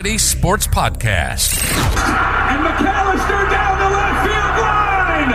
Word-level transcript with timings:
Sports 0.00 0.64
Podcast. 0.66 1.60
And 1.60 2.64
McAllister 2.64 3.50
down 3.50 3.78
the 3.78 3.90
left 3.94 4.24
field 4.24 4.56
line. 4.64 5.28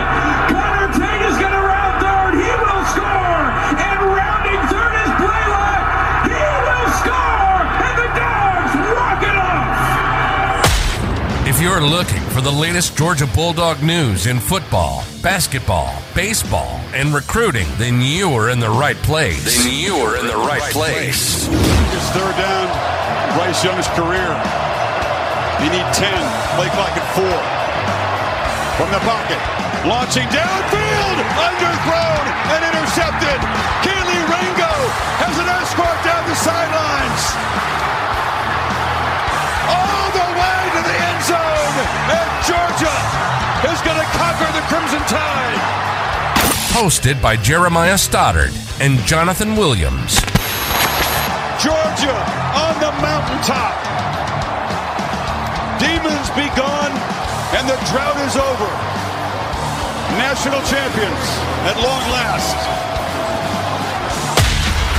Connor 0.50 0.90
Tate 0.92 1.22
is 1.22 1.38
going 1.38 1.52
to 1.52 1.60
round 1.62 2.02
third. 2.02 2.34
He 2.34 2.50
will 2.50 2.82
score. 2.90 3.46
And 3.78 3.98
rounding 4.10 4.58
third 4.66 4.94
is 5.06 5.10
Blaylock. 5.22 6.26
He 6.26 6.42
will 6.66 6.90
score. 6.98 7.62
And 7.78 7.94
the 7.94 8.10
Dogs 8.18 8.74
walk 8.90 9.22
it 9.22 9.38
off. 9.38 11.46
If 11.46 11.62
you're 11.62 11.80
looking 11.80 12.22
for 12.30 12.40
the 12.40 12.50
latest 12.50 12.96
Georgia 12.98 13.28
Bulldog 13.28 13.84
news 13.84 14.26
in 14.26 14.40
football, 14.40 15.04
basketball, 15.22 15.94
baseball, 16.12 16.80
and 16.92 17.14
recruiting, 17.14 17.68
then 17.76 18.02
you 18.02 18.32
are 18.32 18.50
in 18.50 18.58
the 18.58 18.70
right 18.70 18.96
place. 18.96 19.62
Then 19.62 19.72
you 19.72 19.94
are 19.94 20.16
in 20.18 20.26
the 20.26 20.34
right 20.34 20.72
place. 20.72 21.46
It's 21.48 22.10
third 22.10 22.34
down. 22.36 23.05
Bryce 23.36 23.60
Young's 23.62 23.84
career. 23.92 24.32
You 25.60 25.68
need 25.68 25.84
10. 25.92 26.08
Play 26.56 26.72
clock 26.72 26.96
at 26.96 27.04
four. 27.12 27.36
From 28.80 28.88
the 28.88 29.02
pocket. 29.04 29.36
Launching 29.84 30.24
downfield. 30.32 31.16
Underthrown 31.36 32.24
and 32.56 32.60
intercepted. 32.64 33.36
Kelee 33.84 34.24
Ringo 34.24 34.72
has 35.20 35.36
an 35.36 35.48
escort 35.52 36.00
down 36.00 36.24
the 36.24 36.36
sidelines. 36.40 37.22
All 39.68 40.08
the 40.16 40.28
way 40.32 40.60
to 40.72 40.80
the 40.80 40.96
end 40.96 41.20
zone. 41.28 41.76
And 42.16 42.28
Georgia 42.40 42.96
is 43.68 43.80
going 43.84 44.00
to 44.00 44.08
conquer 44.16 44.48
the 44.56 44.64
Crimson 44.72 45.04
Tide. 45.12 45.60
Hosted 46.72 47.20
by 47.20 47.36
Jeremiah 47.36 47.98
Stoddard 47.98 48.56
and 48.80 48.96
Jonathan 49.04 49.56
Williams. 49.56 50.25
Georgia 51.66 52.14
on 52.54 52.78
the 52.78 52.92
mountaintop. 53.02 53.74
Demons 55.80 56.30
be 56.38 56.46
gone, 56.54 56.94
and 57.58 57.68
the 57.68 57.74
drought 57.90 58.16
is 58.22 58.36
over. 58.36 58.70
National 60.16 60.62
champions 60.62 61.26
at 61.66 61.74
long 61.82 62.02
last. 62.14 62.54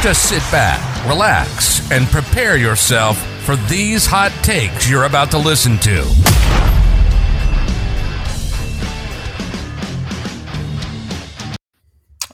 Just 0.04 0.28
sit 0.28 0.44
back, 0.52 0.82
relax, 1.08 1.90
and 1.90 2.06
prepare 2.08 2.58
yourself 2.58 3.18
for 3.46 3.56
these 3.72 4.06
hot 4.06 4.34
takes 4.44 4.90
you're 4.90 5.06
about 5.06 5.32
to 5.32 5.38
listen 5.38 5.78
to. 5.78 6.37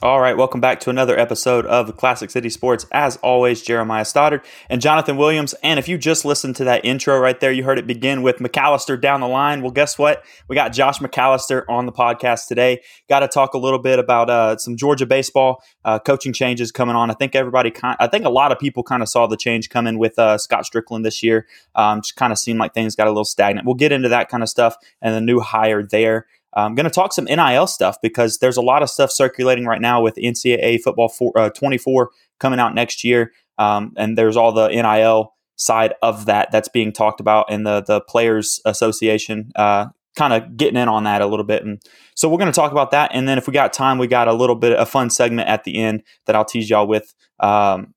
All 0.04 0.20
right, 0.20 0.36
welcome 0.36 0.60
back 0.60 0.80
to 0.80 0.90
another 0.90 1.18
episode 1.18 1.64
of 1.64 1.96
Classic 1.96 2.30
City 2.30 2.50
Sports. 2.50 2.84
As 2.92 3.16
always, 3.22 3.62
Jeremiah 3.62 4.04
Stoddard 4.04 4.42
and 4.68 4.82
Jonathan 4.82 5.16
Williams. 5.16 5.54
And 5.62 5.78
if 5.78 5.88
you 5.88 5.96
just 5.96 6.26
listened 6.26 6.56
to 6.56 6.64
that 6.64 6.84
intro 6.84 7.18
right 7.18 7.40
there, 7.40 7.50
you 7.50 7.64
heard 7.64 7.78
it 7.78 7.86
begin 7.86 8.20
with 8.20 8.36
McAllister 8.36 9.00
down 9.00 9.22
the 9.22 9.28
line. 9.28 9.62
Well, 9.62 9.70
guess 9.70 9.98
what? 9.98 10.22
We 10.46 10.56
got 10.56 10.74
Josh 10.74 10.98
McAllister 10.98 11.64
on 11.70 11.86
the 11.86 11.92
podcast 11.92 12.48
today. 12.48 12.82
Got 13.08 13.20
to 13.20 13.28
talk 13.28 13.54
a 13.54 13.58
little 13.58 13.78
bit 13.78 13.98
about 13.98 14.28
uh, 14.28 14.58
some 14.58 14.76
Georgia 14.76 15.06
baseball 15.06 15.62
uh, 15.86 15.98
coaching 16.00 16.34
changes 16.34 16.70
coming 16.70 16.96
on. 16.96 17.10
I 17.10 17.14
think 17.14 17.34
everybody, 17.34 17.70
kind, 17.70 17.96
I 17.98 18.06
think 18.06 18.26
a 18.26 18.30
lot 18.30 18.52
of 18.52 18.58
people 18.58 18.82
kind 18.82 19.02
of 19.02 19.08
saw 19.08 19.26
the 19.26 19.38
change 19.38 19.70
coming 19.70 19.98
with 19.98 20.18
uh, 20.18 20.36
Scott 20.36 20.66
Strickland 20.66 21.06
this 21.06 21.22
year. 21.22 21.46
Um, 21.76 22.02
just 22.02 22.16
kind 22.16 22.30
of 22.30 22.38
seemed 22.38 22.58
like 22.58 22.74
things 22.74 22.94
got 22.94 23.06
a 23.06 23.10
little 23.10 23.24
stagnant. 23.24 23.64
We'll 23.64 23.74
get 23.74 23.90
into 23.90 24.10
that 24.10 24.28
kind 24.28 24.42
of 24.42 24.50
stuff 24.50 24.76
and 25.00 25.14
the 25.14 25.22
new 25.22 25.40
hire 25.40 25.82
there. 25.82 26.26
I'm 26.54 26.74
going 26.74 26.84
to 26.84 26.90
talk 26.90 27.12
some 27.12 27.24
NIL 27.24 27.66
stuff 27.66 27.96
because 28.02 28.38
there's 28.38 28.56
a 28.56 28.62
lot 28.62 28.82
of 28.82 28.90
stuff 28.90 29.10
circulating 29.10 29.66
right 29.66 29.80
now 29.80 30.00
with 30.00 30.14
NCAA 30.16 30.80
football 30.80 31.08
for, 31.08 31.32
uh, 31.36 31.50
24 31.50 32.10
coming 32.38 32.60
out 32.60 32.74
next 32.74 33.04
year, 33.04 33.32
um, 33.58 33.92
and 33.96 34.16
there's 34.16 34.36
all 34.36 34.52
the 34.52 34.68
NIL 34.68 35.34
side 35.56 35.94
of 36.02 36.26
that 36.26 36.50
that's 36.50 36.68
being 36.68 36.92
talked 36.92 37.20
about, 37.20 37.46
and 37.48 37.66
the 37.66 37.82
the 37.82 38.00
Players 38.00 38.60
Association 38.64 39.52
uh, 39.56 39.86
kind 40.16 40.32
of 40.32 40.56
getting 40.56 40.76
in 40.76 40.88
on 40.88 41.04
that 41.04 41.22
a 41.22 41.26
little 41.26 41.44
bit. 41.44 41.64
And 41.64 41.80
so 42.14 42.28
we're 42.28 42.38
going 42.38 42.52
to 42.52 42.56
talk 42.56 42.72
about 42.72 42.90
that, 42.92 43.10
and 43.14 43.28
then 43.28 43.38
if 43.38 43.46
we 43.46 43.52
got 43.52 43.72
time, 43.72 43.98
we 43.98 44.06
got 44.06 44.28
a 44.28 44.32
little 44.32 44.56
bit 44.56 44.72
of 44.72 44.80
a 44.80 44.86
fun 44.86 45.10
segment 45.10 45.48
at 45.48 45.64
the 45.64 45.76
end 45.76 46.02
that 46.26 46.36
I'll 46.36 46.44
tease 46.44 46.70
y'all 46.70 46.86
with 46.86 47.14
um, 47.40 47.94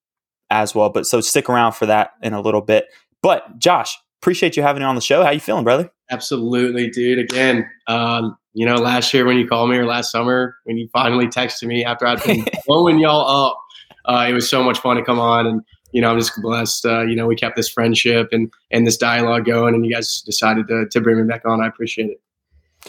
as 0.49 0.73
well. 0.73 0.89
But 0.89 1.05
so 1.05 1.21
stick 1.21 1.49
around 1.49 1.73
for 1.73 1.85
that 1.85 2.11
in 2.21 2.33
a 2.33 2.41
little 2.41 2.61
bit. 2.61 2.87
But 3.21 3.59
Josh, 3.59 3.97
appreciate 4.21 4.57
you 4.57 4.63
having 4.63 4.81
me 4.81 4.85
on 4.85 4.95
the 4.95 5.01
show. 5.01 5.23
How 5.23 5.31
you 5.31 5.39
feeling, 5.39 5.63
brother? 5.63 5.91
Absolutely, 6.09 6.89
dude. 6.89 7.19
Again, 7.19 7.69
um, 7.87 8.37
you 8.57 8.65
know, 8.65 8.73
last 8.73 9.13
year 9.13 9.23
when 9.23 9.37
you 9.37 9.47
called 9.47 9.69
me 9.69 9.77
or 9.77 9.85
last 9.85 10.11
summer 10.11 10.57
when 10.63 10.77
you 10.77 10.89
finally 10.91 11.27
texted 11.27 11.67
me 11.67 11.85
after 11.85 12.07
I'd 12.07 12.23
been 12.23 12.43
blowing 12.65 12.97
y'all 12.97 13.45
up, 13.45 13.59
uh, 14.05 14.25
it 14.27 14.33
was 14.33 14.49
so 14.49 14.63
much 14.63 14.79
fun 14.79 14.97
to 14.97 15.03
come 15.03 15.19
on. 15.19 15.45
And, 15.45 15.61
you 15.91 16.01
know, 16.01 16.09
I'm 16.09 16.17
just 16.17 16.41
blessed. 16.41 16.83
Uh, 16.83 17.03
you 17.03 17.15
know, 17.15 17.27
we 17.27 17.35
kept 17.35 17.55
this 17.55 17.69
friendship 17.69 18.29
and, 18.31 18.51
and 18.71 18.87
this 18.87 18.97
dialogue 18.97 19.45
going 19.45 19.75
and 19.75 19.85
you 19.85 19.93
guys 19.93 20.23
decided 20.25 20.67
to, 20.69 20.87
to 20.89 20.99
bring 20.99 21.17
me 21.17 21.27
back 21.27 21.43
on. 21.45 21.61
I 21.61 21.67
appreciate 21.67 22.09
it. 22.09 22.19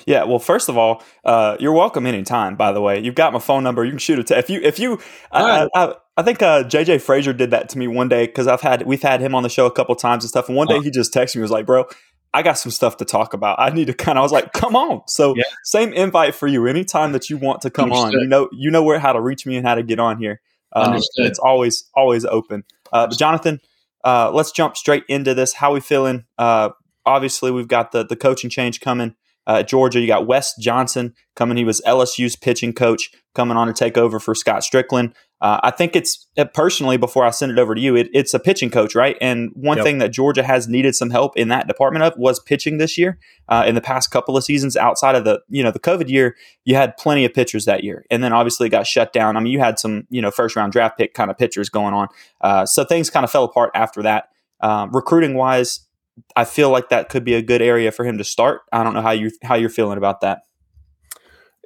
Yeah, 0.06 0.24
well, 0.24 0.38
first 0.38 0.70
of 0.70 0.78
all, 0.78 1.02
uh, 1.24 1.58
you're 1.60 1.72
welcome 1.72 2.06
anytime. 2.06 2.56
By 2.56 2.72
the 2.72 2.80
way, 2.80 3.00
you've 3.00 3.14
got 3.14 3.34
my 3.34 3.38
phone 3.38 3.62
number. 3.62 3.84
You 3.84 3.90
can 3.90 3.98
shoot 3.98 4.18
it 4.18 4.28
to 4.28 4.38
if 4.38 4.48
you 4.48 4.60
if 4.62 4.78
you. 4.78 5.00
I, 5.32 5.68
I, 5.74 5.94
I, 6.16 6.22
think 6.22 6.40
uh, 6.40 6.64
JJ 6.64 7.00
Frazier 7.00 7.32
did 7.32 7.50
that 7.50 7.68
to 7.70 7.78
me 7.78 7.88
one 7.88 8.08
day 8.08 8.26
because 8.26 8.46
I've 8.46 8.60
had 8.60 8.86
we've 8.86 9.02
had 9.02 9.20
him 9.20 9.34
on 9.34 9.42
the 9.42 9.48
show 9.48 9.66
a 9.66 9.72
couple 9.72 9.94
times 9.96 10.24
and 10.24 10.28
stuff. 10.28 10.48
And 10.48 10.56
one 10.56 10.68
day 10.68 10.78
he 10.80 10.90
just 10.90 11.12
texted 11.12 11.36
me 11.36 11.42
was 11.42 11.50
like, 11.50 11.66
"Bro, 11.66 11.86
I 12.34 12.43
got 12.43 12.59
some 12.59 12.71
stuff 12.71 12.99
to 12.99 13.05
talk 13.05 13.33
about. 13.33 13.59
I 13.59 13.71
need 13.71 13.87
to 13.87 13.94
kind 13.94 14.19
of. 14.19 14.21
I 14.21 14.22
was 14.22 14.33
like, 14.33 14.53
come 14.53 14.77
on. 14.77 15.03
So 15.06 15.34
yeah. 15.37 15.44
same 15.65 15.93
invite 15.93 16.34
for 16.34 16.47
you. 16.47 16.66
Anytime 16.66 17.12
that 17.12 17.31
you 17.31 17.39
want 17.39 17.62
to 17.62 17.71
come 17.71 17.93
Understood. 17.93 18.15
on, 18.16 18.21
you 18.21 18.27
know, 18.27 18.49
you 18.53 18.71
know 18.71 18.83
where 18.83 18.99
how 18.99 19.12
to 19.12 19.21
reach 19.21 19.47
me 19.47 19.56
and 19.56 19.66
how 19.66 19.75
to 19.75 19.83
get 19.83 19.99
on 19.99 20.19
here. 20.19 20.41
Um, 20.75 21.00
it's 21.16 21.39
always 21.39 21.84
always 21.94 22.25
open. 22.27 22.65
Uh, 22.93 23.06
but 23.06 23.19
Jonathan, 23.19 23.61
uh, 24.05 24.31
let's 24.33 24.53
jump 24.53 24.77
straight 24.77 25.05
into 25.09 25.34
this. 25.34 25.55
How 25.55 25.72
we 25.72 25.81
feeling? 25.81 26.25
Uh, 26.37 26.71
obviously, 27.06 27.50
we've 27.50 27.69
got 27.69 27.93
the 27.93 28.05
the 28.05 28.16
coaching 28.16 28.50
change 28.50 28.81
coming. 28.81 29.15
Uh, 29.48 29.62
Georgia, 29.62 29.98
you 29.98 30.06
got 30.06 30.26
Wes 30.26 30.54
Johnson 30.56 31.14
coming. 31.34 31.56
He 31.56 31.64
was 31.64 31.81
LSU's 31.86 32.36
pitching 32.36 32.75
coach 32.75 33.10
coming 33.34 33.56
on 33.56 33.66
to 33.66 33.72
take 33.72 33.97
over 33.97 34.20
for 34.20 34.34
Scott 34.34 34.62
Strickland. 34.62 35.14
Uh, 35.41 35.60
I 35.62 35.70
think 35.70 35.94
it's 35.94 36.26
uh, 36.36 36.44
personally 36.44 36.97
before 36.97 37.25
I 37.25 37.31
send 37.31 37.53
it 37.53 37.59
over 37.59 37.75
to 37.75 37.81
you, 37.81 37.97
it, 37.97 38.09
it's 38.12 38.34
a 38.34 38.41
pitching 38.41 38.70
coach, 38.70 38.94
right? 38.94 39.16
And 39.20 39.50
one 39.54 39.76
yep. 39.78 39.86
thing 39.86 39.98
that 39.98 40.12
Georgia 40.12 40.42
has 40.42 40.69
needed 40.69 40.97
some 40.97 41.10
help 41.10 41.36
in 41.36 41.48
that 41.48 41.69
department 41.69 42.03
of 42.03 42.12
was 42.19 42.41
pitching 42.41 42.78
this 42.78 42.98
year. 42.98 43.19
Uh, 43.48 43.64
in 43.66 43.75
the 43.75 43.81
past 43.81 44.10
couple 44.10 44.36
of 44.36 44.44
seasons, 44.44 44.76
outside 44.76 45.14
of 45.14 45.25
the 45.25 45.41
you 45.48 45.62
know 45.62 45.70
the 45.70 45.78
COVID 45.78 46.09
year, 46.09 46.36
you 46.65 46.75
had 46.75 46.97
plenty 46.97 47.25
of 47.25 47.32
pitchers 47.32 47.65
that 47.65 47.84
year, 47.84 48.04
and 48.10 48.22
then 48.22 48.32
obviously 48.32 48.66
it 48.66 48.70
got 48.70 48.86
shut 48.86 49.12
down. 49.12 49.36
I 49.36 49.41
mean, 49.41 49.53
you 49.53 49.60
had 49.60 49.78
some 49.78 50.06
you 50.10 50.20
know 50.20 50.30
first 50.30 50.56
round 50.56 50.72
draft 50.72 50.98
pick 50.98 51.15
kind 51.15 51.30
of 51.30 51.38
pitchers 51.38 51.69
going 51.69 51.94
on, 51.94 52.09
uh, 52.41 52.66
so 52.66 52.84
things 52.84 53.09
kind 53.09 53.25
of 53.25 53.30
fell 53.30 53.44
apart 53.44 53.70
after 53.75 54.03
that. 54.03 54.30
Um, 54.60 54.91
recruiting 54.92 55.34
wise, 55.34 55.86
I 56.36 56.44
feel 56.44 56.70
like 56.70 56.88
that 56.88 57.08
could 57.08 57.24
be 57.24 57.34
a 57.34 57.42
good 57.42 57.62
area 57.62 57.92
for 57.92 58.04
him 58.04 58.18
to 58.18 58.24
start. 58.24 58.62
I 58.72 58.82
don't 58.82 58.94
know 58.94 59.02
how 59.02 59.12
you 59.12 59.30
how 59.42 59.54
you're 59.54 59.70
feeling 59.70 59.98
about 59.98 60.20
that. 60.22 60.42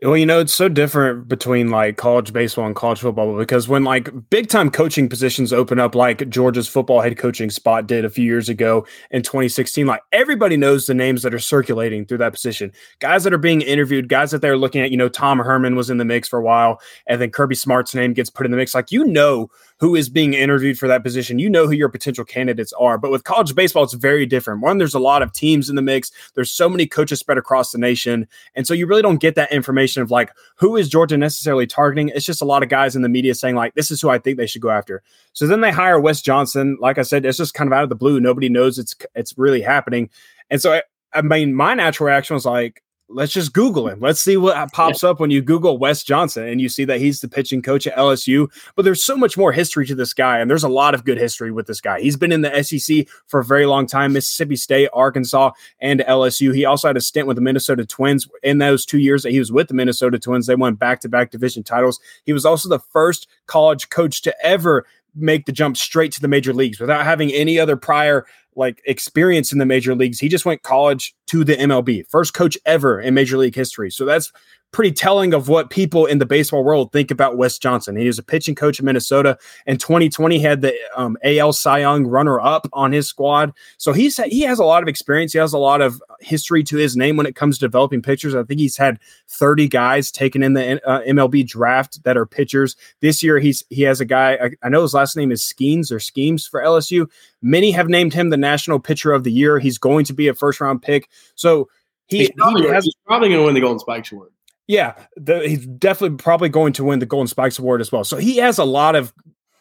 Well, 0.02 0.16
you 0.16 0.26
know, 0.26 0.40
it's 0.40 0.52
so 0.52 0.68
different 0.68 1.28
between 1.28 1.70
like 1.70 1.96
college 1.96 2.32
baseball 2.32 2.66
and 2.66 2.74
college 2.74 2.98
football 2.98 3.38
because 3.38 3.68
when 3.68 3.84
like 3.84 4.10
big 4.30 4.48
time 4.48 4.68
coaching 4.68 5.08
positions 5.08 5.52
open 5.52 5.78
up, 5.78 5.94
like 5.94 6.28
Georgia's 6.28 6.66
football 6.66 7.00
head 7.00 7.16
coaching 7.16 7.50
spot 7.50 7.86
did 7.86 8.04
a 8.04 8.10
few 8.10 8.24
years 8.24 8.48
ago 8.48 8.84
in 9.12 9.22
2016, 9.22 9.86
like 9.86 10.02
everybody 10.10 10.56
knows 10.56 10.86
the 10.86 10.94
names 10.94 11.22
that 11.22 11.32
are 11.32 11.38
circulating 11.38 12.04
through 12.04 12.18
that 12.18 12.32
position. 12.32 12.72
Guys 12.98 13.22
that 13.22 13.32
are 13.32 13.38
being 13.38 13.60
interviewed, 13.60 14.08
guys 14.08 14.32
that 14.32 14.40
they're 14.40 14.58
looking 14.58 14.80
at, 14.80 14.90
you 14.90 14.96
know, 14.96 15.08
Tom 15.08 15.38
Herman 15.38 15.76
was 15.76 15.88
in 15.88 15.98
the 15.98 16.04
mix 16.04 16.26
for 16.26 16.40
a 16.40 16.42
while, 16.42 16.80
and 17.06 17.20
then 17.20 17.30
Kirby 17.30 17.54
Smart's 17.54 17.94
name 17.94 18.12
gets 18.12 18.28
put 18.28 18.44
in 18.44 18.50
the 18.50 18.56
mix. 18.56 18.74
Like, 18.74 18.90
you 18.90 19.04
know, 19.04 19.50
who 19.82 19.96
is 19.96 20.08
being 20.08 20.32
interviewed 20.32 20.78
for 20.78 20.86
that 20.86 21.02
position. 21.02 21.40
You 21.40 21.50
know 21.50 21.66
who 21.66 21.72
your 21.72 21.88
potential 21.88 22.24
candidates 22.24 22.72
are. 22.74 22.96
But 22.96 23.10
with 23.10 23.24
college 23.24 23.52
baseball, 23.52 23.82
it's 23.82 23.94
very 23.94 24.24
different. 24.24 24.62
One, 24.62 24.78
there's 24.78 24.94
a 24.94 25.00
lot 25.00 25.22
of 25.22 25.32
teams 25.32 25.68
in 25.68 25.74
the 25.74 25.82
mix. 25.82 26.12
There's 26.36 26.52
so 26.52 26.68
many 26.68 26.86
coaches 26.86 27.18
spread 27.18 27.36
across 27.36 27.72
the 27.72 27.78
nation. 27.78 28.28
And 28.54 28.64
so 28.64 28.74
you 28.74 28.86
really 28.86 29.02
don't 29.02 29.20
get 29.20 29.34
that 29.34 29.50
information 29.50 30.00
of 30.00 30.12
like 30.12 30.30
who 30.54 30.76
is 30.76 30.88
Georgia 30.88 31.18
necessarily 31.18 31.66
targeting. 31.66 32.10
It's 32.10 32.24
just 32.24 32.40
a 32.40 32.44
lot 32.44 32.62
of 32.62 32.68
guys 32.68 32.94
in 32.94 33.02
the 33.02 33.08
media 33.08 33.34
saying, 33.34 33.56
like, 33.56 33.74
this 33.74 33.90
is 33.90 34.00
who 34.00 34.08
I 34.08 34.18
think 34.18 34.36
they 34.36 34.46
should 34.46 34.62
go 34.62 34.70
after. 34.70 35.02
So 35.32 35.48
then 35.48 35.62
they 35.62 35.72
hire 35.72 35.98
Wes 35.98 36.22
Johnson. 36.22 36.78
Like 36.80 36.98
I 36.98 37.02
said, 37.02 37.26
it's 37.26 37.38
just 37.38 37.54
kind 37.54 37.66
of 37.66 37.72
out 37.72 37.82
of 37.82 37.88
the 37.88 37.96
blue. 37.96 38.20
Nobody 38.20 38.48
knows 38.48 38.78
it's 38.78 38.94
it's 39.16 39.36
really 39.36 39.62
happening. 39.62 40.10
And 40.48 40.62
so 40.62 40.74
I, 40.74 40.82
I 41.12 41.22
mean, 41.22 41.56
my 41.56 41.74
natural 41.74 42.06
reaction 42.06 42.34
was 42.34 42.46
like, 42.46 42.84
let's 43.14 43.32
just 43.32 43.52
Google 43.52 43.88
him. 43.88 44.00
Let's 44.00 44.20
see 44.20 44.36
what 44.36 44.72
pops 44.72 45.02
yeah. 45.02 45.10
up 45.10 45.20
when 45.20 45.30
you 45.30 45.42
Google 45.42 45.78
Wes 45.78 46.02
Johnson 46.02 46.46
and 46.48 46.60
you 46.60 46.68
see 46.68 46.84
that 46.84 47.00
he's 47.00 47.20
the 47.20 47.28
pitching 47.28 47.62
coach 47.62 47.86
at 47.86 47.96
LSU. 47.96 48.48
But 48.74 48.84
there's 48.84 49.04
so 49.04 49.16
much 49.16 49.36
more 49.36 49.52
history 49.52 49.86
to 49.86 49.94
this 49.94 50.12
guy, 50.12 50.38
and 50.38 50.50
there's 50.50 50.64
a 50.64 50.68
lot 50.68 50.94
of 50.94 51.04
good 51.04 51.18
history 51.18 51.52
with 51.52 51.66
this 51.66 51.80
guy. 51.80 52.00
He's 52.00 52.16
been 52.16 52.32
in 52.32 52.42
the 52.42 52.62
SEC 52.62 53.06
for 53.26 53.40
a 53.40 53.44
very 53.44 53.66
long 53.66 53.86
time 53.86 54.12
Mississippi 54.12 54.56
State, 54.56 54.88
Arkansas, 54.92 55.52
and 55.80 56.00
LSU. 56.00 56.54
He 56.54 56.64
also 56.64 56.88
had 56.88 56.96
a 56.96 57.00
stint 57.00 57.26
with 57.26 57.36
the 57.36 57.42
Minnesota 57.42 57.86
Twins. 57.86 58.28
In 58.42 58.58
those 58.58 58.84
two 58.84 58.98
years 58.98 59.22
that 59.22 59.32
he 59.32 59.38
was 59.38 59.52
with 59.52 59.68
the 59.68 59.74
Minnesota 59.74 60.18
Twins, 60.18 60.46
they 60.46 60.56
won 60.56 60.74
back 60.74 61.00
to 61.00 61.08
back 61.08 61.30
division 61.30 61.62
titles. 61.62 62.00
He 62.24 62.32
was 62.32 62.44
also 62.44 62.68
the 62.68 62.78
first 62.78 63.28
college 63.46 63.88
coach 63.90 64.22
to 64.22 64.34
ever 64.44 64.86
make 65.14 65.46
the 65.46 65.52
jump 65.52 65.76
straight 65.76 66.12
to 66.12 66.20
the 66.20 66.28
major 66.28 66.52
leagues 66.52 66.80
without 66.80 67.04
having 67.04 67.32
any 67.32 67.58
other 67.58 67.76
prior 67.76 68.26
like 68.54 68.82
experience 68.86 69.52
in 69.52 69.58
the 69.58 69.66
major 69.66 69.94
leagues. 69.94 70.20
He 70.20 70.28
just 70.28 70.44
went 70.44 70.62
college 70.62 71.14
to 71.28 71.44
the 71.44 71.54
MLB, 71.54 72.04
first 72.08 72.34
coach 72.34 72.58
ever 72.66 73.00
in 73.00 73.14
major 73.14 73.38
league 73.38 73.54
history. 73.54 73.90
So 73.90 74.04
that's 74.04 74.32
pretty 74.72 74.90
telling 74.90 75.34
of 75.34 75.48
what 75.48 75.68
people 75.68 76.06
in 76.06 76.18
the 76.18 76.26
baseball 76.26 76.64
world 76.64 76.92
think 76.92 77.10
about 77.10 77.36
Wes 77.36 77.58
Johnson. 77.58 77.94
He 77.94 78.06
was 78.06 78.18
a 78.18 78.22
pitching 78.22 78.54
coach 78.54 78.80
in 78.80 78.86
Minnesota. 78.86 79.38
In 79.66 79.76
2020, 79.76 80.38
had 80.38 80.62
the 80.62 80.74
um, 80.96 81.16
AL 81.22 81.52
Cy 81.52 81.80
Young 81.80 82.06
runner 82.06 82.40
up 82.40 82.66
on 82.72 82.90
his 82.90 83.06
squad. 83.06 83.52
So 83.76 83.92
he's 83.92 84.16
he 84.16 84.40
has 84.40 84.58
a 84.58 84.64
lot 84.64 84.82
of 84.82 84.88
experience. 84.88 85.32
He 85.32 85.38
has 85.38 85.52
a 85.52 85.58
lot 85.58 85.82
of 85.82 86.02
history 86.20 86.64
to 86.64 86.76
his 86.76 86.96
name 86.96 87.16
when 87.16 87.26
it 87.26 87.36
comes 87.36 87.58
to 87.58 87.66
developing 87.66 88.00
pitchers. 88.00 88.34
I 88.34 88.42
think 88.44 88.60
he's 88.60 88.76
had 88.76 88.98
30 89.28 89.68
guys 89.68 90.10
taken 90.10 90.42
in 90.42 90.54
the 90.54 90.84
uh, 90.88 91.02
MLB 91.02 91.46
draft 91.46 92.02
that 92.04 92.16
are 92.16 92.26
pitchers. 92.26 92.74
This 93.00 93.22
year, 93.22 93.38
he's 93.38 93.62
he 93.68 93.82
has 93.82 94.00
a 94.00 94.06
guy. 94.06 94.34
I, 94.34 94.50
I 94.62 94.68
know 94.70 94.82
his 94.82 94.94
last 94.94 95.16
name 95.16 95.30
is 95.30 95.42
Skenes 95.42 95.92
or 95.92 96.00
Schemes 96.00 96.46
for 96.46 96.62
LSU. 96.62 97.08
Many 97.42 97.70
have 97.72 97.88
named 97.88 98.14
him 98.14 98.30
the 98.30 98.36
National 98.36 98.80
Pitcher 98.80 99.12
of 99.12 99.24
the 99.24 99.32
Year. 99.32 99.58
He's 99.58 99.78
going 99.78 100.06
to 100.06 100.14
be 100.14 100.28
a 100.28 100.34
first 100.34 100.60
round 100.60 100.82
pick. 100.82 101.08
So. 101.34 101.68
He, 102.08 102.18
he's 102.18 102.30
probably, 102.32 102.62
he 102.64 102.68
has, 102.68 102.86
probably 103.06 103.28
going 103.28 103.40
to 103.40 103.46
win 103.46 103.54
the 103.54 103.60
Golden 103.60 103.78
Spikes 103.78 104.12
Award. 104.12 104.32
Yeah, 104.68 104.94
the, 105.16 105.46
he's 105.48 105.66
definitely 105.66 106.16
probably 106.18 106.48
going 106.48 106.72
to 106.74 106.84
win 106.84 106.98
the 107.00 107.06
Golden 107.06 107.26
Spikes 107.26 107.58
Award 107.58 107.80
as 107.80 107.90
well. 107.90 108.04
So 108.04 108.16
he 108.16 108.36
has 108.36 108.58
a 108.58 108.64
lot 108.64 108.94
of 108.94 109.12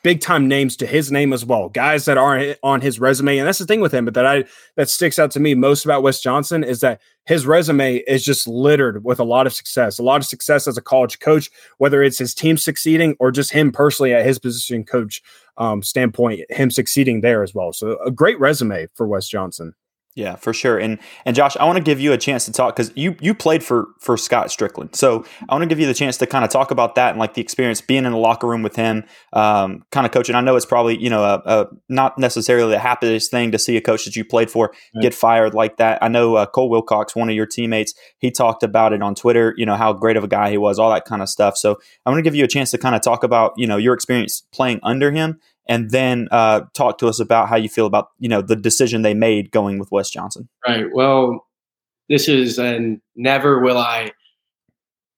big 0.03 0.19
time 0.19 0.47
names 0.47 0.75
to 0.77 0.87
his 0.87 1.11
name 1.11 1.33
as 1.33 1.45
well, 1.45 1.69
guys 1.69 2.05
that 2.05 2.17
aren't 2.17 2.57
on 2.63 2.81
his 2.81 2.99
resume. 2.99 3.37
And 3.37 3.47
that's 3.47 3.59
the 3.59 3.65
thing 3.65 3.81
with 3.81 3.93
him, 3.93 4.05
but 4.05 4.13
that 4.15 4.25
I 4.25 4.45
that 4.75 4.89
sticks 4.89 5.19
out 5.19 5.31
to 5.31 5.39
me 5.39 5.53
most 5.53 5.85
about 5.85 6.03
Wes 6.03 6.21
Johnson 6.21 6.63
is 6.63 6.79
that 6.79 7.01
his 7.25 7.45
resume 7.45 7.97
is 8.07 8.23
just 8.23 8.47
littered 8.47 9.03
with 9.03 9.19
a 9.19 9.23
lot 9.23 9.45
of 9.45 9.53
success, 9.53 9.99
a 9.99 10.03
lot 10.03 10.21
of 10.21 10.25
success 10.25 10.67
as 10.67 10.77
a 10.77 10.81
college 10.81 11.19
coach, 11.19 11.49
whether 11.77 12.01
it's 12.01 12.17
his 12.17 12.33
team 12.33 12.57
succeeding 12.57 13.15
or 13.19 13.31
just 13.31 13.51
him 13.51 13.71
personally 13.71 14.13
at 14.13 14.25
his 14.25 14.39
position 14.39 14.83
coach 14.83 15.21
um, 15.57 15.83
standpoint, 15.83 16.41
him 16.49 16.71
succeeding 16.71 17.21
there 17.21 17.43
as 17.43 17.53
well. 17.53 17.73
So 17.73 17.99
a 18.03 18.11
great 18.11 18.39
resume 18.39 18.87
for 18.95 19.07
Wes 19.07 19.27
Johnson. 19.27 19.73
Yeah, 20.13 20.35
for 20.35 20.53
sure. 20.53 20.77
And 20.77 20.99
and 21.25 21.37
Josh, 21.37 21.55
I 21.55 21.63
want 21.63 21.77
to 21.77 21.83
give 21.83 22.01
you 22.01 22.11
a 22.11 22.17
chance 22.17 22.43
to 22.43 22.51
talk 22.51 22.75
because 22.75 22.91
you 22.95 23.15
you 23.21 23.33
played 23.33 23.63
for 23.63 23.87
for 23.99 24.17
Scott 24.17 24.51
Strickland. 24.51 24.93
So 24.93 25.23
I 25.47 25.53
want 25.53 25.61
to 25.61 25.67
give 25.67 25.79
you 25.79 25.87
the 25.87 25.93
chance 25.93 26.17
to 26.17 26.27
kind 26.27 26.43
of 26.43 26.51
talk 26.51 26.69
about 26.69 26.95
that 26.95 27.11
and 27.11 27.19
like 27.19 27.33
the 27.33 27.41
experience 27.41 27.79
being 27.79 28.03
in 28.03 28.11
the 28.11 28.17
locker 28.17 28.45
room 28.45 28.61
with 28.61 28.75
him, 28.75 29.05
um, 29.31 29.85
kind 29.91 30.05
of 30.05 30.11
coaching. 30.11 30.35
I 30.35 30.41
know 30.41 30.57
it's 30.57 30.65
probably 30.65 31.01
you 31.01 31.09
know 31.09 31.23
a, 31.23 31.41
a, 31.45 31.67
not 31.87 32.17
necessarily 32.17 32.71
the 32.71 32.79
happiest 32.79 33.31
thing 33.31 33.51
to 33.51 33.59
see 33.59 33.77
a 33.77 33.81
coach 33.81 34.03
that 34.03 34.17
you 34.17 34.25
played 34.25 34.51
for 34.51 34.73
right. 34.93 35.01
get 35.01 35.13
fired 35.13 35.53
like 35.53 35.77
that. 35.77 35.97
I 36.03 36.09
know 36.09 36.35
uh, 36.35 36.45
Cole 36.45 36.69
Wilcox, 36.69 37.15
one 37.15 37.29
of 37.29 37.35
your 37.35 37.45
teammates, 37.45 37.93
he 38.17 38.31
talked 38.31 38.63
about 38.63 38.91
it 38.91 39.01
on 39.01 39.15
Twitter. 39.15 39.53
You 39.55 39.65
know 39.65 39.75
how 39.75 39.93
great 39.93 40.17
of 40.17 40.25
a 40.25 40.27
guy 40.27 40.49
he 40.49 40.57
was, 40.57 40.77
all 40.77 40.91
that 40.91 41.05
kind 41.05 41.21
of 41.21 41.29
stuff. 41.29 41.55
So 41.55 41.79
I 42.05 42.09
want 42.09 42.19
to 42.19 42.23
give 42.23 42.35
you 42.35 42.43
a 42.43 42.49
chance 42.49 42.71
to 42.71 42.77
kind 42.77 42.95
of 42.95 43.01
talk 43.01 43.23
about 43.23 43.53
you 43.55 43.65
know 43.65 43.77
your 43.77 43.93
experience 43.93 44.43
playing 44.51 44.81
under 44.83 45.09
him 45.09 45.39
and 45.67 45.91
then 45.91 46.27
uh, 46.31 46.61
talk 46.73 46.97
to 46.99 47.07
us 47.07 47.19
about 47.19 47.49
how 47.49 47.55
you 47.55 47.69
feel 47.69 47.85
about 47.85 48.09
you 48.19 48.29
know 48.29 48.41
the 48.41 48.55
decision 48.55 49.01
they 49.01 49.13
made 49.13 49.51
going 49.51 49.79
with 49.79 49.91
Wes 49.91 50.09
Johnson. 50.09 50.49
Right. 50.67 50.85
Well, 50.93 51.45
this 52.09 52.27
is 52.27 52.59
and 52.59 53.01
never 53.15 53.59
will 53.59 53.77
I 53.77 54.11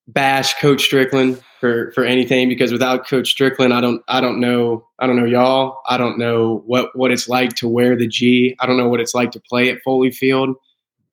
bash 0.07 0.59
Coach 0.59 0.83
Strickland 0.83 1.41
for 1.59 1.91
for 1.93 2.03
anything 2.03 2.49
because 2.49 2.71
without 2.71 3.07
Coach 3.07 3.29
Strickland, 3.29 3.73
I 3.73 3.81
don't 3.81 4.01
I 4.07 4.21
don't 4.21 4.39
know 4.39 4.85
I 4.99 5.07
don't 5.07 5.15
know 5.15 5.25
y'all. 5.25 5.81
I 5.87 5.97
don't 5.97 6.17
know 6.17 6.63
what 6.65 6.89
what 6.95 7.11
it's 7.11 7.27
like 7.27 7.55
to 7.55 7.67
wear 7.67 7.95
the 7.95 8.07
G. 8.07 8.55
I 8.59 8.65
don't 8.65 8.77
know 8.77 8.89
what 8.89 8.99
it's 8.99 9.13
like 9.13 9.31
to 9.31 9.39
play 9.39 9.69
at 9.69 9.81
Foley 9.83 10.11
Field 10.11 10.55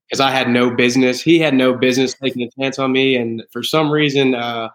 because 0.09 0.21
I 0.21 0.33
had 0.33 0.49
no 0.49 0.75
business. 0.75 1.23
He 1.23 1.39
had 1.39 1.55
no 1.55 1.73
business 1.73 2.15
taking 2.15 2.43
a 2.43 2.51
chance 2.61 2.79
on 2.79 2.93
me, 2.93 3.17
and 3.17 3.43
for 3.53 3.63
some 3.63 3.91
reason. 3.91 4.35
Uh, 4.35 4.71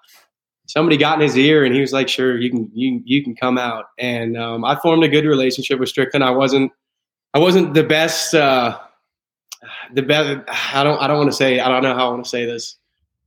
somebody 0.65 0.97
got 0.97 1.15
in 1.15 1.21
his 1.21 1.37
ear 1.37 1.65
and 1.65 1.73
he 1.73 1.81
was 1.81 1.93
like, 1.93 2.09
"Sure, 2.09 2.37
you 2.37 2.49
can 2.49 2.69
you 2.73 3.01
you 3.05 3.23
can 3.23 3.35
come 3.35 3.57
out." 3.57 3.85
And 3.99 4.37
um, 4.37 4.65
I 4.65 4.75
formed 4.75 5.03
a 5.03 5.09
good 5.09 5.25
relationship 5.25 5.79
with 5.79 5.89
Strickland. 5.89 6.23
I 6.23 6.31
wasn't 6.31 6.71
I 7.35 7.39
wasn't 7.39 7.73
the 7.73 7.83
best. 7.83 8.33
Uh, 8.33 8.79
the 9.93 10.01
best. 10.01 10.39
I 10.73 10.83
don't. 10.83 11.01
I 11.01 11.07
don't 11.07 11.17
want 11.17 11.29
to 11.29 11.35
say. 11.35 11.59
I 11.59 11.67
don't 11.67 11.83
know 11.83 11.93
how 11.93 12.07
I 12.07 12.11
want 12.11 12.23
to 12.23 12.29
say 12.29 12.45
this. 12.45 12.77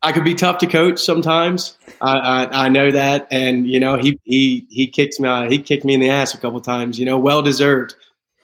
I 0.03 0.13
could 0.13 0.25
be 0.25 0.35
tough 0.35 0.59
to 0.59 0.67
coach 0.67 0.99
sometimes. 1.01 1.77
I, 2.01 2.19
I, 2.19 2.67
I 2.67 2.69
know 2.69 2.91
that, 2.91 3.27
and 3.31 3.69
you 3.69 3.79
know 3.79 3.97
he 3.99 4.19
he 4.25 4.67
he 4.71 4.87
kicked 4.87 5.21
me 5.21 5.49
he 5.49 5.59
kicked 5.59 5.85
me 5.85 5.93
in 5.93 6.01
the 6.01 6.09
ass 6.09 6.35
a 6.35 6.39
couple 6.39 6.61
times. 6.61 6.99
You 6.99 7.05
know, 7.05 7.19
well 7.19 7.43
deserved. 7.43 7.97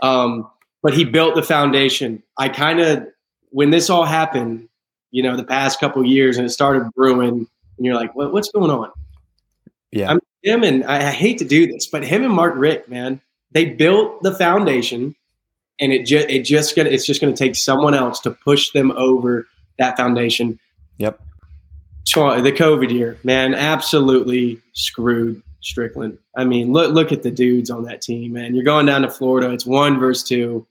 Um, 0.02 0.50
but 0.82 0.92
he 0.92 1.04
built 1.04 1.34
the 1.34 1.42
foundation. 1.42 2.22
I 2.36 2.50
kind 2.50 2.80
of 2.80 3.06
when 3.48 3.70
this 3.70 3.88
all 3.88 4.04
happened, 4.04 4.68
you 5.12 5.22
know, 5.22 5.34
the 5.34 5.44
past 5.44 5.80
couple 5.80 6.04
years, 6.04 6.36
and 6.36 6.44
it 6.44 6.50
started 6.50 6.90
brewing 6.94 7.46
and 7.76 7.86
you're 7.86 7.94
like, 7.94 8.14
what, 8.14 8.32
what's 8.32 8.50
going 8.50 8.70
on? 8.70 8.90
Yeah. 9.90 10.10
I'm, 10.10 10.20
him 10.42 10.62
and 10.62 10.84
I, 10.84 11.08
I 11.08 11.10
hate 11.10 11.38
to 11.38 11.44
do 11.44 11.66
this, 11.66 11.86
but 11.86 12.04
him 12.04 12.24
and 12.24 12.32
Mark 12.32 12.54
Richt, 12.56 12.88
man, 12.88 13.20
they 13.52 13.66
built 13.66 14.22
the 14.22 14.34
foundation 14.34 15.14
and 15.80 15.92
it 15.92 16.06
just 16.06 16.28
it 16.28 16.44
just 16.44 16.76
gonna 16.76 16.90
it's 16.90 17.06
just 17.06 17.20
gonna 17.20 17.36
take 17.36 17.56
someone 17.56 17.94
else 17.94 18.20
to 18.20 18.30
push 18.30 18.70
them 18.70 18.92
over 18.92 19.46
that 19.78 19.96
foundation. 19.96 20.58
Yep. 20.98 21.20
The 22.14 22.54
COVID 22.56 22.92
year, 22.92 23.18
man, 23.24 23.54
absolutely 23.54 24.60
screwed 24.72 25.42
Strickland. 25.60 26.18
I 26.36 26.44
mean, 26.44 26.72
look 26.72 26.92
look 26.92 27.10
at 27.10 27.22
the 27.22 27.30
dudes 27.30 27.70
on 27.70 27.84
that 27.84 28.02
team, 28.02 28.34
man. 28.34 28.54
You're 28.54 28.64
going 28.64 28.86
down 28.86 29.02
to 29.02 29.10
Florida. 29.10 29.50
It's 29.50 29.66
one 29.66 29.98
versus 29.98 30.28
two. 30.28 30.66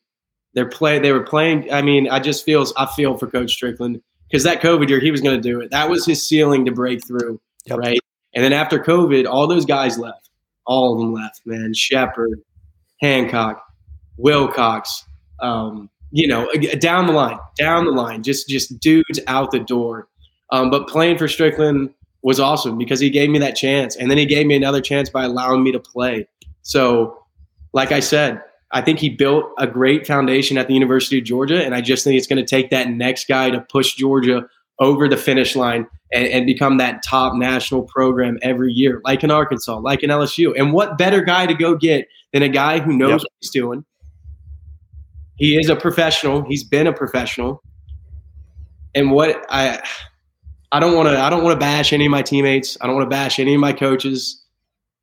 They're 0.54 0.70
play. 0.70 1.00
They 1.00 1.12
were 1.12 1.24
playing. 1.24 1.74
I 1.74 1.82
mean, 1.82 2.08
I 2.10 2.20
just 2.20 2.46
feels 2.46 2.72
I 2.78 2.86
feel 2.86 3.18
for 3.18 3.28
Coach 3.28 3.52
Strickland 3.52 4.02
because 4.34 4.44
that 4.46 4.64
COVID 4.64 4.90
year 4.90 5.00
he 5.00 5.12
was 5.12 5.22
going 5.22 5.40
to 5.40 5.42
do 5.42 5.62
it. 5.62 5.70
That 5.70 5.92
was 5.92 6.08
his 6.08 6.28
ceiling 6.28 6.66
to 6.66 6.72
break 6.72 7.06
through, 7.06 7.40
yep. 7.68 7.78
right? 7.78 8.00
And 8.34 8.44
then 8.44 8.52
after 8.52 8.80
COVID, 8.80 9.28
all 9.28 9.46
those 9.46 9.64
guys 9.64 10.00
left. 10.00 10.32
All 10.66 10.94
of 10.94 11.00
them 11.00 11.14
left, 11.14 11.42
man. 11.46 11.72
Shepard, 11.76 12.42
Hancock, 13.00 13.64
Wilcox, 14.18 15.04
um, 15.40 15.88
you 16.10 16.28
know, 16.28 16.52
down 16.80 17.06
the 17.06 17.14
line, 17.14 17.38
down 17.60 17.86
the 17.86 17.92
line, 17.92 18.24
just 18.24 18.50
just 18.50 18.80
dudes 18.80 19.20
out 19.28 19.52
the 19.52 19.60
door. 19.60 20.08
Um, 20.50 20.72
but 20.72 20.88
playing 20.88 21.20
for 21.20 21.28
Strickland 21.28 21.94
was 22.24 22.40
awesome 22.40 22.78
because 22.80 23.00
he 23.00 23.12
gave 23.12 23.30
me 23.30 23.38
that 23.38 23.56
chance, 23.56 23.96
and 23.98 24.10
then 24.10 24.18
he 24.18 24.26
gave 24.26 24.48
me 24.48 24.56
another 24.56 24.82
chance 24.82 25.12
by 25.12 25.26
allowing 25.26 25.64
me 25.64 25.72
to 25.74 25.80
play. 25.80 26.28
So, 26.64 27.24
like 27.72 27.92
I 27.92 28.00
said, 28.00 28.42
I 28.74 28.82
think 28.82 29.00
he 29.00 29.10
built 29.10 29.46
a 29.60 29.68
great 29.68 30.06
foundation 30.08 30.58
at 30.58 30.68
the 30.68 30.74
University 30.74 31.20
of 31.20 31.24
Georgia, 31.24 31.64
and 31.64 31.76
I 31.76 31.82
just 31.82 32.04
think 32.04 32.18
it's 32.18 32.28
going 32.28 32.44
to 32.44 32.46
take 32.46 32.72
that 32.72 32.90
next 32.90 33.28
guy 33.28 33.52
to 33.52 33.62
push 33.62 33.94
Georgia 33.94 34.48
over 34.80 35.08
the 35.08 35.16
finish 35.16 35.56
line 35.56 35.86
and, 36.12 36.28
and, 36.28 36.46
become 36.48 36.78
that 36.78 37.04
top 37.04 37.36
national 37.36 37.84
program 37.84 38.40
every 38.42 38.74
year, 38.74 39.02
like 39.06 39.24
in 39.24 39.30
Arkansas, 39.30 39.78
like 39.78 40.02
in 40.02 40.10
LSU. 40.10 40.54
And 40.58 40.74
what 40.74 40.98
better 40.98 41.22
guy 41.22 41.46
to 41.46 41.54
go 41.54 41.76
get 41.76 42.08
than 42.34 42.42
a 42.42 42.50
guy 42.50 42.80
who 42.80 42.92
knows 42.92 43.12
yep. 43.12 43.20
what 43.20 43.32
he's 43.40 43.52
doing? 43.52 43.86
He 45.36 45.58
is 45.58 45.70
a 45.70 45.76
professional. 45.76 46.44
He's 46.48 46.64
been 46.64 46.88
a 46.88 46.94
professional. 46.94 47.62
And 48.96 49.12
what 49.12 49.46
I 49.50 49.82
I 50.72 50.80
don't 50.80 50.96
want 50.96 51.10
to 51.10 51.20
I 51.20 51.30
don't 51.30 51.44
want 51.44 51.54
to 51.54 51.60
bash 51.60 51.94
any 51.94 52.06
of 52.06 52.12
my 52.12 52.24
teammates. 52.24 52.78
I 52.82 52.88
don't 52.88 52.96
want 52.96 53.06
to 53.06 53.16
bash 53.16 53.40
any 53.40 53.54
of 53.54 53.60
my 53.60 53.74
coaches. 53.74 54.44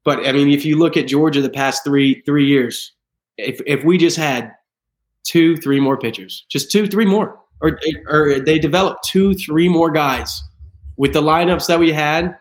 But 0.05 0.27
I 0.27 0.33
mean, 0.33 0.51
if 0.51 0.65
you 0.65 0.79
look 0.79 0.97
at 0.97 1.07
Georgia 1.07 1.41
the 1.41 1.51
past 1.51 1.85
three 1.85 2.23
three 2.23 2.47
years, 2.47 2.93
if 3.41 3.61
if 3.67 3.85
we 3.85 3.99
just 3.99 4.17
had 4.17 4.53
two, 5.25 5.57
three 5.57 5.81
more 5.81 5.99
pitchers, 5.99 6.45
just 6.49 6.71
two, 6.71 6.87
three 6.87 7.07
more, 7.07 7.39
or 7.61 7.79
or 8.09 8.41
they 8.41 8.59
developed 8.59 9.05
two, 9.05 9.35
three 9.35 9.69
more 9.69 9.91
guys 9.91 10.43
with 10.97 11.13
the 11.13 11.23
lineups 11.23 11.67
that 11.67 11.79
we 11.79 11.93
had. 11.93 12.37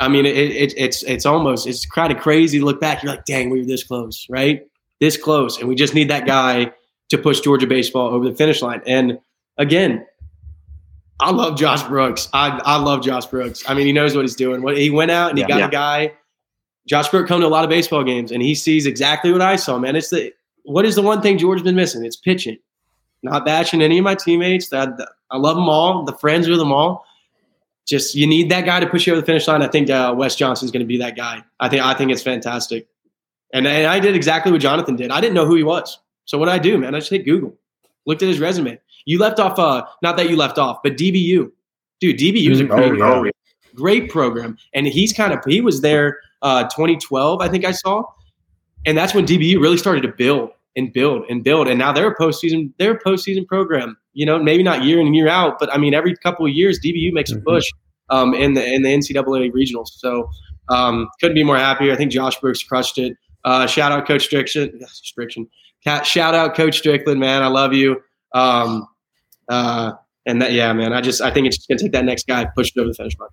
I 0.00 0.08
mean, 0.08 0.26
it, 0.26 0.36
it, 0.36 0.74
it's 0.76 1.02
it's 1.04 1.26
almost 1.26 1.66
it's 1.66 1.86
kind 1.86 2.12
of 2.12 2.18
crazy 2.18 2.58
to 2.58 2.64
look 2.64 2.80
back. 2.80 3.02
You're 3.02 3.12
like, 3.12 3.24
dang, 3.24 3.50
we 3.50 3.60
were 3.60 3.66
this 3.66 3.84
close, 3.84 4.26
right? 4.28 4.62
This 5.00 5.16
close, 5.16 5.58
and 5.58 5.68
we 5.68 5.74
just 5.74 5.94
need 5.94 6.10
that 6.10 6.26
guy 6.26 6.72
to 7.10 7.18
push 7.18 7.40
Georgia 7.40 7.66
baseball 7.66 8.08
over 8.08 8.28
the 8.28 8.34
finish 8.34 8.62
line. 8.62 8.82
And 8.86 9.18
again, 9.58 10.06
I 11.20 11.30
love 11.30 11.56
Josh 11.56 11.82
Brooks. 11.84 12.28
I 12.32 12.60
I 12.64 12.78
love 12.78 13.02
Josh 13.02 13.26
Brooks. 13.26 13.62
I 13.68 13.74
mean, 13.74 13.86
he 13.86 13.92
knows 13.92 14.14
what 14.16 14.22
he's 14.22 14.34
doing. 14.34 14.62
What 14.62 14.76
he 14.76 14.90
went 14.90 15.10
out 15.10 15.30
and 15.30 15.38
he 15.38 15.42
yeah, 15.42 15.48
got 15.48 15.58
yeah. 15.58 15.66
a 15.66 15.70
guy 15.70 16.12
Josh 16.86 17.08
Brooks 17.08 17.28
come 17.28 17.40
to 17.40 17.46
a 17.46 17.48
lot 17.48 17.64
of 17.64 17.70
baseball 17.70 18.02
games 18.02 18.32
and 18.32 18.42
he 18.42 18.54
sees 18.54 18.86
exactly 18.86 19.32
what 19.32 19.40
I 19.40 19.56
saw, 19.56 19.78
man. 19.78 19.96
It's 19.96 20.10
the 20.10 20.32
what 20.64 20.84
is 20.84 20.94
the 20.94 21.02
one 21.02 21.22
thing 21.22 21.38
George's 21.38 21.62
been 21.62 21.74
missing? 21.74 22.04
It's 22.04 22.16
pitching. 22.16 22.58
Not 23.22 23.44
bashing 23.44 23.82
any 23.82 23.98
of 23.98 24.04
my 24.04 24.14
teammates. 24.14 24.68
That 24.68 24.98
I 25.30 25.36
love 25.36 25.56
them 25.56 25.68
all. 25.68 26.04
The 26.04 26.12
friends 26.14 26.48
with 26.48 26.58
them 26.58 26.72
all. 26.72 27.06
Just 27.86 28.14
you 28.14 28.26
need 28.26 28.50
that 28.50 28.64
guy 28.64 28.80
to 28.80 28.86
push 28.86 29.06
you 29.06 29.12
over 29.12 29.20
the 29.20 29.26
finish 29.26 29.46
line. 29.48 29.62
I 29.62 29.68
think 29.68 29.90
uh, 29.90 30.14
Wes 30.16 30.36
Johnson 30.36 30.66
is 30.66 30.72
going 30.72 30.80
to 30.80 30.86
be 30.86 30.98
that 30.98 31.16
guy. 31.16 31.42
I 31.60 31.68
think 31.68 31.82
I 31.82 31.94
think 31.94 32.10
it's 32.10 32.22
fantastic. 32.22 32.88
And, 33.52 33.66
and 33.66 33.86
I 33.86 34.00
did 34.00 34.16
exactly 34.16 34.50
what 34.50 34.60
Jonathan 34.60 34.96
did. 34.96 35.10
I 35.10 35.20
didn't 35.20 35.34
know 35.34 35.46
who 35.46 35.56
he 35.56 35.62
was. 35.62 35.98
So 36.24 36.38
what 36.38 36.48
I 36.48 36.58
do, 36.58 36.78
man? 36.78 36.94
I 36.94 37.00
just 37.00 37.10
hit 37.10 37.24
Google, 37.24 37.54
looked 38.06 38.22
at 38.22 38.28
his 38.28 38.40
resume. 38.40 38.78
You 39.04 39.18
left 39.18 39.40
off, 39.40 39.58
uh, 39.58 39.84
not 40.00 40.16
that 40.16 40.30
you 40.30 40.36
left 40.36 40.58
off, 40.58 40.82
but 40.82 40.96
DBU, 40.96 41.50
dude. 42.00 42.18
DBU 42.18 42.50
is 42.50 42.60
a 42.60 42.64
mm-hmm. 42.64 42.74
great, 42.74 43.00
oh, 43.02 43.24
yeah. 43.24 43.30
great 43.74 44.10
program, 44.10 44.56
and 44.72 44.86
he's 44.86 45.12
kind 45.12 45.32
of 45.32 45.40
he 45.44 45.60
was 45.60 45.80
there 45.80 46.20
uh, 46.42 46.64
2012, 46.64 47.40
I 47.40 47.48
think 47.48 47.64
I 47.64 47.72
saw, 47.72 48.04
and 48.84 48.96
that's 48.98 49.14
when 49.14 49.24
DBU 49.24 49.60
really 49.60 49.76
started 49.76 50.02
to 50.02 50.08
build 50.08 50.50
and 50.76 50.92
build 50.92 51.24
and 51.28 51.44
build, 51.44 51.68
and 51.68 51.78
now 51.78 51.92
they're 51.92 52.10
a 52.10 52.16
postseason 52.16 52.72
they're 52.78 52.94
a 52.94 53.00
postseason 53.02 53.46
program. 53.46 53.96
You 54.12 54.26
know, 54.26 54.42
maybe 54.42 54.62
not 54.62 54.84
year 54.84 55.00
in 55.00 55.06
and 55.06 55.16
year 55.16 55.28
out, 55.28 55.58
but 55.58 55.72
I 55.72 55.78
mean, 55.78 55.94
every 55.94 56.16
couple 56.16 56.46
of 56.46 56.52
years, 56.52 56.80
DBU 56.84 57.12
makes 57.12 57.30
a 57.30 57.36
mm-hmm. 57.36 57.44
push 57.44 57.70
um, 58.10 58.34
in 58.34 58.54
the 58.54 58.64
in 58.64 58.82
the 58.82 58.88
NCAA 58.88 59.52
regionals. 59.52 59.88
So 59.88 60.28
um, 60.68 61.08
couldn't 61.20 61.34
be 61.34 61.44
more 61.44 61.56
happier. 61.56 61.92
I 61.92 61.96
think 61.96 62.12
Josh 62.12 62.38
Brooks 62.40 62.62
crushed 62.62 62.98
it. 62.98 63.16
Uh, 63.44 63.66
shout 63.66 63.92
out 63.92 64.06
Coach 64.06 64.24
Strickland. 64.24 64.82
Striction, 64.88 65.48
shout 66.04 66.34
out 66.34 66.54
Coach 66.54 66.78
Strickland, 66.78 67.20
man. 67.20 67.42
I 67.42 67.48
love 67.48 67.72
you. 67.72 68.02
Um, 68.34 68.86
uh, 69.48 69.92
and 70.26 70.40
that, 70.40 70.52
yeah, 70.52 70.72
man, 70.72 70.92
I 70.92 71.00
just 71.00 71.20
I 71.20 71.30
think 71.30 71.46
it's 71.46 71.56
just 71.56 71.68
gonna 71.68 71.78
take 71.78 71.92
that 71.92 72.04
next 72.04 72.26
guy, 72.26 72.46
push 72.56 72.72
it 72.74 72.80
over 72.80 72.88
the 72.88 72.94
finish 72.94 73.18
line. 73.18 73.28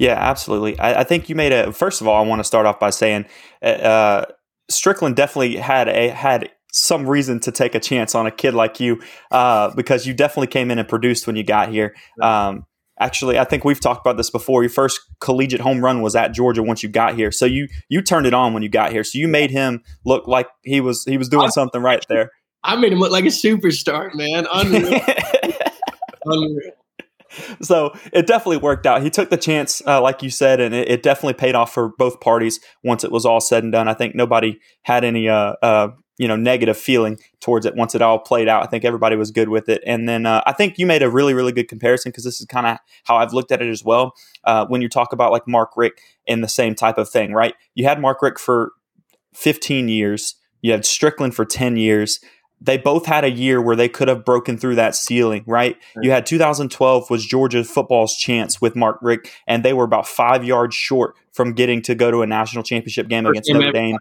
Yeah, 0.00 0.14
absolutely. 0.14 0.78
I, 0.78 1.00
I, 1.00 1.04
think 1.04 1.28
you 1.28 1.34
made 1.34 1.52
a. 1.52 1.74
First 1.74 2.00
of 2.00 2.08
all, 2.08 2.16
I 2.16 2.26
want 2.26 2.40
to 2.40 2.44
start 2.44 2.64
off 2.64 2.80
by 2.80 2.88
saying 2.88 3.26
uh, 3.62 3.66
uh, 3.66 4.24
Strickland 4.70 5.14
definitely 5.14 5.56
had 5.56 5.88
a 5.88 6.08
had 6.08 6.50
some 6.72 7.06
reason 7.06 7.38
to 7.40 7.52
take 7.52 7.74
a 7.74 7.80
chance 7.80 8.14
on 8.14 8.26
a 8.26 8.30
kid 8.30 8.54
like 8.54 8.80
you 8.80 9.02
uh, 9.30 9.74
because 9.74 10.06
you 10.06 10.14
definitely 10.14 10.46
came 10.46 10.70
in 10.70 10.78
and 10.78 10.88
produced 10.88 11.26
when 11.26 11.36
you 11.36 11.44
got 11.44 11.68
here. 11.68 11.94
Um, 12.22 12.64
actually, 12.98 13.38
I 13.38 13.44
think 13.44 13.66
we've 13.66 13.78
talked 13.78 14.00
about 14.00 14.16
this 14.16 14.30
before. 14.30 14.62
Your 14.62 14.70
first 14.70 15.00
collegiate 15.20 15.60
home 15.60 15.84
run 15.84 16.00
was 16.00 16.16
at 16.16 16.32
Georgia 16.32 16.62
once 16.62 16.82
you 16.82 16.88
got 16.88 17.14
here, 17.14 17.30
so 17.30 17.44
you 17.44 17.68
you 17.90 18.00
turned 18.00 18.26
it 18.26 18.32
on 18.32 18.54
when 18.54 18.62
you 18.62 18.70
got 18.70 18.92
here. 18.92 19.04
So 19.04 19.18
you 19.18 19.28
made 19.28 19.50
him 19.50 19.82
look 20.06 20.26
like 20.26 20.46
he 20.62 20.80
was 20.80 21.04
he 21.04 21.18
was 21.18 21.28
doing 21.28 21.50
something 21.50 21.82
right 21.82 22.02
there. 22.08 22.30
I 22.64 22.76
made 22.76 22.94
him 22.94 23.00
look 23.00 23.12
like 23.12 23.24
a 23.24 23.28
superstar, 23.28 24.14
man. 24.14 24.46
Unreal. 24.50 24.98
Unreal 26.24 26.72
so 27.62 27.92
it 28.12 28.26
definitely 28.26 28.58
worked 28.58 28.86
out. 28.86 29.02
He 29.02 29.10
took 29.10 29.30
the 29.30 29.36
chance, 29.36 29.82
uh, 29.86 30.00
like 30.00 30.22
you 30.22 30.30
said, 30.30 30.60
and 30.60 30.74
it, 30.74 30.88
it, 30.88 31.02
definitely 31.02 31.34
paid 31.34 31.54
off 31.54 31.72
for 31.72 31.90
both 31.96 32.20
parties 32.20 32.60
once 32.82 33.04
it 33.04 33.12
was 33.12 33.24
all 33.24 33.40
said 33.40 33.62
and 33.62 33.72
done. 33.72 33.88
I 33.88 33.94
think 33.94 34.14
nobody 34.14 34.58
had 34.82 35.04
any, 35.04 35.28
uh, 35.28 35.54
uh, 35.62 35.88
you 36.18 36.28
know, 36.28 36.36
negative 36.36 36.76
feeling 36.76 37.18
towards 37.40 37.64
it 37.64 37.74
once 37.74 37.94
it 37.94 38.02
all 38.02 38.18
played 38.18 38.48
out. 38.48 38.62
I 38.62 38.66
think 38.66 38.84
everybody 38.84 39.16
was 39.16 39.30
good 39.30 39.48
with 39.48 39.68
it. 39.68 39.82
And 39.86 40.08
then 40.08 40.26
uh, 40.26 40.42
I 40.46 40.52
think 40.52 40.76
you 40.76 40.86
made 40.86 41.02
a 41.02 41.10
really, 41.10 41.32
really 41.32 41.52
good 41.52 41.68
comparison 41.68 42.10
because 42.10 42.24
this 42.24 42.40
is 42.40 42.46
kind 42.46 42.66
of 42.66 42.78
how 43.04 43.16
I've 43.16 43.32
looked 43.32 43.52
at 43.52 43.62
it 43.62 43.70
as 43.70 43.82
well. 43.82 44.12
Uh, 44.44 44.66
when 44.66 44.82
you 44.82 44.88
talk 44.88 45.12
about 45.12 45.32
like 45.32 45.48
Mark 45.48 45.70
Richt 45.76 46.00
and 46.28 46.44
the 46.44 46.48
same 46.48 46.74
type 46.74 46.98
of 46.98 47.08
thing, 47.08 47.32
right? 47.32 47.54
You 47.74 47.86
had 47.86 48.00
Mark 48.00 48.20
Richt 48.20 48.38
for 48.38 48.72
15 49.34 49.88
years. 49.88 50.34
You 50.60 50.72
had 50.72 50.84
Strickland 50.84 51.34
for 51.34 51.46
10 51.46 51.76
years 51.76 52.20
they 52.60 52.76
both 52.76 53.06
had 53.06 53.24
a 53.24 53.30
year 53.30 53.60
where 53.60 53.76
they 53.76 53.88
could 53.88 54.08
have 54.08 54.24
broken 54.24 54.58
through 54.58 54.74
that 54.74 54.94
ceiling, 54.94 55.44
right? 55.46 55.76
You 56.02 56.10
had 56.10 56.26
2012 56.26 57.08
was 57.08 57.24
Georgia 57.24 57.64
football's 57.64 58.14
chance 58.16 58.60
with 58.60 58.76
Mark 58.76 58.98
Richt, 59.00 59.30
and 59.46 59.64
they 59.64 59.72
were 59.72 59.84
about 59.84 60.06
five 60.06 60.44
yards 60.44 60.74
short 60.74 61.14
from 61.32 61.54
getting 61.54 61.80
to 61.82 61.94
go 61.94 62.10
to 62.10 62.22
a 62.22 62.26
national 62.26 62.62
championship 62.62 63.08
game 63.08 63.24
against 63.26 63.50
Notre 63.50 63.72
Dame. 63.72 63.96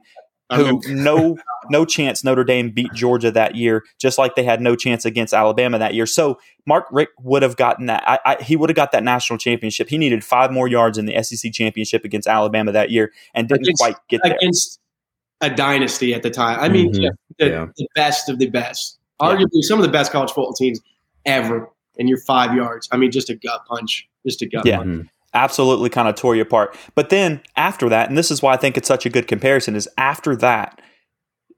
Who 0.52 0.82
no 0.88 1.38
no 1.70 1.86
chance 1.86 2.24
Notre 2.24 2.44
Dame 2.44 2.72
beat 2.72 2.92
Georgia 2.94 3.32
that 3.32 3.56
year, 3.56 3.86
just 4.00 4.18
like 4.18 4.36
they 4.36 4.44
had 4.44 4.62
no 4.62 4.76
chance 4.76 5.06
against 5.06 5.32
Alabama 5.34 5.78
that 5.78 5.94
year. 5.94 6.08
So 6.08 6.40
Mark 6.66 6.86
Richt 6.92 7.12
would 7.22 7.44
have 7.44 7.56
gotten 7.56 7.86
that. 7.86 8.04
I, 8.06 8.20
I, 8.26 8.44
he 8.44 8.56
would 8.56 8.70
have 8.70 8.76
got 8.76 8.92
that 8.92 9.04
national 9.04 9.38
championship. 9.38 9.90
He 9.90 10.00
needed 10.00 10.24
five 10.24 10.52
more 10.52 10.68
yards 10.68 10.98
in 10.98 11.06
the 11.06 11.22
SEC 11.22 11.54
championship 11.54 12.04
against 12.04 12.28
Alabama 12.28 12.72
that 12.72 12.90
year, 12.90 13.14
and 13.36 13.48
didn't 13.48 13.62
against, 13.62 13.82
quite 13.82 13.96
get 14.10 14.22
there. 14.24 14.38
A 15.42 15.50
dynasty 15.50 16.14
at 16.14 16.24
the 16.24 16.30
time. 16.30 16.60
I 16.60 16.70
mean, 16.70 16.92
mm-hmm. 16.92 17.08
the, 17.38 17.50
yeah. 17.50 17.66
the, 17.78 17.88
best 17.96 18.30
of 18.30 18.40
the 18.40 18.50
best, 18.50 19.00
arguably 19.22 19.48
yeah. 19.54 19.68
some 19.68 19.80
of 19.80 19.86
the 19.86 19.92
best 19.92 20.12
college 20.12 20.30
football 20.30 20.54
teams 20.54 20.80
ever. 21.26 21.70
And 21.98 22.08
you're 22.08 22.22
five 22.22 22.56
yards. 22.56 22.88
I 22.92 22.98
mean, 22.98 23.12
just 23.12 23.30
a 23.30 23.36
gut 23.36 23.66
punch, 23.66 24.08
just 24.26 24.42
a 24.42 24.46
gut 24.46 24.66
yeah. 24.66 24.78
punch. 24.78 24.90
Mm-hmm. 24.90 25.08
Absolutely, 25.34 25.90
kind 25.90 26.08
of 26.08 26.16
tore 26.16 26.36
you 26.36 26.42
apart. 26.42 26.76
But 26.96 27.10
then 27.10 27.42
after 27.56 27.90
that, 27.90 28.10
and 28.10 28.18
this 28.18 28.32
is 28.32 28.42
why 28.42 28.54
I 28.54 28.58
think 28.58 28.78
it's 28.78 28.88
such 28.88 29.06
a 29.06 29.10
good 29.10 29.28
comparison, 29.28 29.76
is 29.76 29.88
after 29.98 30.36
that, 30.38 30.82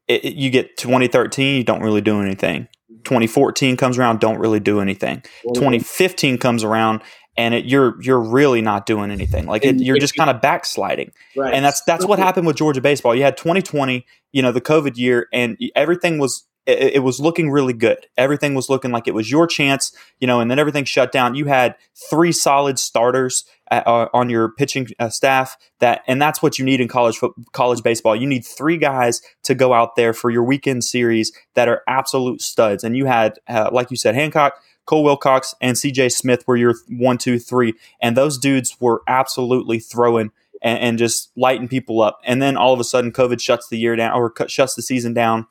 it, 0.08 0.26
it, 0.26 0.36
you 0.36 0.50
get 0.50 0.78
2013, 0.78 1.58
you 1.58 1.64
don't 1.64 1.82
really 1.82 2.02
do 2.02 2.22
anything. 2.22 2.68
2014 3.04 3.78
comes 3.78 3.98
around, 3.98 4.20
don't 4.20 4.40
really 4.40 4.60
do 4.60 4.82
anything. 4.82 5.24
2015 5.54 6.38
comes 6.38 6.64
around, 6.64 7.02
and 7.38 7.54
it, 7.54 7.66
you're 7.66 8.02
you're 8.02 8.20
really 8.20 8.62
not 8.62 8.86
doing 8.86 9.12
anything. 9.12 9.46
Like 9.46 9.66
it, 9.66 9.78
you're 9.78 9.98
just 9.98 10.16
kind 10.16 10.30
of 10.30 10.42
backsliding, 10.42 11.12
right. 11.36 11.54
and 11.54 11.64
that's 11.64 11.82
that's 11.84 12.06
what 12.06 12.20
happened 12.20 12.48
with 12.48 12.58
Georgia 12.58 12.82
baseball. 12.82 13.16
You 13.16 13.24
had 13.24 13.38
2020, 13.38 14.06
you 14.32 14.42
know, 14.42 14.52
the 14.52 14.62
COVID 14.62 14.98
year, 14.98 15.28
and 15.32 15.58
everything 15.76 16.20
was 16.20 16.46
it, 16.66 16.96
it, 16.96 17.00
was 17.00 17.20
looking 17.20 17.50
really 17.50 17.74
good. 17.74 18.06
Everything 18.18 18.54
was 18.54 18.70
looking 18.70 18.92
like 18.92 19.08
it 19.08 19.14
was 19.14 19.32
your 19.32 19.48
chance, 19.48 19.96
you 20.20 20.28
know, 20.28 20.40
and 20.40 20.52
then 20.52 20.60
everything 20.60 20.84
shut 20.84 21.12
down. 21.12 21.36
You 21.36 21.46
had 21.46 21.76
three 22.10 22.32
solid 22.32 22.78
starters 22.78 23.46
at, 23.72 23.88
uh, 23.88 24.10
on 24.14 24.30
your 24.30 24.50
pitching 24.50 24.88
uh, 25.00 25.10
staff 25.10 25.58
that, 25.80 26.04
and 26.08 26.22
that's 26.22 26.42
what 26.42 26.60
you 26.60 26.66
need 26.66 26.80
in 26.80 26.88
college 26.88 27.20
college 27.52 27.82
baseball. 27.82 28.16
You 28.16 28.28
need 28.28 28.46
three 28.46 28.78
guys 28.78 29.22
to 29.44 29.56
go 29.56 29.74
out 29.74 29.96
there 29.96 30.14
for 30.14 30.30
your 30.30 30.44
weekend 30.44 30.84
series 30.84 31.32
that 31.56 31.68
are 31.68 31.82
absolute 31.88 32.42
studs. 32.42 32.84
And 32.84 32.96
you 32.96 33.06
had, 33.06 33.40
uh, 33.48 33.70
like 33.72 33.90
you 33.90 33.98
said, 33.98 34.14
Hancock 34.14 34.54
Cole 34.86 35.04
Wilcox 35.04 35.56
and 35.62 35.78
CJ 35.78 36.12
Smith 36.12 36.44
were 36.48 36.58
your 36.58 36.76
one, 36.90 37.18
two, 37.18 37.40
three. 37.40 37.74
And 38.02 38.18
those 38.18 38.38
dudes 38.38 38.78
were 38.80 39.02
absolutely 39.08 39.80
throwing 39.80 40.32
and, 40.62 40.80
and, 40.80 40.98
just 40.98 41.32
lighting 41.36 41.68
people 41.68 42.02
up. 42.02 42.20
And 42.26 42.42
then 42.42 42.58
all 42.58 42.74
of 42.74 42.80
a 42.80 42.84
sudden, 42.84 43.12
COVID 43.12 43.42
shuts 43.42 43.68
the 43.70 43.78
year 43.78 43.96
down 43.96 44.14
or 44.14 44.34
shuts 44.48 44.76
the 44.76 44.82
season 44.82 45.14
down. 45.14 45.48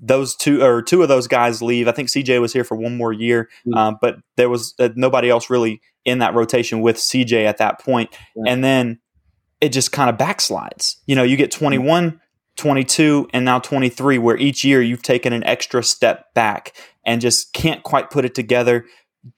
Those 0.00 0.34
two 0.34 0.62
or 0.62 0.82
two 0.82 1.02
of 1.02 1.08
those 1.08 1.26
guys 1.26 1.60
leave. 1.60 1.86
I 1.86 1.92
think 1.92 2.08
CJ 2.08 2.40
was 2.40 2.52
here 2.52 2.64
for 2.64 2.74
one 2.74 2.96
more 2.96 3.12
year, 3.12 3.50
mm-hmm. 3.66 3.74
um, 3.74 3.98
but 4.00 4.16
there 4.36 4.48
was 4.48 4.74
uh, 4.78 4.88
nobody 4.96 5.28
else 5.28 5.50
really 5.50 5.82
in 6.04 6.18
that 6.18 6.34
rotation 6.34 6.80
with 6.80 6.96
CJ 6.96 7.44
at 7.44 7.58
that 7.58 7.80
point. 7.80 8.10
And 8.46 8.64
then 8.64 8.98
it 9.60 9.70
just 9.70 9.92
kind 9.92 10.08
of 10.08 10.16
backslides. 10.16 10.96
You 11.06 11.16
know, 11.16 11.22
you 11.22 11.36
get 11.36 11.50
21, 11.50 12.18
22, 12.56 13.28
and 13.32 13.44
now 13.44 13.58
23, 13.58 14.18
where 14.18 14.36
each 14.38 14.64
year 14.64 14.80
you've 14.80 15.02
taken 15.02 15.32
an 15.32 15.44
extra 15.44 15.82
step 15.82 16.32
back 16.34 16.74
and 17.04 17.20
just 17.20 17.52
can't 17.52 17.82
quite 17.82 18.10
put 18.10 18.24
it 18.24 18.34
together. 18.34 18.86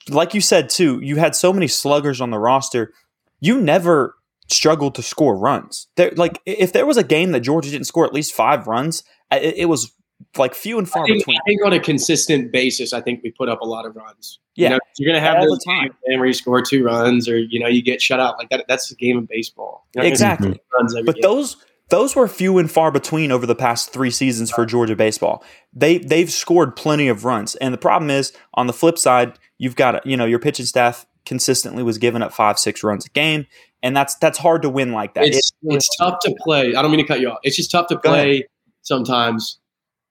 Like 0.09 0.35
you 0.35 0.41
said, 0.41 0.69
too, 0.69 1.01
you 1.03 1.17
had 1.17 1.35
so 1.35 1.53
many 1.53 1.69
sluggers 1.69 2.21
on 2.21 2.31
the 2.31 2.39
roster. 2.39 2.93
You 3.41 3.61
never 3.61 4.17
struggled 4.49 4.95
to 4.97 5.03
score 5.03 5.37
runs. 5.37 5.89
There, 5.97 6.13
like 6.17 6.41
if 6.47 6.73
there 6.73 6.87
was 6.87 6.97
a 6.97 7.05
game 7.05 7.33
that 7.33 7.41
Georgia 7.41 7.71
didn't 7.71 7.87
score 7.87 8.05
at 8.05 8.13
least 8.13 8.33
five 8.33 8.67
runs, 8.67 9.03
it, 9.31 9.55
it 9.57 9.65
was 9.67 9.93
like 10.37 10.55
few 10.55 10.79
and 10.79 10.89
far 10.89 11.05
I 11.05 11.07
think, 11.07 11.19
between. 11.21 11.37
I 11.39 11.43
think 11.47 11.65
on 11.65 11.73
a 11.73 11.81
consistent 11.81 12.53
basis, 12.53 12.93
I 12.93 13.01
think 13.01 13.23
we 13.23 13.31
put 13.31 13.49
up 13.49 13.61
a 13.61 13.67
lot 13.67 13.87
of 13.87 13.97
runs. 13.97 14.39
Yeah, 14.55 14.79
you 14.97 15.07
know, 15.07 15.13
going 15.13 15.23
to 15.23 15.27
have 15.27 15.39
all 15.39 15.47
the 15.47 15.65
time 15.65 15.91
where 16.05 16.27
you 16.27 16.33
score 16.35 16.61
two 16.61 16.85
runs, 16.85 17.29
or 17.29 17.39
you 17.39 17.59
know, 17.59 17.69
you 17.69 17.83
get 17.83 18.03
shut 18.03 18.21
out 18.21 18.37
like 18.39 18.51
that. 18.51 18.67
That's 18.69 18.89
the 18.89 18.95
game 18.95 19.17
of 19.19 19.27
baseball. 19.27 19.87
exactly. 19.95 20.61
But 20.71 21.15
game. 21.15 21.23
those 21.23 21.57
those 21.93 22.17
were 22.17 22.27
few 22.27 22.57
and 22.57 22.71
far 22.71 22.91
between 22.91 23.31
over 23.31 23.45
the 23.45 23.55
past 23.55 23.93
three 23.93 24.11
seasons 24.11 24.51
for 24.51 24.65
Georgia 24.65 24.97
baseball. 24.97 25.45
They 25.75 25.99
they've 25.99 26.33
scored 26.33 26.75
plenty 26.75 27.07
of 27.07 27.27
runs, 27.27 27.55
and 27.57 27.73
the 27.73 27.79
problem 27.79 28.11
is 28.11 28.33
on 28.55 28.67
the 28.67 28.73
flip 28.73 28.97
side, 28.97 29.39
you've 29.59 29.77
got 29.77 30.05
you 30.07 30.17
know 30.17 30.25
your 30.25 30.39
pitching 30.39 30.65
staff 30.65 31.05
consistently 31.27 31.83
was 31.83 31.99
giving 31.99 32.23
up 32.23 32.33
five 32.33 32.59
six 32.59 32.83
runs 32.83 33.05
a 33.05 33.11
game, 33.11 33.47
and 33.83 33.95
that's 33.95 34.15
that's 34.15 34.39
hard 34.39 34.63
to 34.63 34.71
win 34.71 34.93
like 34.93 35.13
that. 35.13 35.25
It's, 35.25 35.53
it, 35.63 35.75
it's 35.75 35.97
tough 35.99 36.19
to 36.21 36.35
play. 36.41 36.75
I 36.75 36.81
don't 36.81 36.91
mean 36.91 37.01
to 37.01 37.07
cut 37.07 37.21
you 37.21 37.29
off. 37.29 37.41
It's 37.43 37.57
just 37.57 37.71
tough 37.71 37.89
to 37.89 37.99
play 37.99 38.49
sometimes 38.81 39.59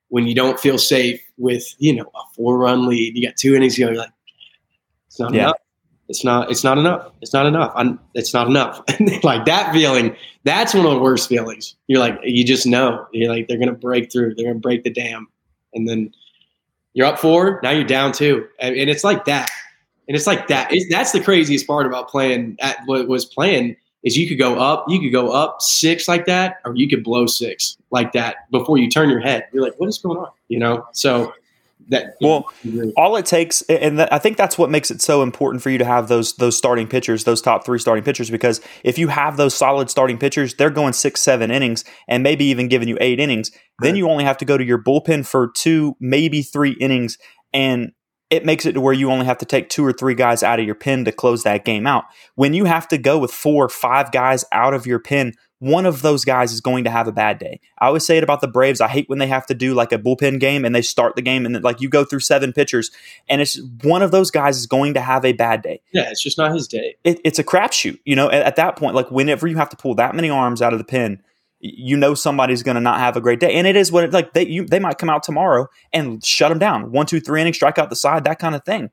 when 0.09 0.27
you 0.27 0.35
don't 0.35 0.59
feel 0.59 0.77
safe 0.77 1.19
with 1.38 1.65
you 1.79 1.95
know 1.95 2.05
a 2.13 2.21
four 2.35 2.59
run 2.59 2.88
lead. 2.88 3.17
You 3.17 3.27
got 3.27 3.38
two 3.38 3.55
innings, 3.55 3.79
you're 3.79 3.95
like 3.95 4.11
it's 5.07 5.19
not 5.19 5.33
yeah. 5.33 5.45
enough. 5.45 5.57
It's 6.12 6.25
not. 6.25 6.51
It's 6.51 6.62
not 6.62 6.77
enough. 6.77 7.10
It's 7.22 7.32
not 7.32 7.46
enough. 7.46 7.72
I'm, 7.74 7.98
it's 8.15 8.34
not 8.34 8.48
enough. 8.48 8.82
like 9.24 9.46
that 9.46 9.72
feeling. 9.72 10.13
That's 10.44 10.74
one 10.74 10.86
of 10.86 10.91
the 10.91 11.00
worst 11.00 11.30
feelings. 11.30 11.74
You're 11.88 12.01
like, 12.01 12.20
you 12.22 12.44
just 12.44 12.68
know. 12.68 13.08
You're 13.13 13.34
like, 13.34 13.48
they're 13.48 13.58
gonna 13.58 13.72
break 13.72 14.12
through. 14.12 14.36
They're 14.36 14.48
gonna 14.48 14.60
break 14.60 14.84
the 14.84 14.89
dam, 14.89 15.30
and 15.74 15.88
then 15.88 16.13
you're 16.96 17.08
up 17.08 17.18
four. 17.18 17.62
Now 17.63 17.70
you're 17.72 17.86
down 17.86 18.12
two, 18.12 18.46
and, 18.60 18.75
and 18.75 18.89
it's 18.89 19.06
like 19.06 19.24
that. 19.24 19.50
And 20.10 20.18
it's 20.18 20.27
like 20.27 20.50
that. 20.50 20.74
That's 20.89 21.13
the 21.13 21.22
craziest 21.22 21.65
part 21.65 21.86
about 21.86 22.10
playing. 22.10 22.58
At 22.60 22.80
what 22.88 23.08
was 23.08 23.24
playing 23.24 23.77
is 24.03 24.18
you 24.18 24.27
could 24.27 24.38
go 24.38 24.60
up. 24.60 24.84
You 24.89 25.00
could 25.00 25.13
go 25.13 25.32
up 25.32 25.62
six 25.62 26.10
like 26.10 26.25
that, 26.25 26.58
or 26.65 26.75
you 26.75 26.89
could 26.89 27.06
blow 27.06 27.25
six 27.25 27.77
like 27.89 28.12
that 28.12 28.51
before 28.51 28.77
you 28.77 28.89
turn 28.89 29.10
your 29.10 29.22
head. 29.22 29.48
You're 29.53 29.63
like, 29.63 29.80
what 29.80 29.88
is 29.88 29.98
going 29.98 30.18
on? 30.18 30.27
You 30.50 30.60
know. 30.60 30.86
So 30.91 31.34
that 31.89 32.15
well 32.21 32.45
all 32.95 33.15
it 33.15 33.25
takes 33.25 33.61
and 33.63 34.01
i 34.01 34.17
think 34.17 34.38
that's 34.38 34.57
what 34.57 34.69
makes 34.69 34.91
it 34.91 35.01
so 35.01 35.21
important 35.21 35.61
for 35.61 35.69
you 35.69 35.77
to 35.77 35.85
have 35.85 36.07
those 36.07 36.35
those 36.35 36.57
starting 36.57 36.88
pitchers 36.88 37.23
those 37.23 37.41
top 37.41 37.65
three 37.65 37.79
starting 37.79 38.03
pitchers 38.03 38.29
because 38.29 38.61
if 38.83 38.97
you 38.97 39.07
have 39.07 39.38
those 39.38 39.53
solid 39.53 39.89
starting 39.89 40.17
pitchers 40.17 40.53
they're 40.55 40.69
going 40.69 40.93
six 40.93 41.21
seven 41.21 41.51
innings 41.51 41.83
and 42.07 42.23
maybe 42.23 42.45
even 42.45 42.67
giving 42.67 42.88
you 42.88 42.97
eight 43.01 43.19
innings. 43.19 43.51
Then 43.79 43.95
you 43.95 44.09
only 44.09 44.23
have 44.23 44.38
to 44.38 44.45
go 44.45 44.57
to 44.57 44.63
your 44.63 44.77
bullpen 44.77 45.25
for 45.25 45.51
two 45.55 45.95
maybe 46.00 46.41
three 46.41 46.71
innings 46.73 47.17
and 47.53 47.91
it 48.29 48.45
makes 48.45 48.65
it 48.65 48.73
to 48.73 48.81
where 48.81 48.93
you 48.93 49.11
only 49.11 49.25
have 49.25 49.39
to 49.39 49.45
take 49.45 49.69
two 49.69 49.85
or 49.85 49.91
three 49.91 50.13
guys 50.13 50.41
out 50.41 50.59
of 50.59 50.65
your 50.65 50.75
pen 50.75 51.03
to 51.03 51.11
close 51.11 51.43
that 51.43 51.65
game 51.65 51.85
out. 51.85 52.05
When 52.35 52.53
you 52.53 52.65
have 52.65 52.88
to 52.89 52.97
go 52.97 53.17
with 53.17 53.31
four 53.31 53.65
or 53.65 53.69
five 53.69 54.11
guys 54.11 54.45
out 54.53 54.73
of 54.73 54.85
your 54.85 55.00
pen 55.00 55.33
one 55.62 55.86
of 55.86 56.01
those 56.01 56.25
guys 56.25 56.51
is 56.51 56.60
going 56.60 56.84
to 56.86 56.89
have 56.89 57.08
a 57.08 57.12
bad 57.12 57.38
day. 57.38 57.60
I 57.77 57.86
always 57.86 58.03
say 58.03 58.18
it 58.18 58.24
about 58.24 58.41
the 58.41 58.48
Braves. 58.48 58.82
I 58.82 58.88
hate 58.88 59.08
when 59.08 59.20
they 59.20 59.27
have 59.27 59.46
to 59.46 59.53
do 59.53 59.75
like 59.75 59.91
a 59.91 60.00
bullpen 60.00 60.39
game 60.39 60.65
and 60.65 60.74
they 60.74 60.82
start 60.82 61.15
the 61.15 61.22
game 61.22 61.46
and 61.46 61.53
then, 61.53 61.62
like 61.62 61.80
you 61.80 61.88
go 61.88 62.03
through 62.03 62.22
seven 62.22 62.51
pitchers 62.51 62.89
and 63.30 63.41
it's 63.41 63.62
one 63.84 64.01
of 64.01 64.10
those 64.10 64.32
guys 64.32 64.58
is 64.58 64.65
going 64.65 64.96
to 64.96 65.01
have 65.01 65.24
a 65.24 65.34
bad 65.34 65.62
day. 65.62 65.80
Yeah, 65.94 66.10
it's 66.10 66.24
just 66.24 66.39
not 66.39 66.51
his 66.51 66.68
day. 66.68 66.96
It, 67.03 67.22
it's 67.24 67.38
a 67.38 67.44
crapshoot. 67.44 68.00
You 68.06 68.15
know, 68.15 68.32
at, 68.32 68.41
at, 68.41 68.56
that 68.56 68.75
point, 68.75 68.96
like 68.96 69.12
whenever 69.12 69.46
you 69.46 69.56
have 69.58 69.70
to 69.70 69.77
pull 69.77 69.94
that 69.96 70.15
many 70.15 70.32
arms 70.32 70.63
out 70.63 70.74
of 70.74 70.80
the 70.80 70.84
pen, 70.84 71.22
you 71.60 71.96
know 71.96 72.15
somebody's 72.15 72.63
going 72.63 72.74
to 72.74 72.82
not 72.82 73.00
have 73.00 73.15
a 73.15 73.22
great 73.22 73.39
day. 73.39 73.53
And 73.53 73.68
it 73.68 73.75
is 73.75 73.91
what 73.91 74.06
it, 74.06 74.13
like 74.13 74.34
they 74.34 74.48
you, 74.48 74.65
they 74.65 74.80
might 74.80 74.98
come 74.98 75.12
out 75.12 75.22
tomorrow 75.22 75.68
and 75.94 76.25
shut 76.25 76.50
them 76.50 76.58
down. 76.58 76.91
One, 76.91 77.06
two, 77.06 77.20
three 77.20 77.39
innings, 77.39 77.58
strike 77.58 77.77
out 77.77 77.91
the 77.91 77.96
side, 77.96 78.24
that 78.24 78.39
kind 78.39 78.56
of 78.56 78.65
thing. 78.65 78.89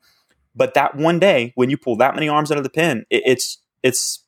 But 0.54 0.74
that 0.74 0.96
one 0.96 1.18
day 1.18 1.52
when 1.54 1.70
you 1.70 1.78
pull 1.78 1.96
that 1.96 2.14
many 2.14 2.28
arms 2.28 2.52
out 2.52 2.58
of 2.58 2.64
the 2.64 2.68
pen, 2.68 3.06
it, 3.08 3.22
it's 3.24 3.56
it's 3.82 4.22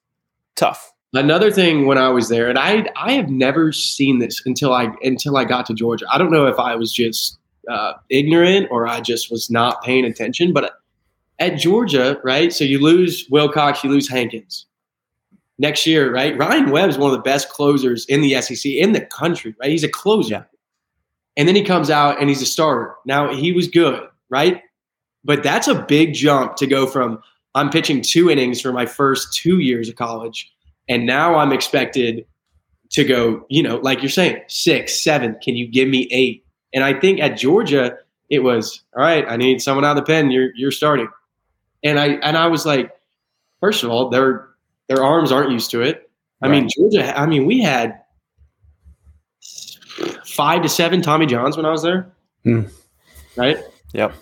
tough 0.56 0.94
Another 1.12 1.50
thing 1.50 1.86
when 1.86 1.98
I 1.98 2.08
was 2.08 2.28
there, 2.28 2.48
and 2.48 2.58
I 2.58 2.86
I 2.94 3.12
have 3.12 3.28
never 3.28 3.72
seen 3.72 4.20
this 4.20 4.40
until 4.46 4.72
I 4.72 4.92
until 5.02 5.36
I 5.36 5.44
got 5.44 5.66
to 5.66 5.74
Georgia. 5.74 6.06
I 6.10 6.18
don't 6.18 6.30
know 6.30 6.46
if 6.46 6.58
I 6.58 6.76
was 6.76 6.92
just 6.92 7.38
uh, 7.68 7.94
ignorant 8.08 8.68
or 8.70 8.86
I 8.86 9.00
just 9.00 9.30
was 9.30 9.50
not 9.50 9.82
paying 9.82 10.04
attention, 10.04 10.52
but 10.52 10.74
at 11.40 11.56
Georgia, 11.56 12.20
right? 12.22 12.52
So 12.52 12.64
you 12.64 12.78
lose 12.78 13.26
Wilcox, 13.30 13.82
you 13.82 13.90
lose 13.90 14.08
Hankins. 14.08 14.66
Next 15.58 15.86
year, 15.86 16.12
right? 16.12 16.36
Ryan 16.38 16.70
Webb 16.70 16.90
is 16.90 16.96
one 16.96 17.10
of 17.10 17.16
the 17.16 17.22
best 17.22 17.50
closers 17.50 18.06
in 18.06 18.22
the 18.22 18.40
SEC 18.40 18.70
in 18.72 18.92
the 18.92 19.00
country, 19.00 19.54
right? 19.60 19.70
He's 19.70 19.84
a 19.84 19.88
closer. 19.88 20.30
Yeah. 20.30 20.42
And 21.36 21.46
then 21.48 21.54
he 21.54 21.62
comes 21.62 21.90
out 21.90 22.20
and 22.20 22.28
he's 22.28 22.42
a 22.42 22.46
starter. 22.46 22.94
Now 23.04 23.34
he 23.34 23.52
was 23.52 23.68
good, 23.68 24.08
right? 24.28 24.62
But 25.24 25.42
that's 25.42 25.68
a 25.68 25.74
big 25.74 26.14
jump 26.14 26.56
to 26.56 26.66
go 26.66 26.86
from 26.86 27.20
I'm 27.54 27.68
pitching 27.68 28.00
two 28.00 28.30
innings 28.30 28.60
for 28.60 28.72
my 28.72 28.86
first 28.86 29.34
two 29.34 29.58
years 29.58 29.88
of 29.88 29.96
college 29.96 30.50
and 30.88 31.06
now 31.06 31.36
I'm 31.36 31.52
expected 31.52 32.26
to 32.90 33.04
go, 33.04 33.46
you 33.48 33.62
know, 33.62 33.76
like 33.76 34.02
you're 34.02 34.10
saying, 34.10 34.42
six, 34.48 35.00
seven. 35.00 35.36
Can 35.42 35.56
you 35.56 35.68
give 35.68 35.88
me 35.88 36.08
eight? 36.10 36.44
And 36.74 36.84
I 36.84 36.98
think 36.98 37.20
at 37.20 37.36
Georgia, 37.36 37.96
it 38.28 38.40
was 38.40 38.82
all 38.96 39.02
right. 39.02 39.24
I 39.28 39.36
need 39.36 39.62
someone 39.62 39.84
out 39.84 39.96
of 39.96 40.04
the 40.04 40.10
pen. 40.10 40.30
You're 40.30 40.50
you're 40.54 40.70
starting, 40.70 41.08
and 41.82 41.98
I 41.98 42.06
and 42.22 42.36
I 42.36 42.46
was 42.46 42.64
like, 42.64 42.90
first 43.60 43.82
of 43.82 43.90
all, 43.90 44.08
their 44.08 44.48
their 44.88 45.02
arms 45.02 45.32
aren't 45.32 45.50
used 45.50 45.70
to 45.72 45.82
it. 45.82 46.10
I 46.42 46.48
right. 46.48 46.60
mean, 46.60 46.68
Georgia. 46.76 47.18
I 47.18 47.26
mean, 47.26 47.46
we 47.46 47.60
had 47.60 48.00
five 50.24 50.62
to 50.62 50.68
seven 50.68 51.02
Tommy 51.02 51.26
Johns 51.26 51.56
when 51.56 51.66
I 51.66 51.70
was 51.70 51.82
there, 51.82 52.12
hmm. 52.44 52.62
right? 53.36 53.58
Yep, 53.92 54.14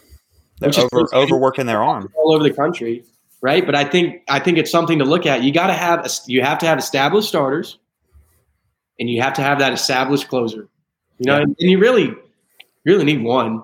they're 0.60 0.72
over, 0.92 1.14
overworking 1.14 1.66
their 1.66 1.82
arm 1.82 2.10
all 2.16 2.34
over 2.34 2.42
the 2.42 2.52
country 2.52 3.04
right? 3.40 3.64
But 3.64 3.74
I 3.74 3.84
think 3.84 4.22
I 4.28 4.38
think 4.38 4.58
it's 4.58 4.70
something 4.70 4.98
to 4.98 5.04
look 5.04 5.26
at. 5.26 5.42
You 5.42 5.52
got 5.52 5.68
to 5.68 5.74
have 5.74 6.08
you 6.26 6.42
have 6.42 6.58
to 6.58 6.66
have 6.66 6.78
established 6.78 7.28
starters, 7.28 7.78
and 8.98 9.08
you 9.08 9.22
have 9.22 9.34
to 9.34 9.42
have 9.42 9.58
that 9.60 9.72
established 9.72 10.28
closer. 10.28 10.68
You 11.18 11.26
know, 11.26 11.36
yeah. 11.36 11.42
and, 11.42 11.56
and, 11.58 11.70
you 11.70 11.78
really 11.78 12.14
really 12.84 13.04
need 13.04 13.22
one, 13.22 13.62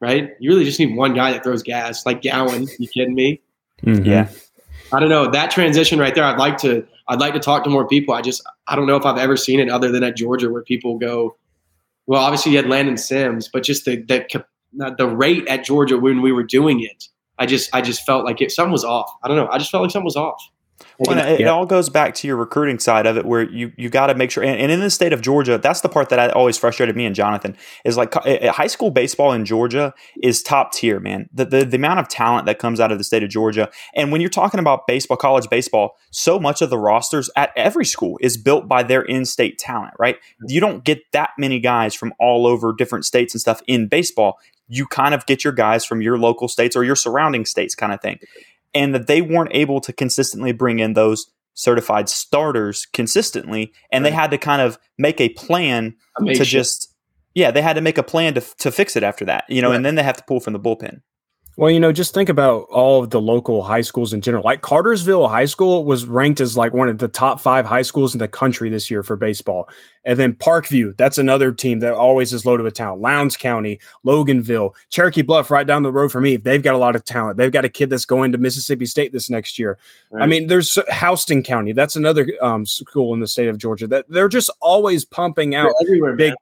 right? 0.00 0.30
You 0.40 0.50
really 0.50 0.64
just 0.64 0.78
need 0.78 0.96
one 0.96 1.14
guy 1.14 1.32
that 1.32 1.44
throws 1.44 1.62
gas, 1.62 2.06
like 2.06 2.22
Gowan. 2.22 2.66
You 2.78 2.88
kidding 2.88 3.14
me? 3.14 3.40
Mm-hmm. 3.82 4.04
Yeah. 4.04 4.28
I 4.92 5.00
don't 5.00 5.08
know 5.08 5.30
that 5.30 5.50
transition 5.50 5.98
right 5.98 6.14
there. 6.14 6.24
I'd 6.24 6.38
like 6.38 6.58
to. 6.58 6.86
I'd 7.08 7.20
like 7.20 7.34
to 7.34 7.40
talk 7.40 7.62
to 7.64 7.70
more 7.70 7.86
people. 7.86 8.14
I 8.14 8.22
just 8.22 8.42
I 8.66 8.76
don't 8.76 8.86
know 8.86 8.96
if 8.96 9.04
I've 9.04 9.18
ever 9.18 9.36
seen 9.36 9.60
it 9.60 9.68
other 9.68 9.90
than 9.90 10.02
at 10.02 10.16
Georgia, 10.16 10.50
where 10.50 10.62
people 10.62 10.98
go. 10.98 11.36
Well, 12.06 12.22
obviously 12.22 12.52
you 12.52 12.58
had 12.58 12.68
Landon 12.68 12.96
Sims, 12.96 13.48
but 13.48 13.64
just 13.64 13.84
the 13.84 13.96
the 13.96 14.44
the 14.96 15.06
rate 15.08 15.46
at 15.48 15.64
Georgia 15.64 15.98
when 15.98 16.22
we 16.22 16.32
were 16.32 16.44
doing 16.44 16.80
it 16.80 17.08
I 17.38 17.46
just 17.46 17.74
I 17.74 17.80
just 17.80 18.04
felt 18.06 18.24
like 18.24 18.40
it 18.40 18.50
something 18.50 18.72
was 18.72 18.84
off. 18.84 19.10
I 19.22 19.28
don't 19.28 19.36
know. 19.36 19.48
I 19.50 19.58
just 19.58 19.70
felt 19.70 19.82
like 19.82 19.90
something 19.90 20.04
was 20.04 20.16
off. 20.16 20.50
Well, 20.98 21.18
it, 21.18 21.40
it, 21.40 21.46
all 21.46 21.66
goes 21.66 21.88
back 21.88 22.14
to 22.16 22.26
your 22.26 22.36
recruiting 22.36 22.78
side 22.78 23.06
of 23.06 23.16
it, 23.16 23.24
where 23.24 23.42
you 23.42 23.72
you 23.76 23.88
got 23.88 24.06
to 24.06 24.14
make 24.14 24.30
sure. 24.30 24.42
And, 24.42 24.58
and, 24.60 24.70
in 24.70 24.80
the 24.80 24.90
state 24.90 25.12
of 25.12 25.22
Georgia, 25.22 25.58
that's 25.58 25.80
the 25.80 25.88
part 25.88 26.08
that 26.10 26.18
I 26.18 26.28
always 26.30 26.58
frustrated 26.58 26.96
me 26.96 27.06
and 27.06 27.14
Jonathan 27.14 27.56
is 27.84 27.96
like 27.96 28.14
high 28.14 28.66
school 28.66 28.90
baseball 28.90 29.32
in 29.32 29.44
Georgia 29.44 29.94
is 30.22 30.42
top 30.42 30.72
tier, 30.72 31.00
man. 31.00 31.28
The, 31.32 31.44
the 31.46 31.64
the 31.64 31.76
amount 31.76 32.00
of 32.00 32.08
talent 32.08 32.46
that 32.46 32.58
comes 32.58 32.80
out 32.80 32.92
of 32.92 32.98
the 32.98 33.04
state 33.04 33.22
of 33.22 33.30
Georgia, 33.30 33.70
and 33.94 34.12
when 34.12 34.20
you're 34.20 34.30
talking 34.30 34.60
about 34.60 34.86
baseball, 34.86 35.16
college 35.16 35.48
baseball, 35.50 35.96
so 36.10 36.38
much 36.38 36.60
of 36.60 36.70
the 36.70 36.78
rosters 36.78 37.30
at 37.36 37.52
every 37.56 37.84
school 37.84 38.18
is 38.20 38.36
built 38.36 38.68
by 38.68 38.82
their 38.82 39.02
in-state 39.02 39.58
talent, 39.58 39.94
right? 39.98 40.16
You 40.46 40.60
don't 40.60 40.84
get 40.84 41.00
that 41.12 41.30
many 41.38 41.58
guys 41.58 41.94
from 41.94 42.12
all 42.18 42.46
over 42.46 42.74
different 42.74 43.04
states 43.04 43.34
and 43.34 43.40
stuff 43.40 43.62
in 43.66 43.88
baseball 43.88 44.38
you 44.68 44.86
kind 44.86 45.14
of 45.14 45.26
get 45.26 45.44
your 45.44 45.52
guys 45.52 45.84
from 45.84 46.00
your 46.00 46.18
local 46.18 46.48
states 46.48 46.76
or 46.76 46.84
your 46.84 46.96
surrounding 46.96 47.44
states 47.44 47.74
kind 47.74 47.92
of 47.92 48.00
thing. 48.00 48.18
And 48.74 48.94
that 48.94 49.06
they 49.06 49.22
weren't 49.22 49.50
able 49.52 49.80
to 49.80 49.92
consistently 49.92 50.52
bring 50.52 50.80
in 50.80 50.92
those 50.92 51.30
certified 51.54 52.08
starters 52.08 52.86
consistently. 52.92 53.72
And 53.90 54.04
right. 54.04 54.10
they 54.10 54.14
had 54.14 54.30
to 54.32 54.38
kind 54.38 54.60
of 54.60 54.78
make 54.98 55.20
a 55.20 55.30
plan 55.30 55.96
to 56.34 56.44
just, 56.44 56.94
yeah, 57.34 57.50
they 57.50 57.62
had 57.62 57.74
to 57.74 57.80
make 57.80 57.98
a 57.98 58.02
plan 58.02 58.34
to, 58.34 58.40
to 58.58 58.70
fix 58.70 58.96
it 58.96 59.02
after 59.02 59.24
that, 59.24 59.44
you 59.48 59.62
know, 59.62 59.70
right. 59.70 59.76
and 59.76 59.84
then 59.84 59.94
they 59.94 60.02
have 60.02 60.16
to 60.16 60.24
pull 60.24 60.40
from 60.40 60.52
the 60.52 60.60
bullpen. 60.60 61.00
Well, 61.58 61.70
you 61.70 61.80
know, 61.80 61.90
just 61.90 62.12
think 62.12 62.28
about 62.28 62.64
all 62.64 63.02
of 63.02 63.08
the 63.08 63.20
local 63.20 63.62
high 63.62 63.80
schools 63.80 64.12
in 64.12 64.20
general. 64.20 64.44
Like 64.44 64.60
Cartersville 64.60 65.26
High 65.26 65.46
School 65.46 65.86
was 65.86 66.04
ranked 66.04 66.38
as 66.38 66.54
like 66.54 66.74
one 66.74 66.90
of 66.90 66.98
the 66.98 67.08
top 67.08 67.40
five 67.40 67.64
high 67.64 67.80
schools 67.80 68.14
in 68.14 68.18
the 68.18 68.28
country 68.28 68.68
this 68.68 68.90
year 68.90 69.02
for 69.02 69.16
baseball. 69.16 69.66
And 70.04 70.18
then 70.18 70.34
Parkview, 70.34 70.94
that's 70.98 71.16
another 71.16 71.52
team 71.52 71.80
that 71.80 71.94
always 71.94 72.34
is 72.34 72.44
loaded 72.44 72.62
with 72.62 72.74
talent. 72.74 73.00
Lowndes 73.00 73.38
County, 73.38 73.80
Loganville, 74.04 74.74
Cherokee 74.90 75.22
Bluff, 75.22 75.50
right 75.50 75.66
down 75.66 75.82
the 75.82 75.90
road 75.90 76.12
from 76.12 76.24
me. 76.24 76.36
They've 76.36 76.62
got 76.62 76.74
a 76.74 76.78
lot 76.78 76.94
of 76.94 77.04
talent. 77.04 77.38
They've 77.38 77.50
got 77.50 77.64
a 77.64 77.70
kid 77.70 77.88
that's 77.88 78.04
going 78.04 78.32
to 78.32 78.38
Mississippi 78.38 78.84
State 78.84 79.12
this 79.12 79.30
next 79.30 79.58
year. 79.58 79.78
Right. 80.10 80.24
I 80.24 80.26
mean, 80.26 80.48
there's 80.48 80.76
Houston 81.00 81.42
County. 81.42 81.72
That's 81.72 81.96
another 81.96 82.28
um, 82.42 82.66
school 82.66 83.14
in 83.14 83.20
the 83.20 83.26
state 83.26 83.48
of 83.48 83.56
Georgia. 83.56 83.86
That 83.86 84.04
they're 84.10 84.28
just 84.28 84.50
always 84.60 85.06
pumping 85.06 85.54
out 85.54 85.72
big, 86.16 86.30
man. 86.30 86.36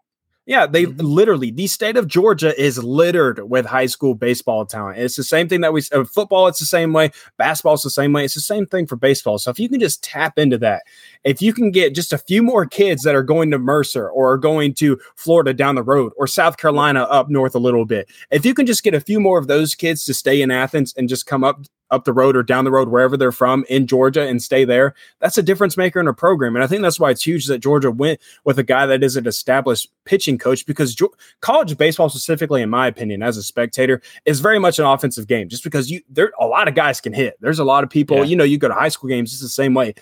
Yeah, 0.47 0.67
they 0.67 0.85
mm-hmm. 0.85 1.01
literally 1.01 1.51
the 1.51 1.67
state 1.67 1.97
of 1.97 2.07
Georgia 2.07 2.59
is 2.61 2.83
littered 2.83 3.49
with 3.49 3.65
high 3.65 3.87
school 3.87 4.15
baseball 4.15 4.67
talent. 4.67 4.99
It's 4.99 5.17
the 5.17 5.25
same 5.25 5.49
thing 5.49 5.63
that 5.63 5.73
we 5.73 5.83
uh, 5.93 6.05
football. 6.05 6.49
It's 6.49 6.59
the 6.59 6.67
same 6.67 6.93
way. 6.93 7.13
Basketball 7.39 7.75
is 7.75 7.83
the 7.83 7.91
same 7.91 8.13
way. 8.13 8.27
It's 8.27 8.35
the 8.35 8.41
same 8.41 8.67
thing 8.67 8.87
for 8.87 8.97
baseball. 8.97 9.39
So 9.39 9.51
if 9.51 9.59
you 9.59 9.71
can 9.71 9.81
just 9.81 10.03
tap 10.03 10.39
into 10.39 10.59
that, 10.59 10.83
if 11.25 11.41
you 11.41 11.55
can 11.55 11.71
get 11.71 11.95
just 11.95 12.13
a 12.13 12.19
few 12.19 12.43
more 12.43 12.67
kids 12.67 13.05
that 13.05 13.15
are 13.15 13.23
going 13.23 13.51
to 13.53 13.59
Mercer 13.59 14.11
or 14.11 14.33
are 14.33 14.39
going 14.39 14.75
to 14.75 15.01
Florida 15.17 15.55
down 15.55 15.77
the 15.77 15.83
road 15.83 16.13
or 16.19 16.27
South 16.27 16.59
Carolina 16.59 17.05
up 17.05 17.31
north 17.31 17.55
a 17.55 17.59
little 17.59 17.87
bit, 17.87 18.11
if 18.31 18.45
you 18.45 18.53
can 18.53 18.67
just 18.67 18.83
get 18.83 18.93
a 18.93 19.01
few 19.01 19.21
more 19.21 19.39
of 19.39 19.47
those 19.47 19.75
kids 19.75 20.05
to 20.05 20.13
stay 20.13 20.43
in 20.43 20.51
Athens 20.51 20.93
and 20.99 21.09
just 21.09 21.25
come 21.25 21.43
up 21.43 21.63
up 21.95 22.05
the 22.05 22.13
road 22.13 22.37
or 22.37 22.43
down 22.43 22.65
the 22.65 22.71
road, 22.71 22.89
wherever 22.89 23.17
they're 23.17 23.33
from 23.33 23.65
in 23.69 23.87
Georgia 23.87 24.27
and 24.27 24.43
stay 24.43 24.65
there, 24.65 24.95
that's 25.21 25.39
a 25.39 25.43
difference 25.43 25.77
maker 25.77 26.01
in 26.01 26.09
a 26.09 26.15
program. 26.15 26.55
And 26.55 26.65
I 26.65 26.67
think 26.67 26.83
that's 26.83 27.01
why 27.01 27.11
it's 27.11 27.27
huge 27.27 27.47
that 27.47 27.59
Georgia 27.59 27.91
went 27.91 28.21
with 28.45 28.59
a 28.59 28.63
guy 28.63 28.87
that 28.87 29.03
is 29.03 29.17
an 29.17 29.27
established 29.27 29.91
pitching 30.05 30.39
coach 30.39 30.67
because 30.67 30.95
jo- 30.95 31.15
college 31.41 31.77
baseball, 31.79 32.09
specifically, 32.09 32.63
in 32.63 32.71
my 32.71 32.87
opinion, 32.87 33.23
as 33.23 33.37
a 33.37 33.43
spectator, 33.43 34.03
is 34.25 34.41
very 34.41 34.59
much 34.59 34.79
an 34.79 34.85
offensive 34.85 35.27
game 35.27 35.49
just 35.49 35.65
because 35.65 35.91
you 35.91 36.03
there 36.11 36.33
a 36.39 36.47
lot 36.47 36.69
of 36.69 36.75
guys 36.75 37.01
can 37.01 37.13
hit. 37.13 37.37
There's 37.41 37.59
a 37.59 37.65
lot 37.65 37.85
of 37.85 37.91
people, 37.91 38.19
yeah. 38.19 38.25
you 38.25 38.37
know, 38.37 38.45
you 38.45 38.59
go 38.59 38.69
to 38.69 38.75
high 38.75 38.89
school 38.89 39.09
games, 39.09 39.33
it's 39.33 39.43
the 39.43 39.49
same 39.49 39.75
way 39.75 39.95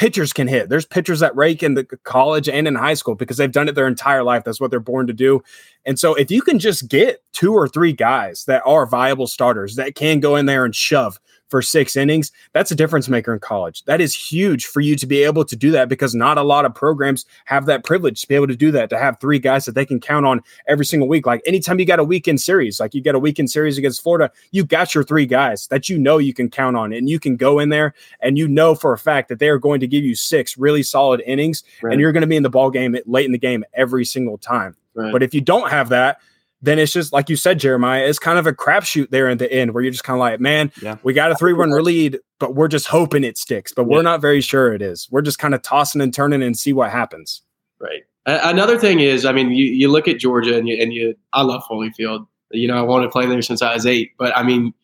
pitchers 0.00 0.32
can 0.32 0.48
hit. 0.48 0.70
There's 0.70 0.86
pitchers 0.86 1.20
that 1.20 1.36
rake 1.36 1.62
in 1.62 1.74
the 1.74 1.84
college 2.04 2.48
and 2.48 2.66
in 2.66 2.74
high 2.74 2.94
school 2.94 3.14
because 3.14 3.36
they've 3.36 3.52
done 3.52 3.68
it 3.68 3.74
their 3.74 3.86
entire 3.86 4.22
life. 4.22 4.44
That's 4.44 4.58
what 4.58 4.70
they're 4.70 4.80
born 4.80 5.06
to 5.08 5.12
do. 5.12 5.42
And 5.84 5.98
so 5.98 6.14
if 6.14 6.30
you 6.30 6.40
can 6.40 6.58
just 6.58 6.88
get 6.88 7.22
two 7.32 7.52
or 7.52 7.68
three 7.68 7.92
guys 7.92 8.46
that 8.46 8.62
are 8.64 8.86
viable 8.86 9.26
starters 9.26 9.76
that 9.76 9.94
can 9.94 10.20
go 10.20 10.36
in 10.36 10.46
there 10.46 10.64
and 10.64 10.74
shove 10.74 11.20
for 11.50 11.60
six 11.60 11.96
innings, 11.96 12.32
that's 12.52 12.70
a 12.70 12.74
difference 12.74 13.08
maker 13.08 13.34
in 13.34 13.40
college. 13.40 13.84
That 13.84 14.00
is 14.00 14.14
huge 14.14 14.66
for 14.66 14.80
you 14.80 14.96
to 14.96 15.06
be 15.06 15.22
able 15.24 15.44
to 15.44 15.56
do 15.56 15.70
that 15.72 15.88
because 15.88 16.14
not 16.14 16.38
a 16.38 16.42
lot 16.42 16.64
of 16.64 16.74
programs 16.74 17.26
have 17.44 17.66
that 17.66 17.84
privilege 17.84 18.22
to 18.22 18.28
be 18.28 18.36
able 18.36 18.46
to 18.46 18.56
do 18.56 18.70
that, 18.70 18.88
to 18.90 18.98
have 18.98 19.18
three 19.20 19.38
guys 19.38 19.64
that 19.64 19.74
they 19.74 19.84
can 19.84 20.00
count 20.00 20.24
on 20.24 20.40
every 20.68 20.86
single 20.86 21.08
week. 21.08 21.26
Like 21.26 21.42
anytime 21.46 21.78
you 21.78 21.84
got 21.84 21.98
a 21.98 22.04
weekend 22.04 22.40
series, 22.40 22.80
like 22.80 22.94
you 22.94 23.00
get 23.00 23.14
a 23.14 23.18
weekend 23.18 23.50
series 23.50 23.76
against 23.76 24.02
Florida, 24.02 24.30
you 24.52 24.64
got 24.64 24.94
your 24.94 25.04
three 25.04 25.26
guys 25.26 25.66
that 25.68 25.88
you 25.88 25.98
know 25.98 26.18
you 26.18 26.32
can 26.32 26.48
count 26.48 26.76
on 26.76 26.92
and 26.92 27.10
you 27.10 27.18
can 27.18 27.36
go 27.36 27.58
in 27.58 27.68
there 27.68 27.94
and 28.20 28.38
you 28.38 28.46
know 28.46 28.74
for 28.74 28.92
a 28.92 28.98
fact 28.98 29.28
that 29.28 29.40
they 29.40 29.48
are 29.48 29.58
going 29.58 29.80
to 29.80 29.86
give 29.86 30.04
you 30.04 30.14
six 30.14 30.56
really 30.56 30.82
solid 30.82 31.20
innings 31.26 31.64
right. 31.82 31.92
and 31.92 32.00
you're 32.00 32.12
going 32.12 32.22
to 32.22 32.26
be 32.26 32.36
in 32.36 32.42
the 32.42 32.50
ball 32.50 32.70
game 32.70 32.96
late 33.06 33.26
in 33.26 33.32
the 33.32 33.38
game 33.38 33.64
every 33.74 34.04
single 34.04 34.38
time. 34.38 34.76
Right. 34.94 35.12
But 35.12 35.22
if 35.22 35.34
you 35.34 35.40
don't 35.40 35.70
have 35.70 35.88
that, 35.90 36.20
then 36.62 36.78
it's 36.78 36.92
just 36.92 37.12
like 37.12 37.28
you 37.28 37.36
said, 37.36 37.58
Jeremiah, 37.58 38.04
it's 38.04 38.18
kind 38.18 38.38
of 38.38 38.46
a 38.46 38.52
crapshoot 38.52 39.10
there 39.10 39.28
in 39.28 39.38
the 39.38 39.50
end 39.50 39.72
where 39.72 39.82
you're 39.82 39.92
just 39.92 40.04
kind 40.04 40.16
of 40.16 40.20
like, 40.20 40.40
man, 40.40 40.70
yeah. 40.82 40.96
we 41.02 41.12
got 41.12 41.30
a 41.30 41.34
three 41.34 41.52
run 41.52 41.70
lead, 41.70 42.18
but 42.38 42.54
we're 42.54 42.68
just 42.68 42.86
hoping 42.86 43.24
it 43.24 43.38
sticks, 43.38 43.72
but 43.72 43.82
yeah. 43.82 43.96
we're 43.96 44.02
not 44.02 44.20
very 44.20 44.40
sure 44.40 44.72
it 44.72 44.82
is. 44.82 45.08
We're 45.10 45.22
just 45.22 45.38
kind 45.38 45.54
of 45.54 45.62
tossing 45.62 46.00
and 46.00 46.12
turning 46.12 46.42
and 46.42 46.58
see 46.58 46.72
what 46.72 46.90
happens. 46.90 47.42
Right. 47.80 48.02
Another 48.26 48.78
thing 48.78 49.00
is, 49.00 49.24
I 49.24 49.32
mean, 49.32 49.50
you, 49.52 49.64
you 49.64 49.90
look 49.90 50.06
at 50.06 50.18
Georgia 50.18 50.56
and 50.56 50.68
you, 50.68 50.76
and 50.80 50.92
you, 50.92 51.14
I 51.32 51.42
love 51.42 51.64
Foley 51.66 51.90
Field. 51.90 52.26
You 52.50 52.68
know, 52.68 52.76
I 52.76 52.82
wanted 52.82 53.06
to 53.06 53.10
play 53.10 53.26
there 53.26 53.40
since 53.42 53.62
I 53.62 53.74
was 53.74 53.86
eight, 53.86 54.12
but 54.18 54.36
I 54.36 54.42
mean, 54.42 54.74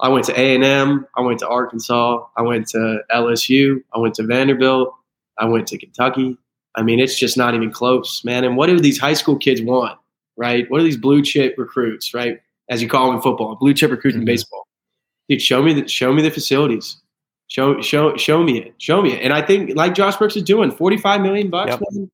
I 0.00 0.08
went 0.08 0.24
to 0.26 0.38
A 0.38 0.54
and 0.54 0.64
M, 0.64 1.06
I 1.16 1.20
went 1.20 1.38
to 1.38 1.48
Arkansas, 1.48 2.26
I 2.36 2.42
went 2.42 2.66
to 2.68 3.00
LSU, 3.12 3.82
I 3.94 3.98
went 3.98 4.14
to 4.16 4.24
Vanderbilt, 4.24 4.92
I 5.38 5.44
went 5.44 5.68
to 5.68 5.78
Kentucky. 5.78 6.36
I 6.74 6.82
mean, 6.82 6.98
it's 6.98 7.16
just 7.16 7.36
not 7.36 7.54
even 7.54 7.70
close, 7.70 8.24
man. 8.24 8.42
And 8.42 8.56
what 8.56 8.66
do 8.66 8.80
these 8.80 8.98
high 8.98 9.14
school 9.14 9.36
kids 9.36 9.62
want? 9.62 9.98
Right? 10.36 10.70
What 10.70 10.80
are 10.80 10.84
these 10.84 10.96
blue 10.96 11.22
chip 11.22 11.54
recruits, 11.58 12.14
right? 12.14 12.40
As 12.68 12.82
you 12.82 12.88
call 12.88 13.06
them 13.06 13.16
in 13.16 13.22
football, 13.22 13.56
blue 13.56 13.74
chip 13.74 13.90
recruits 13.90 14.14
mm-hmm. 14.14 14.22
in 14.22 14.26
baseball. 14.26 14.66
Dude, 15.28 15.40
show 15.40 15.62
me 15.62 15.74
the 15.74 15.88
show 15.88 16.12
me 16.12 16.22
the 16.22 16.30
facilities. 16.30 16.96
Show 17.48 17.80
show 17.80 18.16
show 18.16 18.42
me 18.42 18.58
it. 18.58 18.74
Show 18.78 19.02
me 19.02 19.12
it. 19.12 19.22
And 19.22 19.32
I 19.32 19.42
think 19.42 19.76
like 19.76 19.94
Josh 19.94 20.16
Brooks 20.16 20.36
is 20.36 20.42
doing, 20.42 20.70
45 20.70 21.20
million 21.20 21.50
bucks. 21.50 21.70
Yep. 21.70 22.08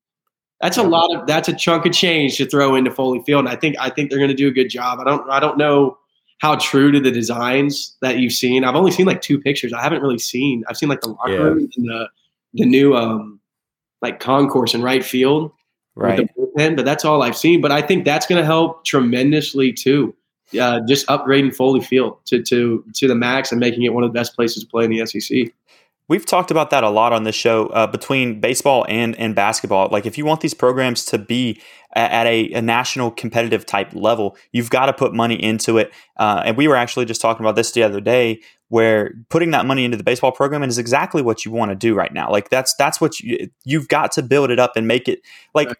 That's 0.61 0.77
a 0.77 0.83
lot 0.83 1.13
of 1.15 1.25
that's 1.25 1.49
a 1.49 1.53
chunk 1.53 1.85
of 1.85 1.93
change 1.93 2.37
to 2.37 2.45
throw 2.45 2.75
into 2.75 2.91
Foley 2.91 3.21
Field. 3.25 3.39
And 3.45 3.49
I 3.49 3.55
think 3.55 3.75
I 3.79 3.89
think 3.89 4.09
they're 4.09 4.19
gonna 4.19 4.33
do 4.33 4.47
a 4.47 4.51
good 4.51 4.69
job. 4.69 4.99
I 4.99 5.03
don't 5.03 5.29
I 5.29 5.39
don't 5.39 5.57
know 5.57 5.97
how 6.39 6.55
true 6.55 6.91
to 6.91 6.99
the 6.99 7.11
designs 7.11 7.95
that 8.01 8.17
you've 8.17 8.33
seen. 8.33 8.63
I've 8.63 8.75
only 8.75 8.91
seen 8.91 9.05
like 9.05 9.21
two 9.21 9.39
pictures. 9.39 9.73
I 9.73 9.81
haven't 9.81 10.01
really 10.01 10.19
seen. 10.19 10.63
I've 10.67 10.77
seen 10.77 10.89
like 10.89 11.01
the 11.01 11.09
locker 11.09 11.31
yeah. 11.31 11.37
room 11.37 11.69
and 11.75 11.87
the 11.87 12.09
the 12.53 12.65
new 12.65 12.95
um 12.95 13.39
like 14.01 14.19
concourse 14.19 14.73
in 14.73 14.81
right 14.81 15.03
field 15.03 15.51
right? 15.95 16.29
bullpen, 16.37 16.75
but 16.75 16.85
that's 16.85 17.05
all 17.05 17.21
I've 17.21 17.37
seen. 17.37 17.61
But 17.61 17.71
I 17.71 17.81
think 17.81 18.05
that's 18.05 18.25
going 18.25 18.39
to 18.39 18.45
help 18.45 18.85
tremendously 18.85 19.73
too. 19.73 20.15
Uh, 20.59 20.81
just 20.85 21.07
upgrading 21.07 21.55
Foley 21.55 21.79
Field 21.79 22.17
to 22.25 22.43
to 22.43 22.83
to 22.95 23.07
the 23.07 23.15
max 23.15 23.51
and 23.51 23.59
making 23.59 23.83
it 23.83 23.93
one 23.93 24.03
of 24.03 24.09
the 24.09 24.19
best 24.19 24.35
places 24.35 24.63
to 24.63 24.69
play 24.69 24.83
in 24.83 24.91
the 24.91 25.05
SEC. 25.05 25.53
We've 26.11 26.25
talked 26.25 26.51
about 26.51 26.71
that 26.71 26.83
a 26.83 26.89
lot 26.89 27.13
on 27.13 27.23
this 27.23 27.35
show 27.35 27.67
uh, 27.67 27.87
between 27.87 28.41
baseball 28.41 28.85
and 28.89 29.17
and 29.17 29.33
basketball. 29.33 29.87
Like 29.89 30.05
if 30.05 30.17
you 30.17 30.25
want 30.25 30.41
these 30.41 30.53
programs 30.53 31.05
to 31.05 31.17
be 31.17 31.61
at 31.95 32.27
a, 32.27 32.51
a 32.51 32.61
national 32.61 33.11
competitive 33.11 33.65
type 33.65 33.93
level, 33.93 34.35
you've 34.51 34.69
got 34.69 34.87
to 34.87 34.93
put 34.93 35.13
money 35.13 35.41
into 35.41 35.77
it. 35.77 35.93
Uh, 36.17 36.41
and 36.43 36.57
we 36.57 36.67
were 36.67 36.75
actually 36.75 37.05
just 37.05 37.21
talking 37.21 37.45
about 37.45 37.55
this 37.55 37.71
the 37.71 37.83
other 37.83 38.01
day, 38.01 38.41
where 38.67 39.13
putting 39.29 39.51
that 39.51 39.65
money 39.65 39.85
into 39.85 39.95
the 39.95 40.03
baseball 40.03 40.33
program 40.33 40.63
is 40.63 40.77
exactly 40.77 41.21
what 41.21 41.45
you 41.45 41.51
want 41.51 41.71
to 41.71 41.75
do 41.75 41.95
right 41.95 42.13
now. 42.13 42.29
Like 42.29 42.49
that's 42.49 42.75
that's 42.75 42.99
what 42.99 43.21
you 43.21 43.49
you've 43.63 43.87
got 43.87 44.11
to 44.11 44.21
build 44.21 44.51
it 44.51 44.59
up 44.59 44.73
and 44.75 44.85
make 44.85 45.07
it 45.07 45.21
like. 45.55 45.69
Right 45.69 45.77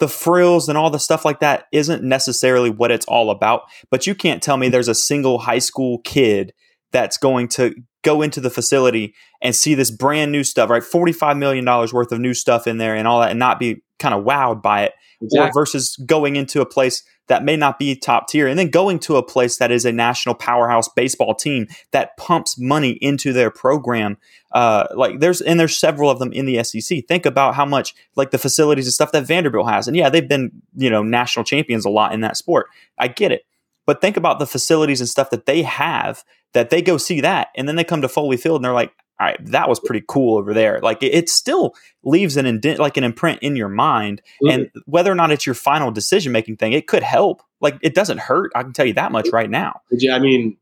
the 0.00 0.08
frills 0.08 0.68
and 0.68 0.76
all 0.76 0.90
the 0.90 0.98
stuff 0.98 1.24
like 1.24 1.38
that 1.38 1.66
isn't 1.70 2.02
necessarily 2.02 2.68
what 2.68 2.90
it's 2.90 3.06
all 3.06 3.30
about. 3.30 3.62
But 3.90 4.08
you 4.08 4.14
can't 4.16 4.42
tell 4.42 4.56
me 4.56 4.68
there's 4.68 4.88
a 4.88 4.94
single 4.94 5.38
high 5.38 5.60
school 5.60 5.98
kid 5.98 6.52
that's 6.90 7.16
going 7.16 7.46
to 7.50 7.76
go 8.04 8.22
into 8.22 8.40
the 8.40 8.50
facility 8.50 9.14
and 9.42 9.54
see 9.54 9.74
this 9.74 9.90
brand 9.90 10.30
new 10.30 10.44
stuff, 10.44 10.70
right? 10.70 10.82
$45 10.82 11.38
million 11.38 11.64
worth 11.64 12.12
of 12.12 12.20
new 12.20 12.34
stuff 12.34 12.66
in 12.66 12.78
there 12.78 12.94
and 12.94 13.08
all 13.08 13.20
that 13.20 13.30
and 13.30 13.38
not 13.38 13.58
be 13.58 13.82
kind 13.98 14.14
of 14.14 14.24
wowed 14.24 14.62
by 14.62 14.84
it. 14.84 14.92
Exactly. 15.20 15.48
Or 15.48 15.52
versus 15.52 15.96
going 16.06 16.36
into 16.36 16.60
a 16.60 16.66
place 16.66 17.02
that 17.28 17.44
may 17.44 17.56
not 17.56 17.78
be 17.78 17.96
top 17.96 18.28
tier 18.28 18.46
and 18.46 18.58
then 18.58 18.68
going 18.68 18.98
to 18.98 19.16
a 19.16 19.22
place 19.22 19.56
that 19.56 19.70
is 19.70 19.86
a 19.86 19.92
national 19.92 20.34
powerhouse 20.34 20.88
baseball 20.88 21.34
team 21.34 21.66
that 21.92 22.16
pumps 22.18 22.58
money 22.58 22.98
into 23.00 23.32
their 23.32 23.50
program. 23.50 24.18
Uh, 24.52 24.86
like 24.94 25.20
there's, 25.20 25.40
and 25.40 25.58
there's 25.58 25.78
several 25.78 26.10
of 26.10 26.18
them 26.18 26.32
in 26.32 26.44
the 26.44 26.62
SEC. 26.62 27.06
Think 27.06 27.24
about 27.24 27.54
how 27.54 27.64
much 27.64 27.94
like 28.16 28.30
the 28.30 28.38
facilities 28.38 28.86
and 28.86 28.92
stuff 28.92 29.12
that 29.12 29.26
Vanderbilt 29.26 29.68
has. 29.68 29.88
And 29.88 29.96
yeah, 29.96 30.10
they've 30.10 30.28
been, 30.28 30.50
you 30.76 30.90
know, 30.90 31.02
national 31.02 31.44
champions 31.44 31.86
a 31.86 31.90
lot 31.90 32.12
in 32.12 32.20
that 32.20 32.36
sport. 32.36 32.66
I 32.98 33.08
get 33.08 33.32
it. 33.32 33.46
But 33.86 34.00
think 34.00 34.16
about 34.16 34.38
the 34.38 34.46
facilities 34.46 35.00
and 35.00 35.08
stuff 35.08 35.30
that 35.30 35.46
they 35.46 35.62
have 35.62 36.24
that 36.52 36.70
they 36.70 36.80
go 36.80 36.96
see 36.96 37.20
that 37.20 37.48
and 37.56 37.68
then 37.68 37.76
they 37.76 37.84
come 37.84 38.02
to 38.02 38.08
Foley 38.08 38.36
Field 38.36 38.56
and 38.56 38.64
they're 38.64 38.72
like, 38.72 38.92
all 39.20 39.26
right, 39.28 39.46
that 39.46 39.68
was 39.68 39.78
pretty 39.78 40.04
cool 40.08 40.38
over 40.38 40.52
there. 40.52 40.80
Like 40.80 41.02
it, 41.02 41.14
it 41.14 41.28
still 41.28 41.74
leaves 42.02 42.36
an 42.36 42.46
indent, 42.46 42.80
like 42.80 42.96
an 42.96 43.04
imprint 43.04 43.40
in 43.42 43.54
your 43.54 43.68
mind. 43.68 44.22
Mm-hmm. 44.42 44.50
And 44.50 44.70
whether 44.86 45.10
or 45.10 45.14
not 45.14 45.30
it's 45.30 45.46
your 45.46 45.54
final 45.54 45.90
decision 45.90 46.32
making 46.32 46.56
thing, 46.56 46.72
it 46.72 46.88
could 46.88 47.02
help. 47.02 47.42
Like 47.60 47.78
it 47.80 47.94
doesn't 47.94 48.18
hurt. 48.18 48.50
I 48.56 48.62
can 48.62 48.72
tell 48.72 48.86
you 48.86 48.94
that 48.94 49.12
much 49.12 49.28
right 49.32 49.48
now. 49.48 49.80
Would 49.90 50.02
you? 50.02 50.12
I 50.12 50.18
mean, 50.18 50.56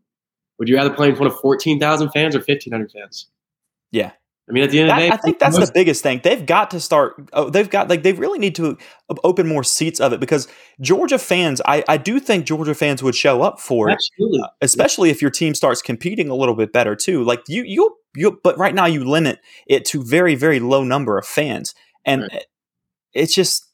would 0.59 0.69
you 0.69 0.77
rather 0.77 0.91
play 0.91 1.09
in 1.09 1.17
front 1.17 1.33
of 1.33 1.41
fourteen 1.41 1.81
thousand 1.81 2.11
fans 2.11 2.37
or 2.37 2.43
fifteen 2.43 2.73
hundred 2.73 2.93
fans? 2.93 3.27
Yeah, 3.91 4.13
I 4.53 4.55
mean, 4.55 4.65
at 4.65 4.71
the 4.71 4.81
end 4.81 4.91
that, 4.91 4.99
of 4.99 5.03
the 5.03 5.09
day, 5.09 5.15
I 5.15 5.17
think 5.17 5.39
that's 5.39 5.59
most- 5.59 5.69
the 5.69 5.73
biggest 5.73 6.03
thing. 6.03 6.21
They've 6.23 6.45
got 6.45 6.73
to 6.73 6.81
start. 6.81 7.15
Oh, 7.33 7.49
they've 7.49 7.71
got 7.71 7.89
like 7.89 8.03
they 8.03 8.13
really 8.13 8.39
need 8.39 8.55
to 8.57 8.77
open 9.25 9.49
more 9.49 9.65
seats 9.65 9.99
of 9.99 10.13
it 10.13 10.21
because 10.21 10.47
Georgia 10.79 11.19
fans. 11.19 11.63
I, 11.65 11.83
I 11.89 11.97
do 11.97 12.21
think 12.21 12.45
Georgia 12.45 12.75
fans 12.75 13.03
would 13.03 13.15
show 13.15 13.41
up 13.41 13.59
for 13.59 13.89
Absolutely. 13.89 14.41
it, 14.41 14.45
uh, 14.45 14.49
especially 14.61 15.09
if 15.09 15.23
your 15.23 15.31
team 15.31 15.55
starts 15.55 15.81
competing 15.81 16.29
a 16.29 16.35
little 16.35 16.55
bit 16.55 16.71
better 16.71 16.95
too. 16.95 17.25
Like 17.25 17.43
you, 17.49 17.63
you, 17.63 17.97
you. 18.15 18.39
But 18.45 18.59
right 18.59 18.75
now, 18.75 18.85
you 18.85 19.09
limit 19.09 19.41
it 19.67 19.87
to 19.87 20.05
very, 20.05 20.35
very 20.35 20.61
low 20.61 20.85
number 20.85 21.17
of 21.17 21.25
fans, 21.25 21.75
and 22.05 22.23
right. 22.31 22.45
it's 23.15 23.35
just 23.35 23.67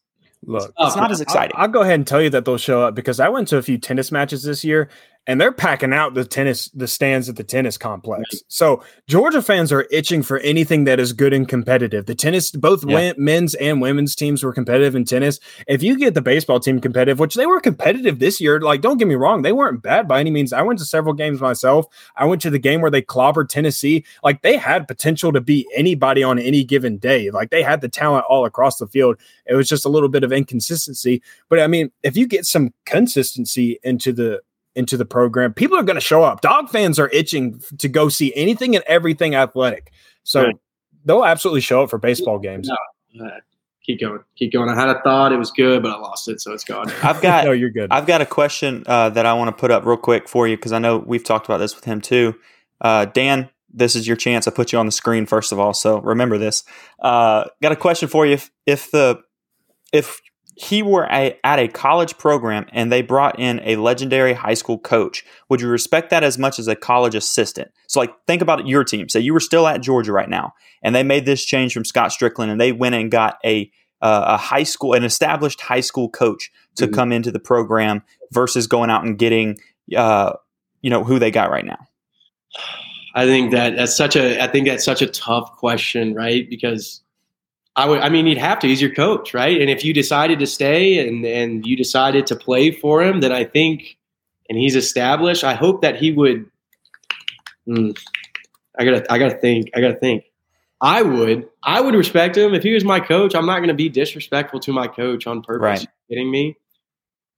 Look, 0.46 0.72
it's 0.78 0.96
not 0.96 1.10
as 1.10 1.20
exciting. 1.20 1.56
I'll, 1.56 1.62
I'll, 1.62 1.68
go 1.68 1.82
ahead 1.82 1.94
and 1.94 2.06
tell 2.06 2.22
you 2.22 2.30
that 2.30 2.44
they'll 2.44 2.56
show 2.56 2.82
up 2.82 2.94
because 2.94 3.18
I 3.18 3.28
went 3.28 3.48
to 3.48 3.56
a 3.56 3.62
few 3.62 3.78
tennis 3.78 4.12
matches 4.12 4.44
this 4.44 4.64
year, 4.64 4.88
and 5.28 5.38
they're 5.38 5.52
packing 5.52 5.92
out 5.92 6.14
the 6.14 6.24
tennis 6.24 6.70
the 6.70 6.88
stands 6.88 7.28
at 7.28 7.36
the 7.36 7.44
tennis 7.44 7.76
complex. 7.76 8.42
So 8.48 8.82
Georgia 9.06 9.42
fans 9.42 9.70
are 9.70 9.86
itching 9.90 10.22
for 10.22 10.38
anything 10.38 10.84
that 10.84 10.98
is 10.98 11.12
good 11.12 11.34
and 11.34 11.46
competitive. 11.46 12.06
The 12.06 12.14
tennis, 12.14 12.50
both 12.50 12.84
yeah. 12.88 13.12
men's 13.18 13.54
and 13.54 13.82
women's 13.82 14.14
teams 14.14 14.42
were 14.42 14.54
competitive 14.54 14.94
in 14.94 15.04
tennis. 15.04 15.38
If 15.66 15.82
you 15.82 15.98
get 15.98 16.14
the 16.14 16.22
baseball 16.22 16.60
team 16.60 16.80
competitive, 16.80 17.18
which 17.18 17.34
they 17.34 17.44
were 17.44 17.60
competitive 17.60 18.18
this 18.18 18.40
year, 18.40 18.58
like 18.58 18.80
don't 18.80 18.96
get 18.96 19.06
me 19.06 19.16
wrong, 19.16 19.42
they 19.42 19.52
weren't 19.52 19.82
bad 19.82 20.08
by 20.08 20.18
any 20.18 20.30
means. 20.30 20.54
I 20.54 20.62
went 20.62 20.78
to 20.78 20.86
several 20.86 21.12
games 21.12 21.40
myself. 21.40 21.86
I 22.16 22.24
went 22.24 22.40
to 22.42 22.50
the 22.50 22.58
game 22.58 22.80
where 22.80 22.90
they 22.90 23.02
clobbered 23.02 23.50
Tennessee. 23.50 24.06
Like 24.24 24.40
they 24.40 24.56
had 24.56 24.88
potential 24.88 25.32
to 25.32 25.42
beat 25.42 25.66
anybody 25.76 26.22
on 26.22 26.38
any 26.38 26.64
given 26.64 26.96
day. 26.96 27.30
Like 27.30 27.50
they 27.50 27.62
had 27.62 27.82
the 27.82 27.88
talent 27.88 28.24
all 28.30 28.46
across 28.46 28.78
the 28.78 28.86
field. 28.86 29.18
It 29.44 29.54
was 29.54 29.68
just 29.68 29.84
a 29.84 29.90
little 29.90 30.08
bit 30.08 30.24
of 30.24 30.32
inconsistency. 30.32 31.22
But 31.50 31.60
I 31.60 31.66
mean, 31.66 31.90
if 32.02 32.16
you 32.16 32.26
get 32.26 32.46
some 32.46 32.72
consistency 32.86 33.78
into 33.82 34.14
the 34.14 34.40
into 34.78 34.96
the 34.96 35.04
program, 35.04 35.52
people 35.52 35.76
are 35.76 35.82
going 35.82 35.96
to 35.96 36.00
show 36.00 36.22
up. 36.22 36.40
Dog 36.40 36.70
fans 36.70 36.98
are 36.98 37.08
itching 37.08 37.60
to 37.78 37.88
go 37.88 38.08
see 38.08 38.32
anything 38.34 38.76
and 38.76 38.84
everything 38.86 39.34
athletic. 39.34 39.92
So 40.22 40.44
right. 40.44 40.56
they'll 41.04 41.24
absolutely 41.24 41.60
show 41.60 41.82
up 41.82 41.90
for 41.90 41.98
baseball 41.98 42.38
games. 42.38 42.70
No, 43.12 43.26
uh, 43.26 43.40
keep 43.84 44.00
going, 44.00 44.20
keep 44.36 44.52
going. 44.52 44.68
I 44.70 44.76
had 44.76 44.88
a 44.88 45.02
thought; 45.02 45.32
it 45.32 45.36
was 45.36 45.50
good, 45.50 45.82
but 45.82 45.90
I 45.90 45.98
lost 45.98 46.28
it, 46.28 46.40
so 46.40 46.52
it's 46.52 46.62
gone. 46.62 46.90
I've 47.02 47.20
got. 47.20 47.44
no, 47.44 47.52
you're 47.52 47.70
good. 47.70 47.90
I've 47.90 48.06
got 48.06 48.20
a 48.20 48.26
question 48.26 48.84
uh, 48.86 49.10
that 49.10 49.26
I 49.26 49.34
want 49.34 49.48
to 49.48 49.60
put 49.60 49.72
up 49.72 49.84
real 49.84 49.96
quick 49.96 50.28
for 50.28 50.46
you 50.46 50.56
because 50.56 50.72
I 50.72 50.78
know 50.78 50.98
we've 50.98 51.24
talked 51.24 51.46
about 51.46 51.58
this 51.58 51.74
with 51.74 51.84
him 51.84 52.00
too. 52.00 52.36
Uh, 52.80 53.06
Dan, 53.06 53.50
this 53.74 53.96
is 53.96 54.06
your 54.06 54.16
chance. 54.16 54.46
I 54.46 54.52
put 54.52 54.72
you 54.72 54.78
on 54.78 54.86
the 54.86 54.92
screen 54.92 55.26
first 55.26 55.50
of 55.50 55.58
all, 55.58 55.74
so 55.74 56.00
remember 56.00 56.38
this. 56.38 56.62
Uh, 57.00 57.44
got 57.60 57.72
a 57.72 57.76
question 57.76 58.08
for 58.08 58.24
you. 58.24 58.34
If 58.34 58.50
if 58.64 58.90
the 58.92 59.20
if 59.92 60.20
he 60.60 60.82
were 60.82 61.06
a, 61.08 61.38
at 61.44 61.60
a 61.60 61.68
college 61.68 62.18
program 62.18 62.66
and 62.72 62.90
they 62.90 63.00
brought 63.00 63.38
in 63.38 63.60
a 63.62 63.76
legendary 63.76 64.32
high 64.32 64.54
school 64.54 64.76
coach, 64.76 65.24
would 65.48 65.60
you 65.60 65.68
respect 65.68 66.10
that 66.10 66.24
as 66.24 66.36
much 66.36 66.58
as 66.58 66.66
a 66.66 66.74
college 66.74 67.14
assistant? 67.14 67.70
So, 67.86 68.00
like, 68.00 68.12
think 68.26 68.42
about 68.42 68.66
your 68.66 68.82
team. 68.82 69.08
Say 69.08 69.20
you 69.20 69.32
were 69.32 69.40
still 69.40 69.68
at 69.68 69.82
Georgia 69.82 70.10
right 70.10 70.28
now, 70.28 70.54
and 70.82 70.96
they 70.96 71.04
made 71.04 71.26
this 71.26 71.44
change 71.44 71.72
from 71.72 71.84
Scott 71.84 72.10
Strickland, 72.10 72.50
and 72.50 72.60
they 72.60 72.72
went 72.72 72.96
and 72.96 73.08
got 73.08 73.38
a 73.44 73.70
uh, 74.00 74.24
a 74.26 74.36
high 74.36 74.64
school, 74.64 74.94
an 74.94 75.04
established 75.04 75.60
high 75.60 75.80
school 75.80 76.08
coach 76.08 76.50
to 76.74 76.86
mm-hmm. 76.86 76.94
come 76.94 77.12
into 77.12 77.30
the 77.30 77.38
program 77.38 78.02
versus 78.32 78.66
going 78.66 78.90
out 78.90 79.04
and 79.04 79.18
getting, 79.18 79.58
uh, 79.96 80.32
you 80.82 80.90
know, 80.90 81.04
who 81.04 81.20
they 81.20 81.30
got 81.30 81.50
right 81.50 81.64
now. 81.64 81.78
I 83.14 83.26
think 83.26 83.52
that 83.52 83.76
that's 83.76 83.96
such 83.96 84.16
a 84.16 84.42
I 84.42 84.48
think 84.48 84.66
that's 84.66 84.84
such 84.84 85.02
a 85.02 85.06
tough 85.06 85.52
question, 85.56 86.14
right? 86.14 86.48
Because 86.50 87.00
I 87.78 87.86
would. 87.86 88.00
I 88.00 88.08
mean, 88.08 88.26
he'd 88.26 88.38
have 88.38 88.58
to. 88.58 88.66
He's 88.66 88.82
your 88.82 88.92
coach, 88.92 89.32
right? 89.32 89.60
And 89.60 89.70
if 89.70 89.84
you 89.84 89.94
decided 89.94 90.40
to 90.40 90.48
stay 90.48 91.06
and 91.06 91.24
and 91.24 91.64
you 91.64 91.76
decided 91.76 92.26
to 92.26 92.34
play 92.34 92.72
for 92.72 93.00
him, 93.00 93.20
then 93.20 93.30
I 93.30 93.44
think, 93.44 93.96
and 94.48 94.58
he's 94.58 94.74
established. 94.74 95.44
I 95.44 95.54
hope 95.54 95.82
that 95.82 95.94
he 95.94 96.10
would. 96.10 96.44
Mm, 97.68 97.96
I 98.76 98.84
gotta. 98.84 99.12
I 99.12 99.18
gotta 99.18 99.36
think. 99.36 99.70
I 99.76 99.80
gotta 99.80 99.94
think. 99.94 100.24
I 100.80 101.02
would. 101.02 101.48
I 101.62 101.80
would 101.80 101.94
respect 101.94 102.36
him 102.36 102.52
if 102.52 102.64
he 102.64 102.74
was 102.74 102.84
my 102.84 102.98
coach. 102.98 103.36
I'm 103.36 103.46
not 103.46 103.58
going 103.58 103.68
to 103.68 103.74
be 103.74 103.88
disrespectful 103.88 104.58
to 104.60 104.72
my 104.72 104.88
coach 104.88 105.26
on 105.26 105.42
purpose. 105.42 105.62
Right. 105.62 105.88
kidding 106.08 106.30
me? 106.30 106.56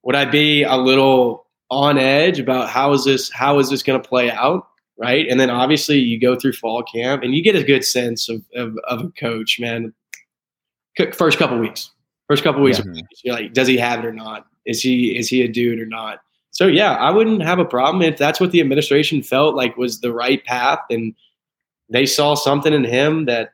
Would 0.05 0.15
I 0.15 0.25
be 0.25 0.63
a 0.63 0.77
little 0.77 1.47
on 1.71 1.99
edge 1.99 2.39
about 2.39 2.71
how 2.71 2.93
is 2.93 3.05
this? 3.05 3.31
How 3.31 3.59
is 3.59 3.69
this 3.69 3.83
going 3.83 4.01
to 4.01 4.09
play 4.09 4.31
out? 4.31 4.69
Right. 4.99 5.27
And 5.29 5.39
then 5.39 5.49
obviously 5.49 5.99
you 5.99 6.21
go 6.21 6.37
through 6.37 6.53
fall 6.53 6.83
camp 6.83 7.23
and 7.23 7.35
you 7.35 7.43
get 7.43 7.57
a 7.57 7.65
good 7.65 7.85
sense 7.85 8.29
of, 8.29 8.43
of, 8.55 8.77
of 8.87 9.01
a 9.01 9.11
coach, 9.11 9.59
man 9.59 9.95
first 11.15 11.39
couple 11.39 11.59
weeks. 11.59 11.91
First 12.29 12.45
couple 12.45 12.63
weeks, 12.63 12.79
yeah. 12.79 13.03
you're 13.25 13.35
like, 13.35 13.53
does 13.53 13.67
he 13.67 13.77
have 13.77 13.99
it 14.01 14.07
or 14.07 14.13
not? 14.13 14.47
Is 14.65 14.81
he 14.81 15.19
is 15.19 15.29
he 15.29 15.43
a 15.43 15.49
dude 15.49 15.81
or 15.81 15.87
not? 15.87 16.21
So 16.53 16.67
yeah, 16.67 16.95
I 16.95 17.11
wouldn't 17.11 17.43
have 17.43 17.59
a 17.59 17.65
problem 17.65 18.03
if 18.03 18.19
that's 18.19 18.41
what 18.41 18.53
the 18.53 18.61
administration 18.61 19.23
felt 19.23 19.55
like 19.55 19.77
was 19.77 20.01
the 20.01 20.13
right 20.13 20.45
path, 20.45 20.79
and 20.91 21.15
they 21.89 22.07
saw 22.07 22.35
something 22.35 22.73
in 22.73 22.85
him 22.85 23.25
that 23.27 23.51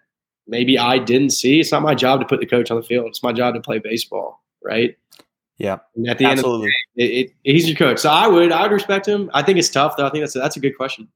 maybe 0.47 0.79
I 0.79 0.99
didn't 0.99 1.31
see. 1.31 1.61
It's 1.61 1.73
not 1.73 1.83
my 1.83 1.95
job 1.95 2.21
to 2.21 2.27
put 2.27 2.41
the 2.41 2.47
coach 2.47 2.71
on 2.71 2.77
the 2.77 2.83
field. 2.83 3.07
It's 3.07 3.23
my 3.23 3.33
job 3.33 3.55
to 3.55 3.61
play 3.61 3.79
baseball, 3.79 4.43
right? 4.63 4.97
Yeah. 5.59 5.79
And 5.95 6.09
at 6.09 6.19
the 6.19 6.27
Absolutely. 6.27 6.67
end 6.67 6.75
of 6.75 6.81
the 6.97 7.07
day, 7.07 7.21
it, 7.21 7.33
it, 7.45 7.53
he's 7.53 7.69
your 7.69 7.77
coach. 7.77 7.99
So 7.99 8.11
I 8.11 8.27
would 8.27 8.53
I 8.53 8.63
would 8.63 8.73
respect 8.73 9.09
him. 9.09 9.31
I 9.33 9.43
think 9.43 9.59
it's 9.59 9.71
tough 9.71 9.97
though. 9.97 10.07
I 10.07 10.11
think 10.11 10.23
that's 10.23 10.37
a, 10.37 10.39
that's 10.39 10.57
a 10.57 10.61
good 10.61 10.77
question. 10.77 11.09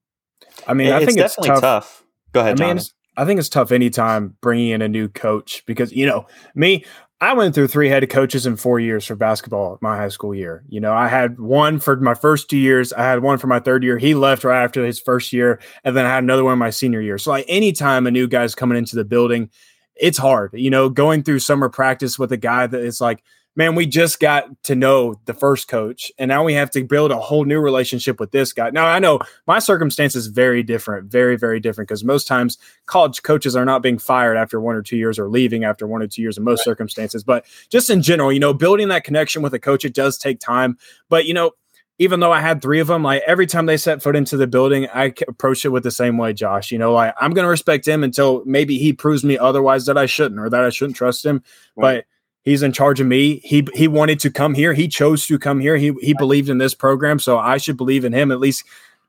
I 0.66 0.74
mean, 0.74 0.92
I 0.92 0.98
think 0.98 1.18
it's 1.18 1.36
definitely 1.36 1.48
tough. 1.48 1.60
tough. 1.60 2.04
Go 2.32 2.40
ahead, 2.40 2.60
I 2.60 2.74
mean, 2.74 2.82
I 3.16 3.24
think 3.24 3.38
it's 3.38 3.48
tough 3.48 3.72
anytime 3.72 4.36
bringing 4.40 4.70
in 4.70 4.82
a 4.82 4.88
new 4.88 5.08
coach 5.08 5.64
because, 5.66 5.92
you 5.92 6.06
know, 6.06 6.26
me, 6.54 6.84
I 7.22 7.34
went 7.34 7.54
through 7.54 7.68
three 7.68 7.90
head 7.90 8.08
coaches 8.08 8.46
in 8.46 8.56
four 8.56 8.80
years 8.80 9.04
for 9.04 9.14
basketball 9.14 9.78
my 9.82 9.96
high 9.96 10.08
school 10.08 10.34
year. 10.34 10.64
You 10.68 10.80
know, 10.80 10.94
I 10.94 11.06
had 11.06 11.38
one 11.38 11.78
for 11.78 11.96
my 11.96 12.14
first 12.14 12.48
two 12.48 12.56
years. 12.56 12.94
I 12.94 13.02
had 13.02 13.22
one 13.22 13.36
for 13.36 13.46
my 13.46 13.60
third 13.60 13.84
year. 13.84 13.98
He 13.98 14.14
left 14.14 14.42
right 14.42 14.62
after 14.62 14.84
his 14.84 14.98
first 14.98 15.32
year. 15.32 15.60
And 15.84 15.94
then 15.94 16.06
I 16.06 16.10
had 16.10 16.24
another 16.24 16.44
one 16.44 16.56
my 16.58 16.70
senior 16.70 17.02
year. 17.02 17.18
So, 17.18 17.30
like, 17.30 17.44
anytime 17.46 18.06
a 18.06 18.10
new 18.10 18.26
guy's 18.26 18.54
coming 18.54 18.78
into 18.78 18.96
the 18.96 19.04
building, 19.04 19.50
it's 19.96 20.16
hard. 20.16 20.52
You 20.54 20.70
know, 20.70 20.88
going 20.88 21.22
through 21.22 21.40
summer 21.40 21.68
practice 21.68 22.18
with 22.18 22.32
a 22.32 22.38
guy 22.38 22.66
that 22.66 22.80
is 22.80 23.02
like, 23.02 23.22
man, 23.60 23.74
we 23.74 23.84
just 23.84 24.20
got 24.20 24.46
to 24.62 24.74
know 24.74 25.20
the 25.26 25.34
first 25.34 25.68
coach, 25.68 26.10
and 26.18 26.30
now 26.30 26.42
we 26.42 26.54
have 26.54 26.70
to 26.70 26.82
build 26.82 27.12
a 27.12 27.20
whole 27.20 27.44
new 27.44 27.60
relationship 27.60 28.18
with 28.18 28.30
this 28.30 28.54
guy. 28.54 28.70
Now, 28.70 28.86
I 28.86 28.98
know 28.98 29.18
my 29.46 29.58
circumstance 29.58 30.16
is 30.16 30.28
very 30.28 30.62
different, 30.62 31.12
very, 31.12 31.36
very 31.36 31.60
different, 31.60 31.86
because 31.86 32.02
most 32.02 32.26
times 32.26 32.56
college 32.86 33.22
coaches 33.22 33.54
are 33.54 33.66
not 33.66 33.82
being 33.82 33.98
fired 33.98 34.38
after 34.38 34.62
one 34.62 34.76
or 34.76 34.82
two 34.82 34.96
years 34.96 35.18
or 35.18 35.28
leaving 35.28 35.64
after 35.64 35.86
one 35.86 36.00
or 36.00 36.06
two 36.06 36.22
years 36.22 36.38
in 36.38 36.42
most 36.42 36.60
right. 36.60 36.64
circumstances. 36.64 37.22
But 37.22 37.44
just 37.68 37.90
in 37.90 38.00
general, 38.00 38.32
you 38.32 38.40
know, 38.40 38.54
building 38.54 38.88
that 38.88 39.04
connection 39.04 39.42
with 39.42 39.52
a 39.52 39.58
coach, 39.58 39.84
it 39.84 39.92
does 39.92 40.16
take 40.16 40.40
time. 40.40 40.78
But, 41.10 41.26
you 41.26 41.34
know, 41.34 41.50
even 41.98 42.20
though 42.20 42.32
I 42.32 42.40
had 42.40 42.62
three 42.62 42.80
of 42.80 42.86
them, 42.86 43.02
like 43.02 43.22
every 43.26 43.46
time 43.46 43.66
they 43.66 43.76
set 43.76 44.02
foot 44.02 44.16
into 44.16 44.38
the 44.38 44.46
building, 44.46 44.88
I 44.94 45.12
approach 45.28 45.66
it 45.66 45.68
with 45.68 45.82
the 45.82 45.90
same 45.90 46.16
way, 46.16 46.32
Josh. 46.32 46.72
You 46.72 46.78
know, 46.78 46.94
like 46.94 47.14
I'm 47.20 47.34
going 47.34 47.44
to 47.44 47.50
respect 47.50 47.86
him 47.86 48.02
until 48.04 48.42
maybe 48.46 48.78
he 48.78 48.94
proves 48.94 49.22
me 49.22 49.36
otherwise 49.36 49.84
that 49.84 49.98
I 49.98 50.06
shouldn't 50.06 50.40
or 50.40 50.48
that 50.48 50.64
I 50.64 50.70
shouldn't 50.70 50.96
trust 50.96 51.26
him. 51.26 51.42
Right. 51.76 51.96
But 51.98 52.04
He's 52.50 52.64
in 52.64 52.72
charge 52.72 53.00
of 53.00 53.06
me. 53.06 53.40
He 53.44 53.64
he 53.74 53.86
wanted 53.86 54.18
to 54.20 54.30
come 54.30 54.54
here. 54.54 54.74
He 54.74 54.88
chose 54.88 55.24
to 55.28 55.38
come 55.38 55.60
here. 55.60 55.76
He 55.76 55.92
he 56.00 56.14
believed 56.14 56.48
in 56.48 56.58
this 56.58 56.74
program, 56.74 57.20
so 57.20 57.38
I 57.38 57.58
should 57.58 57.76
believe 57.76 58.04
in 58.04 58.12
him. 58.12 58.32
At 58.32 58.40
least, 58.40 58.64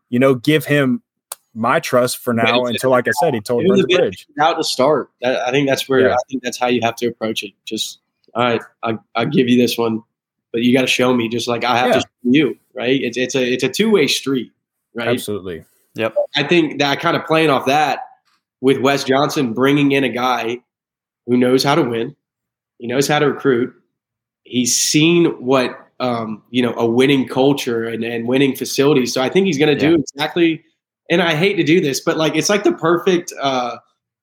you 0.09 0.19
know, 0.19 0.35
give 0.35 0.65
him 0.65 1.01
my 1.55 1.79
trust 1.79 2.19
for 2.19 2.35
now 2.35 2.65
until, 2.65 2.91
like 2.91 3.07
I 3.07 3.11
said, 3.19 3.33
he 3.33 3.41
told 3.41 3.65
Burn 3.65 3.79
the 3.79 3.87
Bridge. 3.87 4.27
Out 4.39 4.53
to 4.57 4.63
start. 4.63 5.09
I 5.25 5.49
think 5.49 5.67
that's 5.67 5.89
where 5.89 6.01
yeah. 6.01 6.13
I 6.13 6.17
think 6.29 6.43
that's 6.43 6.59
how 6.59 6.67
you 6.67 6.81
have 6.83 6.95
to 6.97 7.07
approach 7.07 7.41
it. 7.41 7.51
Just 7.65 7.99
all 8.35 8.43
right, 8.43 8.61
I 8.83 8.99
I 9.15 9.25
give 9.25 9.49
you 9.49 9.57
this 9.57 9.75
one, 9.75 10.03
but 10.51 10.61
you 10.61 10.71
got 10.71 10.81
to 10.81 10.87
show 10.87 11.11
me. 11.11 11.27
Just 11.27 11.47
like 11.47 11.63
I 11.63 11.75
have 11.77 11.87
yeah. 11.87 11.93
to 11.93 11.99
show 12.01 12.07
you, 12.23 12.59
right? 12.75 13.01
It's 13.01 13.17
it's 13.17 13.33
a 13.33 13.43
it's 13.43 13.63
a 13.63 13.69
two 13.69 13.89
way 13.89 14.05
street, 14.05 14.51
right? 14.93 15.07
Absolutely. 15.07 15.65
Yep. 15.95 16.15
I 16.35 16.43
think 16.43 16.77
that 16.77 16.99
kind 16.99 17.17
of 17.17 17.25
playing 17.25 17.49
off 17.49 17.65
that 17.65 18.01
with 18.61 18.77
Wes 18.77 19.03
Johnson 19.03 19.53
bringing 19.53 19.93
in 19.93 20.03
a 20.03 20.09
guy 20.09 20.59
who 21.25 21.37
knows 21.37 21.63
how 21.63 21.73
to 21.73 21.81
win, 21.81 22.15
he 22.81 22.87
knows 22.87 23.07
how 23.07 23.19
to 23.19 23.27
recruit. 23.27 23.71
He's 24.41 24.75
seen 24.75 25.25
what 25.39 25.77
um, 25.99 26.41
you 26.49 26.63
know 26.63 26.73
a 26.73 26.85
winning 26.85 27.27
culture 27.27 27.87
and, 27.87 28.03
and 28.03 28.27
winning 28.27 28.55
facilities. 28.55 29.13
So 29.13 29.21
I 29.21 29.29
think 29.29 29.45
he's 29.45 29.59
going 29.59 29.77
to 29.77 29.79
do 29.79 29.93
exactly. 29.95 30.63
And 31.11 31.21
I 31.21 31.35
hate 31.35 31.57
to 31.57 31.63
do 31.63 31.79
this, 31.79 31.99
but 31.99 32.17
like 32.17 32.35
it's 32.35 32.49
like 32.49 32.63
the 32.63 32.73
perfect 32.73 33.31
uh, 33.39 33.77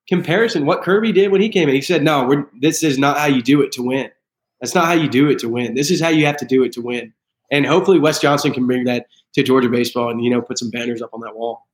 comparison. 0.08 0.66
What 0.66 0.82
Kirby 0.82 1.12
did 1.12 1.30
when 1.30 1.40
he 1.40 1.48
came 1.48 1.68
in, 1.68 1.74
he 1.76 1.80
said, 1.80 2.02
"No, 2.02 2.46
this 2.60 2.82
is 2.82 2.98
not 2.98 3.16
how 3.16 3.26
you 3.26 3.42
do 3.42 3.62
it 3.62 3.70
to 3.72 3.82
win. 3.82 4.10
That's 4.60 4.74
not 4.74 4.86
how 4.86 4.94
you 4.94 5.08
do 5.08 5.30
it 5.30 5.38
to 5.38 5.48
win. 5.48 5.74
This 5.74 5.92
is 5.92 6.00
how 6.00 6.08
you 6.08 6.26
have 6.26 6.36
to 6.38 6.44
do 6.44 6.64
it 6.64 6.72
to 6.72 6.82
win." 6.82 7.12
And 7.52 7.64
hopefully, 7.64 8.00
Wes 8.00 8.18
Johnson 8.18 8.52
can 8.52 8.66
bring 8.66 8.82
that 8.84 9.06
to 9.34 9.44
Georgia 9.44 9.68
baseball 9.68 10.10
and 10.10 10.24
you 10.24 10.30
know 10.30 10.42
put 10.42 10.58
some 10.58 10.70
banners 10.70 11.00
up 11.00 11.10
on 11.14 11.20
that 11.20 11.36
wall. 11.36 11.64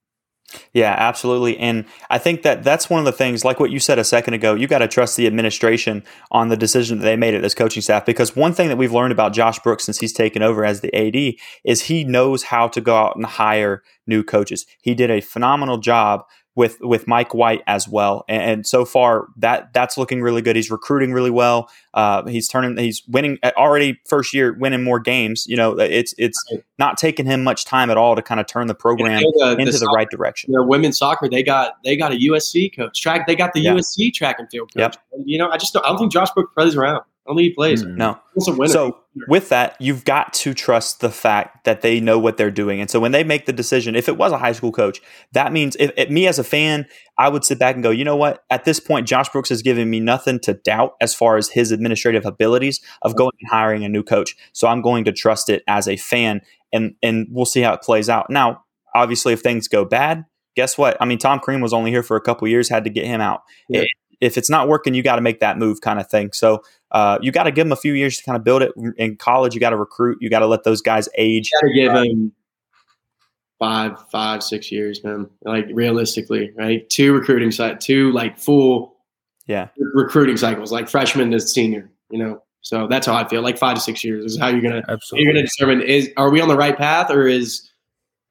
Yeah, 0.72 0.94
absolutely. 0.98 1.58
And 1.58 1.84
I 2.10 2.18
think 2.18 2.42
that 2.42 2.62
that's 2.62 2.90
one 2.90 2.98
of 2.98 3.04
the 3.04 3.12
things, 3.12 3.44
like 3.44 3.60
what 3.60 3.70
you 3.70 3.78
said 3.78 3.98
a 3.98 4.04
second 4.04 4.34
ago, 4.34 4.54
you 4.54 4.66
got 4.66 4.78
to 4.78 4.88
trust 4.88 5.16
the 5.16 5.26
administration 5.26 6.02
on 6.30 6.48
the 6.48 6.56
decision 6.56 6.98
that 6.98 7.04
they 7.04 7.16
made 7.16 7.34
at 7.34 7.42
this 7.42 7.54
coaching 7.54 7.82
staff. 7.82 8.04
Because 8.04 8.34
one 8.36 8.52
thing 8.52 8.68
that 8.68 8.76
we've 8.76 8.92
learned 8.92 9.12
about 9.12 9.32
Josh 9.32 9.58
Brooks 9.60 9.84
since 9.84 9.98
he's 9.98 10.12
taken 10.12 10.42
over 10.42 10.64
as 10.64 10.80
the 10.80 10.94
AD 10.94 11.34
is 11.64 11.82
he 11.82 12.04
knows 12.04 12.44
how 12.44 12.68
to 12.68 12.80
go 12.80 12.96
out 12.96 13.16
and 13.16 13.26
hire 13.26 13.82
new 14.06 14.22
coaches. 14.22 14.66
He 14.82 14.94
did 14.94 15.10
a 15.10 15.20
phenomenal 15.20 15.78
job 15.78 16.24
with 16.56 16.78
with 16.80 17.08
Mike 17.08 17.34
White 17.34 17.62
as 17.66 17.88
well. 17.88 18.24
And, 18.28 18.42
and, 18.42 18.66
so 18.66 18.84
far 18.84 19.26
that 19.36 19.72
that's 19.72 19.98
looking 19.98 20.22
really 20.22 20.42
good. 20.42 20.56
He's 20.56 20.70
recruiting 20.70 21.12
really 21.12 21.30
well. 21.30 21.68
Uh, 21.92 22.24
he's 22.26 22.48
turning 22.48 22.76
he's 22.76 23.02
winning 23.08 23.38
uh, 23.42 23.50
already 23.56 24.00
first 24.06 24.32
year 24.32 24.52
winning 24.52 24.84
more 24.84 25.00
games. 25.00 25.46
You 25.46 25.56
know, 25.56 25.78
it's 25.78 26.14
it's 26.16 26.38
not 26.78 26.96
taking 26.96 27.26
him 27.26 27.42
much 27.42 27.64
time 27.64 27.90
at 27.90 27.96
all 27.96 28.14
to 28.16 28.22
kind 28.22 28.40
of 28.40 28.46
turn 28.46 28.66
the 28.68 28.74
program 28.74 29.22
the, 29.22 29.56
into 29.58 29.72
the, 29.72 29.78
the, 29.78 29.92
right 29.94 30.08
direction. 30.10 30.52
The 30.52 30.62
women's 30.62 30.98
soccer 30.98 31.28
they 31.28 31.42
got 31.42 31.74
they 31.84 31.96
got 31.96 32.12
a 32.12 32.16
USC 32.16 32.74
coach 32.74 33.00
track. 33.00 33.26
They 33.26 33.36
got 33.36 33.52
the 33.52 33.60
yeah. 33.60 33.74
USC 33.74 34.12
track 34.12 34.36
and 34.38 34.48
field 34.50 34.72
coach. 34.72 34.94
Yep. 34.94 35.24
You 35.26 35.38
know, 35.38 35.50
I 35.50 35.56
just 35.56 35.72
don't, 35.72 35.84
I 35.84 35.88
don't 35.88 35.98
think 35.98 36.12
Josh 36.12 36.30
Brook 36.30 36.54
plays 36.54 36.76
around. 36.76 37.02
Only 37.26 37.44
he 37.44 37.50
plays. 37.50 37.82
Mm-hmm. 37.82 37.96
No. 37.96 38.20
So 38.66 38.98
with 39.28 39.48
that, 39.48 39.76
you've 39.80 40.04
got 40.04 40.34
to 40.34 40.52
trust 40.52 41.00
the 41.00 41.10
fact 41.10 41.64
that 41.64 41.80
they 41.80 41.98
know 41.98 42.18
what 42.18 42.36
they're 42.36 42.50
doing. 42.50 42.80
And 42.80 42.90
so 42.90 43.00
when 43.00 43.12
they 43.12 43.24
make 43.24 43.46
the 43.46 43.52
decision, 43.52 43.96
if 43.96 44.08
it 44.08 44.18
was 44.18 44.32
a 44.32 44.38
high 44.38 44.52
school 44.52 44.72
coach, 44.72 45.00
that 45.32 45.52
means 45.52 45.74
if, 45.80 45.90
if 45.96 46.10
me 46.10 46.26
as 46.26 46.38
a 46.38 46.44
fan, 46.44 46.86
I 47.16 47.30
would 47.30 47.44
sit 47.44 47.58
back 47.58 47.76
and 47.76 47.82
go, 47.82 47.90
you 47.90 48.04
know 48.04 48.16
what? 48.16 48.44
At 48.50 48.64
this 48.64 48.78
point, 48.78 49.08
Josh 49.08 49.30
Brooks 49.30 49.48
has 49.48 49.62
given 49.62 49.88
me 49.88 50.00
nothing 50.00 50.38
to 50.40 50.54
doubt 50.54 50.96
as 51.00 51.14
far 51.14 51.36
as 51.38 51.48
his 51.48 51.70
administrative 51.70 52.26
abilities 52.26 52.80
of 53.00 53.16
going 53.16 53.32
and 53.40 53.50
hiring 53.50 53.84
a 53.84 53.88
new 53.88 54.02
coach. 54.02 54.36
So 54.52 54.68
I'm 54.68 54.82
going 54.82 55.04
to 55.04 55.12
trust 55.12 55.48
it 55.48 55.62
as 55.66 55.88
a 55.88 55.96
fan, 55.96 56.42
and 56.72 56.94
and 57.02 57.28
we'll 57.30 57.46
see 57.46 57.60
how 57.60 57.72
it 57.72 57.82
plays 57.82 58.10
out. 58.10 58.28
Now, 58.28 58.64
obviously, 58.94 59.32
if 59.32 59.40
things 59.40 59.68
go 59.68 59.84
bad, 59.84 60.26
guess 60.56 60.76
what? 60.76 60.96
I 61.00 61.06
mean, 61.06 61.18
Tom 61.18 61.40
Crean 61.40 61.62
was 61.62 61.72
only 61.72 61.90
here 61.90 62.02
for 62.02 62.16
a 62.16 62.20
couple 62.20 62.48
years, 62.48 62.68
had 62.68 62.84
to 62.84 62.90
get 62.90 63.06
him 63.06 63.20
out. 63.20 63.42
Yeah 63.68 63.84
if 64.20 64.38
it's 64.38 64.50
not 64.50 64.68
working, 64.68 64.94
you 64.94 65.02
got 65.02 65.16
to 65.16 65.22
make 65.22 65.40
that 65.40 65.58
move 65.58 65.80
kind 65.80 66.00
of 66.00 66.08
thing. 66.08 66.32
So 66.32 66.62
uh, 66.94 67.18
you 67.20 67.32
got 67.32 67.42
to 67.42 67.50
give 67.50 67.66
them 67.66 67.72
a 67.72 67.76
few 67.76 67.92
years 67.92 68.16
to 68.16 68.22
kind 68.22 68.36
of 68.36 68.44
build 68.44 68.62
it. 68.62 68.72
In 68.96 69.16
college, 69.16 69.52
you 69.52 69.60
got 69.60 69.70
to 69.70 69.76
recruit. 69.76 70.18
You 70.20 70.30
got 70.30 70.38
to 70.38 70.46
let 70.46 70.62
those 70.62 70.80
guys 70.80 71.08
age. 71.18 71.50
You 71.52 71.60
got 71.60 71.66
to 71.66 71.74
give 71.74 71.92
them 71.92 72.32
five, 73.58 73.98
five, 74.12 74.44
six 74.44 74.70
years, 74.70 75.02
man. 75.02 75.28
Like 75.42 75.66
realistically, 75.72 76.52
right? 76.54 76.88
Two 76.88 77.12
recruiting 77.12 77.50
side, 77.50 77.80
two 77.80 78.12
like 78.12 78.38
full, 78.38 78.94
yeah, 79.48 79.68
recruiting 79.76 80.36
cycles, 80.36 80.70
like 80.70 80.88
freshman 80.88 81.32
to 81.32 81.40
senior. 81.40 81.90
You 82.10 82.18
know, 82.18 82.42
so 82.60 82.86
that's 82.86 83.08
how 83.08 83.16
I 83.16 83.28
feel. 83.28 83.42
Like 83.42 83.58
five 83.58 83.74
to 83.74 83.80
six 83.80 84.04
years 84.04 84.24
is 84.32 84.38
how 84.38 84.46
you're 84.46 84.62
gonna 84.62 84.82
Absolutely. 84.88 85.24
you're 85.24 85.34
gonna 85.34 85.46
determine 85.46 85.80
is 85.82 86.10
are 86.16 86.30
we 86.30 86.40
on 86.40 86.46
the 86.46 86.56
right 86.56 86.78
path 86.78 87.10
or 87.10 87.26
is 87.26 87.68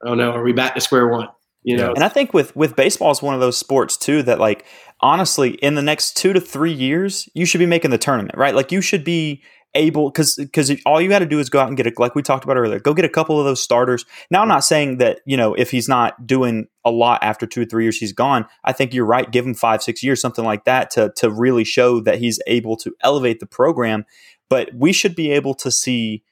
oh 0.05 0.13
no, 0.13 0.31
are 0.31 0.43
we 0.43 0.53
back 0.53 0.73
to 0.75 0.81
square 0.81 1.09
one? 1.09 1.27
You 1.63 1.77
know, 1.77 1.93
and 1.93 2.03
I 2.03 2.09
think 2.09 2.33
with 2.33 2.55
with 2.55 2.77
baseball 2.77 3.11
is 3.11 3.21
one 3.21 3.33
of 3.35 3.41
those 3.41 3.57
sports 3.57 3.97
too 3.97 4.23
that 4.23 4.39
like 4.39 4.65
honestly, 5.03 5.51
in 5.55 5.75
the 5.75 5.81
next 5.83 6.17
two 6.17 6.33
to 6.33 6.41
three 6.41 6.71
years, 6.71 7.29
you 7.35 7.45
should 7.45 7.59
be 7.59 7.67
making 7.67 7.91
the 7.91 7.97
tournament, 7.99 8.37
right? 8.37 8.55
Like 8.55 8.71
you 8.71 8.81
should 8.81 9.03
be 9.03 9.43
able 9.75 10.09
because 10.09 10.35
because 10.35 10.71
all 10.85 11.01
you 11.01 11.09
got 11.09 11.19
to 11.19 11.25
do 11.25 11.39
is 11.39 11.49
go 11.49 11.59
out 11.59 11.67
and 11.67 11.75
get 11.75 11.87
a 11.87 11.91
like 11.97 12.13
we 12.13 12.21
talked 12.21 12.43
about 12.43 12.57
earlier 12.57 12.79
go 12.79 12.93
get 12.93 13.05
a 13.05 13.09
couple 13.09 13.39
of 13.39 13.45
those 13.45 13.61
starters. 13.61 14.05
Now 14.29 14.43
i'm 14.43 14.47
not 14.47 14.63
saying 14.63 14.99
that 14.99 15.21
you 15.25 15.35
know 15.35 15.55
if 15.55 15.71
he's 15.71 15.89
not 15.89 16.27
doing 16.27 16.67
a 16.85 16.91
lot 16.91 17.23
after 17.23 17.47
two 17.47 17.63
or 17.63 17.65
three 17.65 17.83
years 17.83 17.97
he's 17.97 18.13
gone. 18.13 18.45
I 18.63 18.71
think 18.71 18.93
you're 18.93 19.05
right. 19.05 19.29
Give 19.31 19.45
him 19.45 19.55
five 19.55 19.81
six 19.81 20.03
years 20.03 20.21
something 20.21 20.45
like 20.45 20.65
that 20.65 20.91
to 20.91 21.11
to 21.17 21.29
really 21.29 21.63
show 21.63 21.99
that 22.01 22.19
he's 22.19 22.39
able 22.47 22.77
to 22.77 22.93
elevate 23.01 23.39
the 23.39 23.47
program. 23.47 24.05
But 24.47 24.69
we 24.75 24.93
should 24.93 25.15
be 25.15 25.31
able 25.31 25.55
to 25.55 25.71
see 25.71 26.23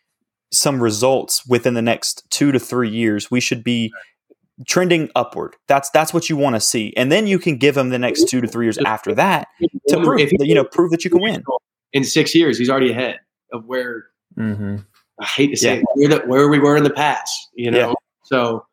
some 0.52 0.84
results 0.84 1.46
within 1.48 1.74
the 1.74 1.82
next 1.82 2.30
two 2.30 2.52
to 2.52 2.60
three 2.60 2.90
years. 2.90 3.32
We 3.32 3.40
should 3.40 3.64
be 3.64 3.92
trending 4.68 5.10
upward. 5.16 5.56
That's 5.68 5.90
that's 5.92 6.14
what 6.14 6.30
you 6.30 6.38
want 6.38 6.56
to 6.56 6.60
see, 6.60 6.94
and 6.96 7.12
then 7.12 7.28
you 7.28 7.40
can 7.40 7.58
give 7.58 7.78
him 7.78 7.90
the 7.90 8.00
next 8.00 8.30
two 8.30 8.42
to 8.42 8.48
three 8.48 8.66
years 8.66 8.78
after 8.80 9.14
that 9.16 9.48
to 9.88 10.02
prove 10.02 10.20
that, 10.20 10.46
you 10.46 10.56
know 10.56 10.64
prove 10.64 10.92
that 10.92 11.04
you 11.04 11.10
can 11.10 11.22
win. 11.22 11.44
In 11.94 12.04
six 12.04 12.34
years, 12.34 12.58
he's 12.58 12.70
already 12.70 12.92
ahead 12.92 13.20
of 13.52 13.66
where. 13.66 14.06
Mm-hmm. 14.38 14.78
I 15.20 15.26
hate 15.26 15.48
to 15.48 15.58
say 15.58 15.84
yeah. 15.98 16.16
it, 16.16 16.28
where, 16.28 16.28
where 16.28 16.50
we 16.50 16.58
were 16.58 16.76
in 16.76 16.84
the 16.84 16.90
past. 16.90 17.50
You 17.54 17.70
know, 17.70 17.90
yeah. 17.90 17.94
so 18.24 18.66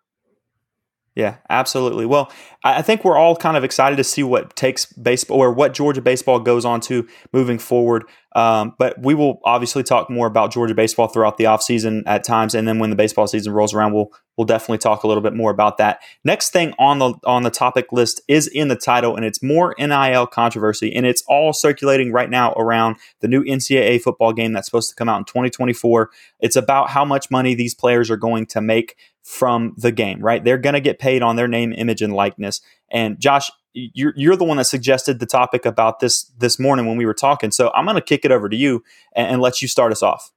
yeah, 1.18 1.38
absolutely. 1.50 2.06
Well, 2.06 2.30
I 2.62 2.80
think 2.80 3.04
we're 3.04 3.16
all 3.16 3.34
kind 3.34 3.56
of 3.56 3.64
excited 3.64 3.96
to 3.96 4.04
see 4.04 4.22
what 4.22 4.54
takes 4.54 4.86
baseball 4.86 5.38
or 5.38 5.52
what 5.52 5.74
Georgia 5.74 6.00
baseball 6.00 6.38
goes 6.38 6.64
on 6.64 6.80
to 6.82 7.08
moving 7.32 7.58
forward. 7.58 8.04
Um, 8.34 8.74
but 8.78 9.00
we 9.02 9.14
will 9.14 9.40
obviously 9.44 9.82
talk 9.82 10.10
more 10.10 10.26
about 10.26 10.52
Georgia 10.52 10.74
baseball 10.74 11.08
throughout 11.08 11.38
the 11.38 11.44
offseason 11.44 12.02
at 12.06 12.24
times, 12.24 12.54
and 12.54 12.68
then 12.68 12.78
when 12.78 12.90
the 12.90 12.96
baseball 12.96 13.26
season 13.26 13.52
rolls 13.52 13.72
around, 13.72 13.94
we'll 13.94 14.12
we'll 14.36 14.44
definitely 14.44 14.78
talk 14.78 15.02
a 15.02 15.08
little 15.08 15.22
bit 15.22 15.34
more 15.34 15.50
about 15.50 15.78
that. 15.78 16.00
Next 16.24 16.50
thing 16.50 16.74
on 16.78 16.98
the 16.98 17.14
on 17.24 17.42
the 17.42 17.50
topic 17.50 17.90
list 17.90 18.20
is 18.28 18.46
in 18.46 18.68
the 18.68 18.76
title, 18.76 19.16
and 19.16 19.24
it's 19.24 19.42
more 19.42 19.74
NIL 19.78 20.26
controversy, 20.26 20.94
and 20.94 21.06
it's 21.06 21.22
all 21.26 21.52
circulating 21.54 22.12
right 22.12 22.28
now 22.28 22.52
around 22.52 22.96
the 23.20 23.28
new 23.28 23.42
NCAA 23.42 24.00
football 24.02 24.34
game 24.34 24.52
that's 24.52 24.66
supposed 24.66 24.90
to 24.90 24.94
come 24.94 25.08
out 25.08 25.18
in 25.18 25.24
2024. 25.24 26.10
It's 26.40 26.56
about 26.56 26.90
how 26.90 27.04
much 27.06 27.30
money 27.30 27.54
these 27.54 27.74
players 27.74 28.10
are 28.10 28.16
going 28.16 28.44
to 28.46 28.60
make 28.60 28.96
from 29.22 29.74
the 29.76 29.92
game, 29.92 30.20
right? 30.20 30.42
They're 30.42 30.58
going 30.58 30.74
to 30.74 30.80
get 30.80 30.98
paid 30.98 31.22
on 31.22 31.36
their 31.36 31.48
name, 31.48 31.72
image, 31.72 32.02
and 32.02 32.12
likeness. 32.14 32.60
And 32.90 33.20
Josh, 33.20 33.50
you're, 33.94 34.12
you're 34.16 34.36
the 34.36 34.44
one 34.44 34.56
that 34.56 34.64
suggested 34.64 35.20
the 35.20 35.26
topic 35.26 35.66
about 35.66 36.00
this 36.00 36.24
this 36.38 36.58
morning 36.58 36.86
when 36.86 36.96
we 36.96 37.06
were 37.06 37.14
talking. 37.14 37.50
So 37.50 37.70
I'm 37.74 37.84
going 37.84 37.96
to 37.96 38.00
kick 38.00 38.24
it 38.24 38.32
over 38.32 38.48
to 38.48 38.56
you 38.56 38.82
and, 39.14 39.28
and 39.28 39.42
let 39.42 39.62
you 39.62 39.68
start 39.68 39.92
us 39.92 40.02
off. 40.02 40.32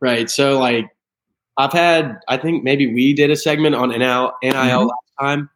Right. 0.00 0.30
So 0.30 0.58
like 0.58 0.86
I've 1.56 1.72
had, 1.72 2.18
I 2.28 2.36
think 2.36 2.64
maybe 2.64 2.92
we 2.92 3.12
did 3.12 3.30
a 3.30 3.36
segment 3.36 3.74
on 3.74 3.90
NIL, 3.90 4.32
NIL 4.42 4.52
mm-hmm. 4.52 4.86
last 4.86 5.12
time, 5.20 5.50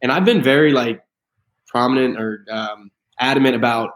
and 0.00 0.12
I've 0.12 0.24
been 0.24 0.42
very 0.42 0.72
like 0.72 1.02
prominent 1.66 2.20
or 2.20 2.44
um, 2.50 2.90
adamant 3.18 3.56
about 3.56 3.90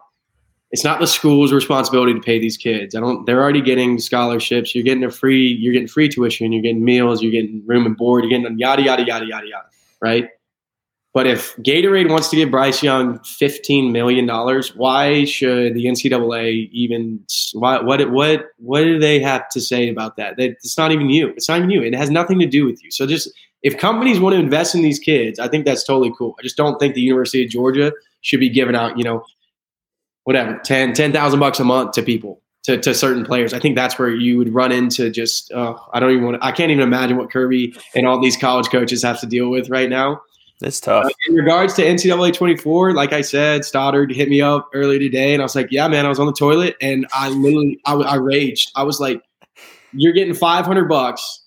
it's 0.72 0.84
not 0.84 0.98
the 0.98 1.06
school's 1.06 1.52
responsibility 1.52 2.12
to 2.12 2.20
pay 2.20 2.38
these 2.38 2.56
kids. 2.56 2.94
I 2.94 3.00
don't. 3.00 3.24
They're 3.24 3.40
already 3.40 3.60
getting 3.60 3.98
scholarships. 3.98 4.74
You're 4.74 4.84
getting 4.84 5.04
a 5.04 5.10
free. 5.10 5.46
You're 5.46 5.72
getting 5.72 5.88
free 5.88 6.08
tuition. 6.08 6.52
You're 6.52 6.62
getting 6.62 6.84
meals. 6.84 7.22
You're 7.22 7.30
getting 7.30 7.64
room 7.66 7.86
and 7.86 7.96
board. 7.96 8.24
You're 8.24 8.30
getting 8.30 8.58
yada 8.58 8.82
yada 8.82 9.04
yada 9.04 9.26
yada 9.26 9.46
yada. 9.46 9.68
Right. 10.00 10.28
But 11.16 11.26
if 11.26 11.56
Gatorade 11.56 12.10
wants 12.10 12.28
to 12.28 12.36
give 12.36 12.50
Bryce 12.50 12.82
Young 12.82 13.20
fifteen 13.20 13.90
million 13.90 14.26
dollars, 14.26 14.76
why 14.76 15.24
should 15.24 15.72
the 15.72 15.86
NCAA 15.86 16.68
even? 16.72 17.24
Why, 17.54 17.80
what 17.80 18.10
what 18.10 18.48
what 18.58 18.84
do 18.84 18.98
they 18.98 19.18
have 19.20 19.48
to 19.52 19.60
say 19.62 19.88
about 19.88 20.16
that? 20.18 20.34
It's 20.36 20.76
not 20.76 20.92
even 20.92 21.08
you. 21.08 21.28
It's 21.28 21.48
not 21.48 21.56
even 21.56 21.70
you. 21.70 21.82
It 21.82 21.94
has 21.94 22.10
nothing 22.10 22.38
to 22.40 22.46
do 22.46 22.66
with 22.66 22.84
you. 22.84 22.90
So 22.90 23.06
just 23.06 23.30
if 23.62 23.78
companies 23.78 24.20
want 24.20 24.34
to 24.34 24.38
invest 24.38 24.74
in 24.74 24.82
these 24.82 24.98
kids, 24.98 25.38
I 25.38 25.48
think 25.48 25.64
that's 25.64 25.84
totally 25.84 26.12
cool. 26.18 26.34
I 26.38 26.42
just 26.42 26.58
don't 26.58 26.78
think 26.78 26.94
the 26.94 27.00
University 27.00 27.42
of 27.42 27.48
Georgia 27.48 27.94
should 28.20 28.40
be 28.40 28.50
giving 28.50 28.76
out, 28.76 28.98
you 28.98 29.04
know, 29.04 29.24
whatever 30.24 30.60
10 30.66 30.92
10,000 30.92 31.40
bucks 31.40 31.58
a 31.58 31.64
month 31.64 31.92
to 31.92 32.02
people 32.02 32.42
to, 32.64 32.76
to 32.76 32.92
certain 32.92 33.24
players. 33.24 33.54
I 33.54 33.58
think 33.58 33.74
that's 33.74 33.98
where 33.98 34.10
you 34.10 34.36
would 34.36 34.52
run 34.52 34.70
into 34.70 35.08
just 35.08 35.50
uh, 35.50 35.76
I 35.94 35.98
don't 35.98 36.10
even 36.10 36.26
want 36.26 36.38
I 36.42 36.52
can't 36.52 36.70
even 36.70 36.82
imagine 36.82 37.16
what 37.16 37.30
Kirby 37.30 37.74
and 37.94 38.06
all 38.06 38.20
these 38.20 38.36
college 38.36 38.68
coaches 38.68 39.02
have 39.02 39.18
to 39.20 39.26
deal 39.26 39.48
with 39.48 39.70
right 39.70 39.88
now. 39.88 40.20
It's 40.62 40.80
tough. 40.80 41.04
Uh, 41.04 41.10
in 41.28 41.34
regards 41.34 41.74
to 41.74 41.82
NCAA 41.82 42.32
24, 42.32 42.94
like 42.94 43.12
I 43.12 43.20
said, 43.20 43.64
Stoddard 43.64 44.10
hit 44.10 44.28
me 44.28 44.40
up 44.40 44.70
earlier 44.72 44.98
today, 44.98 45.34
and 45.34 45.42
I 45.42 45.44
was 45.44 45.54
like, 45.54 45.68
"Yeah, 45.70 45.86
man, 45.88 46.06
I 46.06 46.08
was 46.08 46.18
on 46.18 46.26
the 46.26 46.32
toilet, 46.32 46.76
and 46.80 47.06
I 47.12 47.28
literally, 47.28 47.78
I, 47.84 47.94
I 47.94 48.14
raged. 48.14 48.72
I 48.74 48.82
was 48.82 48.98
like, 48.98 49.22
you're 49.92 50.12
getting 50.12 50.34
500 50.34 50.88
bucks, 50.88 51.42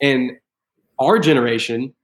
and 0.00 0.32
our 0.98 1.18
generation, 1.18 1.94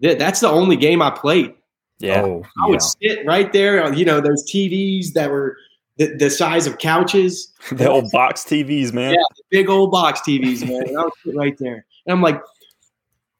that, 0.00 0.18
that's 0.18 0.40
the 0.40 0.48
only 0.48 0.76
game 0.76 1.00
I 1.02 1.10
played. 1.10 1.54
Yeah. 1.98 2.22
Oh, 2.22 2.42
I 2.62 2.68
would 2.68 2.82
sit 2.82 3.24
right 3.24 3.52
there 3.52 3.82
on, 3.82 3.96
you 3.96 4.04
know, 4.04 4.20
those 4.20 4.44
TVs 4.50 5.12
that 5.12 5.30
were 5.30 5.56
the, 5.98 6.16
the 6.16 6.30
size 6.30 6.66
of 6.66 6.78
couches. 6.78 7.52
the 7.72 7.88
old 7.88 8.10
box 8.10 8.42
TVs, 8.44 8.92
man. 8.92 9.14
Yeah, 9.14 9.22
big 9.50 9.68
old 9.68 9.92
box 9.92 10.20
TVs, 10.20 10.66
man. 10.66 10.88
And 10.88 10.98
I 10.98 11.04
would 11.04 11.12
sit 11.24 11.36
right 11.36 11.56
there. 11.58 11.86
And 12.06 12.12
I'm 12.12 12.20
like, 12.20 12.42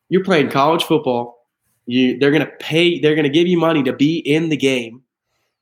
you're 0.08 0.22
playing 0.22 0.50
college 0.50 0.84
football. 0.84 1.41
You 1.86 2.18
they're 2.18 2.30
gonna 2.30 2.50
pay. 2.58 2.98
They're 3.00 3.14
gonna 3.14 3.28
give 3.28 3.46
you 3.46 3.58
money 3.58 3.82
to 3.82 3.92
be 3.92 4.18
in 4.18 4.48
the 4.48 4.56
game, 4.56 5.02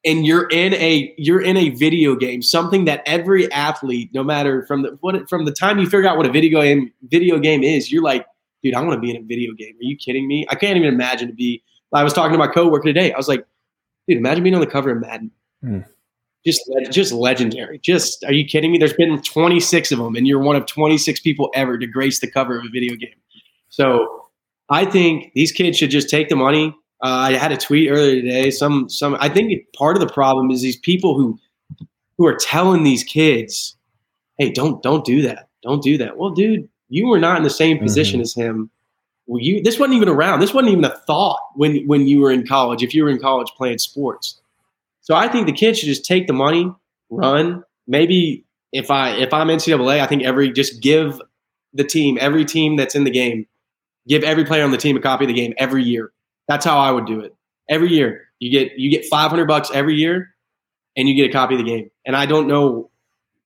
and 0.04 0.26
you're 0.26 0.48
in 0.50 0.74
a 0.74 1.14
you're 1.16 1.40
in 1.40 1.56
a 1.56 1.70
video 1.70 2.14
game. 2.14 2.42
Something 2.42 2.85
that 2.85 3.02
every 3.06 3.50
athlete, 3.52 4.11
no 4.12 4.22
matter 4.22 4.64
from 4.66 4.83
the 4.83 4.98
what 5.00 5.28
from 5.28 5.44
the 5.44 5.52
time 5.52 5.78
you 5.78 5.87
figure 5.87 6.09
out 6.09 6.16
what 6.16 6.26
a 6.26 6.33
video 6.33 6.61
game 6.61 6.92
video 7.09 7.38
game 7.38 7.62
is, 7.62 7.90
you're 7.90 8.02
like, 8.02 8.26
dude, 8.62 8.74
I 8.74 8.80
want 8.83 8.94
to 8.94 9.00
be 9.00 9.11
in 9.11 9.16
a 9.16 9.26
video 9.26 9.52
game. 9.54 9.74
Are 9.74 9.85
you 9.85 9.96
kidding 9.96 10.28
me? 10.28 10.46
I 10.50 10.54
can't 10.54 10.76
even 10.76 10.92
imagine 10.92 11.28
to 11.28 11.35
be. 11.35 11.62
I 11.92 12.04
was 12.04 12.12
talking 12.12 12.33
to 12.33 12.38
my 12.38 12.46
coworker 12.46 12.85
today. 12.85 13.12
I 13.12 13.16
was 13.16 13.26
like, 13.26 13.44
dude, 14.06 14.18
imagine 14.18 14.44
being 14.44 14.54
on 14.54 14.61
the 14.61 14.66
cover 14.66 14.90
of 14.90 15.00
Madden. 15.00 15.30
Hmm. 15.62 15.80
Just, 16.44 16.62
just 16.90 17.12
legendary. 17.12 17.78
Just, 17.80 18.24
are 18.24 18.33
you 18.33 18.46
kidding 18.46 18.72
me? 18.72 18.78
There's 18.78 18.94
been 18.94 19.20
26 19.20 19.92
of 19.92 19.98
them, 19.98 20.16
and 20.16 20.26
you're 20.26 20.38
one 20.38 20.56
of 20.56 20.64
26 20.66 21.20
people 21.20 21.50
ever 21.54 21.76
to 21.76 21.87
grace 21.87 22.20
the 22.20 22.30
cover 22.30 22.59
of 22.59 22.64
a 22.64 22.68
video 22.70 22.96
game. 22.96 23.14
So, 23.68 24.30
I 24.70 24.85
think 24.85 25.33
these 25.35 25.52
kids 25.52 25.76
should 25.78 25.90
just 25.90 26.09
take 26.09 26.28
the 26.28 26.37
money. 26.37 26.68
Uh, 27.02 27.09
I 27.09 27.33
had 27.33 27.50
a 27.52 27.56
tweet 27.56 27.90
earlier 27.90 28.20
today. 28.20 28.50
Some, 28.50 28.88
some. 28.88 29.16
I 29.20 29.28
think 29.28 29.52
part 29.74 29.96
of 29.96 30.00
the 30.06 30.12
problem 30.12 30.50
is 30.50 30.62
these 30.62 30.76
people 30.76 31.16
who, 31.16 31.38
who 32.18 32.26
are 32.26 32.37
telling 32.37 32.85
these 32.85 33.02
kids, 33.02 33.76
"Hey, 34.38 34.50
don't, 34.52 34.83
don't 34.83 35.04
do 35.04 35.22
that. 35.22 35.48
Don't 35.62 35.83
do 35.83 35.96
that." 35.98 36.18
Well, 36.18 36.30
dude, 36.30 36.68
you 36.88 37.06
were 37.09 37.18
not 37.18 37.37
in 37.38 37.42
the 37.42 37.50
same 37.50 37.78
position 37.78 38.20
Mhm. 38.20 38.22
as 38.22 38.35
him. 38.35 38.70
Well, 39.26 39.40
you 39.42 39.62
this 39.62 39.78
wasn't 39.78 39.96
even 39.96 40.09
around. 40.09 40.40
This 40.40 40.52
wasn't 40.52 40.72
even 40.72 40.85
a 40.85 40.96
thought 41.06 41.40
when 41.54 41.87
when 41.87 42.06
you 42.06 42.20
were 42.20 42.30
in 42.30 42.46
college. 42.46 42.83
If 42.83 42.94
you 42.94 43.04
were 43.04 43.11
in 43.11 43.18
college 43.18 43.48
playing 43.56 43.78
sports, 43.78 44.40
so 45.00 45.14
I 45.14 45.26
think 45.28 45.46
the 45.46 45.52
kids 45.52 45.78
should 45.78 45.87
just 45.87 46.04
take 46.04 46.26
the 46.26 46.33
money, 46.33 46.70
run. 47.11 47.62
Maybe 47.87 48.44
if 48.72 48.90
I 48.90 49.12
if 49.12 49.33
I'm 49.33 49.48
NCAA, 49.48 50.00
I 50.00 50.06
think 50.06 50.22
every 50.24 50.52
just 50.52 50.83
give 50.83 51.20
the 51.72 51.85
team 51.85 52.18
every 52.20 52.44
team 52.44 52.76
that's 52.76 52.94
in 52.94 53.04
the 53.04 53.11
game, 53.11 53.46
give 54.11 54.25
every 54.25 54.44
player 54.44 54.64
on 54.64 54.73
the 54.73 54.77
team 54.77 54.96
a 54.96 55.01
copy 55.01 55.25
of 55.25 55.29
the 55.29 55.35
game 55.35 55.55
every 55.57 55.83
year. 55.83 56.12
That's 56.49 56.66
how 56.66 56.79
I 56.79 56.90
would 56.90 57.07
do 57.07 57.20
it. 57.20 57.35
Every 57.70 57.88
year 57.88 58.27
you 58.40 58.51
get 58.51 58.79
you 58.79 58.90
get 58.90 59.07
500 59.07 59.46
bucks 59.46 59.70
every 59.73 59.94
year, 59.94 60.35
and 60.96 61.09
you 61.09 61.14
get 61.14 61.31
a 61.31 61.33
copy 61.33 61.55
of 61.55 61.59
the 61.59 61.64
game. 61.64 61.90
And 62.05 62.16
I 62.16 62.27
don't 62.27 62.46
know 62.49 62.90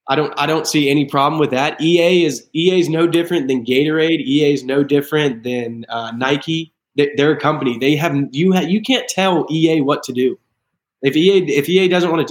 I 0.09 0.17
don't 0.17 0.33
I 0.37 0.47
don't 0.47 0.67
see 0.67 0.91
any 0.91 1.05
problem 1.05 1.39
with 1.39 1.51
that. 1.51 1.81
EA 1.81 2.25
is 2.25 2.49
EA 2.55 2.81
is 2.81 2.89
no 2.89 3.07
different 3.07 3.49
than 3.49 3.65
Gatorade. 3.65 4.21
EA 4.21 4.53
is 4.53 4.65
no 4.65 4.83
different 4.83 5.45
than 5.45 5.87
uh, 5.89 6.13
Nike. 6.17 6.73
They, 6.97 7.11
they're 7.17 7.33
a 7.33 7.41
company. 7.41 7.79
They 7.79 7.97
have 7.97 8.17
you 8.33 8.55
ha, 8.55 8.61
you 8.61 8.81
can't 8.81 9.09
tell 9.09 9.47
EA 9.51 9.83
what 9.83 10.03
to 10.05 10.13
do. 10.13 10.39
If 11.03 11.17
EA 11.17 11.45
if 11.53 11.69
EA 11.69 11.89
doesn't 11.89 12.11
want 12.11 12.27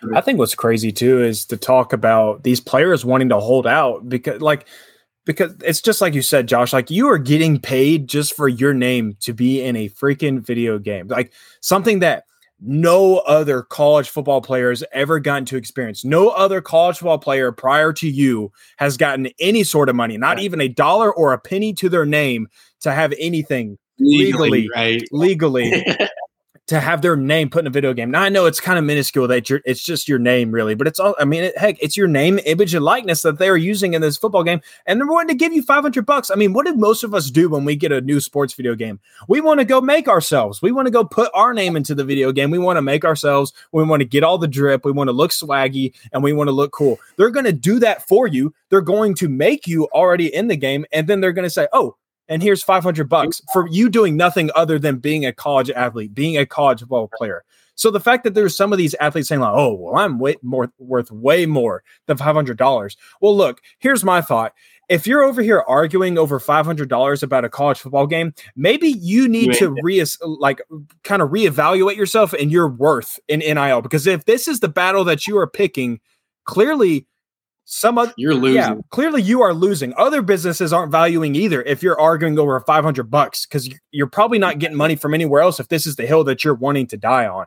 to 0.00 0.04
do 0.04 0.04
it, 0.04 0.04
they'll 0.04 0.04
just 0.04 0.04
be 0.04 0.04
like, 0.04 0.04
all 0.04 0.04
right, 0.04 0.04
then 0.04 0.04
we're 0.04 0.04
not 0.04 0.04
making 0.04 0.04
the 0.04 0.04
game, 0.04 0.04
and 0.04 0.04
that 0.04 0.04
would 0.04 0.04
be, 0.04 0.04
I 0.04 0.04
would 0.04 0.04
cry. 0.04 0.04
I 0.04 0.04
think 0.04 0.04
I 0.04 0.04
mean, 0.04 0.04
that 0.04 0.04
would 0.04 0.10
be. 0.10 0.16
I 0.16 0.20
think 0.20 0.38
what's 0.38 0.54
crazy 0.54 0.92
too 0.92 1.22
is 1.22 1.44
to 1.46 1.56
talk 1.56 1.92
about 1.92 2.42
these 2.42 2.60
players 2.60 3.04
wanting 3.04 3.28
to 3.30 3.40
hold 3.40 3.66
out 3.66 4.08
because 4.08 4.40
like 4.40 4.66
because 5.24 5.54
it's 5.64 5.80
just 5.80 6.00
like 6.00 6.14
you 6.14 6.22
said, 6.22 6.46
Josh, 6.46 6.72
like 6.72 6.90
you 6.90 7.08
are 7.08 7.18
getting 7.18 7.58
paid 7.58 8.08
just 8.08 8.34
for 8.34 8.48
your 8.48 8.72
name 8.72 9.16
to 9.20 9.32
be 9.32 9.60
in 9.60 9.76
a 9.76 9.88
freaking 9.88 10.40
video 10.40 10.78
game. 10.78 11.08
Like 11.08 11.32
something 11.60 11.98
that 11.98 12.24
no 12.60 13.18
other 13.18 13.62
college 13.62 14.08
football 14.08 14.40
player 14.40 14.70
has 14.70 14.82
ever 14.92 15.20
gotten 15.20 15.44
to 15.46 15.56
experience. 15.56 16.04
No 16.04 16.28
other 16.28 16.60
college 16.60 16.98
football 16.98 17.18
player 17.18 17.52
prior 17.52 17.92
to 17.94 18.08
you 18.08 18.52
has 18.78 18.96
gotten 18.96 19.28
any 19.38 19.64
sort 19.64 19.88
of 19.88 19.96
money, 19.96 20.16
not 20.16 20.38
even 20.38 20.60
a 20.60 20.68
dollar 20.68 21.12
or 21.12 21.32
a 21.32 21.38
penny 21.38 21.74
to 21.74 21.88
their 21.88 22.06
name 22.06 22.48
to 22.80 22.92
have 22.92 23.12
anything 23.18 23.78
legally- 23.98 24.68
right? 24.74 25.02
legally 25.12 25.84
to 26.66 26.80
have 26.80 27.00
their 27.00 27.16
name 27.16 27.48
put 27.48 27.60
in 27.60 27.66
a 27.66 27.70
video 27.70 27.94
game. 27.94 28.10
Now 28.10 28.22
I 28.22 28.28
know 28.28 28.46
it's 28.46 28.58
kind 28.58 28.78
of 28.78 28.84
minuscule 28.84 29.28
that 29.28 29.48
you're, 29.48 29.62
it's 29.64 29.82
just 29.82 30.08
your 30.08 30.18
name 30.18 30.50
really, 30.50 30.74
but 30.74 30.86
it's 30.86 30.98
all 30.98 31.14
I 31.18 31.24
mean, 31.24 31.44
it, 31.44 31.58
heck, 31.58 31.80
it's 31.80 31.96
your 31.96 32.08
name, 32.08 32.40
image, 32.44 32.74
and 32.74 32.84
likeness 32.84 33.22
that 33.22 33.38
they're 33.38 33.56
using 33.56 33.94
in 33.94 34.02
this 34.02 34.16
football 34.16 34.42
game, 34.42 34.60
and 34.86 35.00
they're 35.00 35.06
wanting 35.06 35.28
to 35.28 35.34
give 35.34 35.52
you 35.52 35.62
500 35.62 36.04
bucks. 36.04 36.30
I 36.30 36.34
mean, 36.34 36.52
what 36.52 36.66
did 36.66 36.78
most 36.78 37.04
of 37.04 37.14
us 37.14 37.30
do 37.30 37.48
when 37.48 37.64
we 37.64 37.76
get 37.76 37.92
a 37.92 38.00
new 38.00 38.20
sports 38.20 38.52
video 38.54 38.74
game? 38.74 38.98
We 39.28 39.40
want 39.40 39.60
to 39.60 39.64
go 39.64 39.80
make 39.80 40.08
ourselves. 40.08 40.60
We 40.60 40.72
want 40.72 40.86
to 40.86 40.92
go 40.92 41.04
put 41.04 41.30
our 41.34 41.54
name 41.54 41.76
into 41.76 41.94
the 41.94 42.04
video 42.04 42.32
game. 42.32 42.50
We 42.50 42.58
want 42.58 42.78
to 42.78 42.82
make 42.82 43.04
ourselves. 43.04 43.52
We 43.72 43.84
want 43.84 44.00
to 44.00 44.06
get 44.08 44.24
all 44.24 44.38
the 44.38 44.48
drip. 44.48 44.84
We 44.84 44.92
want 44.92 45.08
to 45.08 45.12
look 45.12 45.30
swaggy, 45.30 45.94
and 46.12 46.22
we 46.22 46.32
want 46.32 46.48
to 46.48 46.52
look 46.52 46.72
cool. 46.72 46.98
They're 47.16 47.30
going 47.30 47.46
to 47.46 47.52
do 47.52 47.78
that 47.80 48.06
for 48.08 48.26
you. 48.26 48.52
They're 48.70 48.80
going 48.80 49.14
to 49.16 49.28
make 49.28 49.66
you 49.66 49.84
already 49.92 50.34
in 50.34 50.48
the 50.48 50.56
game, 50.56 50.84
and 50.92 51.06
then 51.06 51.20
they're 51.20 51.32
going 51.32 51.46
to 51.46 51.50
say, 51.50 51.68
"Oh, 51.72 51.96
and 52.28 52.42
here's 52.42 52.62
500 52.62 53.08
bucks 53.08 53.40
for 53.52 53.68
you 53.68 53.88
doing 53.88 54.16
nothing 54.16 54.50
other 54.54 54.78
than 54.78 54.98
being 54.98 55.24
a 55.24 55.32
college 55.32 55.70
athlete, 55.70 56.14
being 56.14 56.36
a 56.36 56.46
college 56.46 56.80
football 56.80 57.10
player. 57.16 57.44
So 57.76 57.90
the 57.90 58.00
fact 58.00 58.24
that 58.24 58.34
there's 58.34 58.56
some 58.56 58.72
of 58.72 58.78
these 58.78 58.94
athletes 59.00 59.28
saying 59.28 59.42
like, 59.42 59.52
"Oh, 59.54 59.74
well, 59.74 59.96
I'm 59.96 60.18
way 60.18 60.36
more 60.42 60.72
worth 60.78 61.10
way 61.10 61.44
more 61.46 61.82
than 62.06 62.16
$500." 62.16 62.96
Well, 63.20 63.36
look, 63.36 63.60
here's 63.78 64.02
my 64.02 64.22
thought. 64.22 64.54
If 64.88 65.06
you're 65.06 65.24
over 65.24 65.42
here 65.42 65.64
arguing 65.66 66.16
over 66.16 66.38
$500 66.38 67.22
about 67.22 67.44
a 67.44 67.48
college 67.48 67.78
football 67.80 68.06
game, 68.06 68.32
maybe 68.54 68.88
you 68.88 69.28
need 69.28 69.48
You 69.48 69.54
to 69.54 69.76
re 69.82 70.02
like 70.22 70.62
kind 71.04 71.20
of 71.20 71.30
reevaluate 71.30 71.96
yourself 71.96 72.32
and 72.32 72.50
your 72.50 72.68
worth 72.68 73.18
in 73.28 73.40
NIL 73.40 73.82
because 73.82 74.06
if 74.06 74.24
this 74.24 74.48
is 74.48 74.60
the 74.60 74.68
battle 74.68 75.04
that 75.04 75.26
you 75.26 75.36
are 75.38 75.46
picking, 75.46 76.00
clearly 76.44 77.06
some 77.68 77.98
other 77.98 78.12
You're 78.16 78.32
losing. 78.34 78.54
yeah, 78.56 78.74
clearly 78.90 79.20
you 79.22 79.42
are 79.42 79.52
losing. 79.52 79.92
Other 79.98 80.22
businesses 80.22 80.72
aren't 80.72 80.92
valuing 80.92 81.34
either 81.34 81.62
if 81.62 81.82
you're 81.82 82.00
arguing 82.00 82.38
over 82.38 82.58
500 82.60 83.10
bucks 83.10 83.44
because 83.44 83.68
you're 83.90 84.06
probably 84.06 84.38
not 84.38 84.60
getting 84.60 84.76
money 84.76 84.94
from 84.94 85.12
anywhere 85.14 85.40
else 85.42 85.58
if 85.58 85.66
this 85.68 85.84
is 85.86 85.96
the 85.96 86.06
hill 86.06 86.22
that 86.24 86.44
you're 86.44 86.54
wanting 86.54 86.86
to 86.86 86.96
die 86.96 87.26
on. 87.26 87.46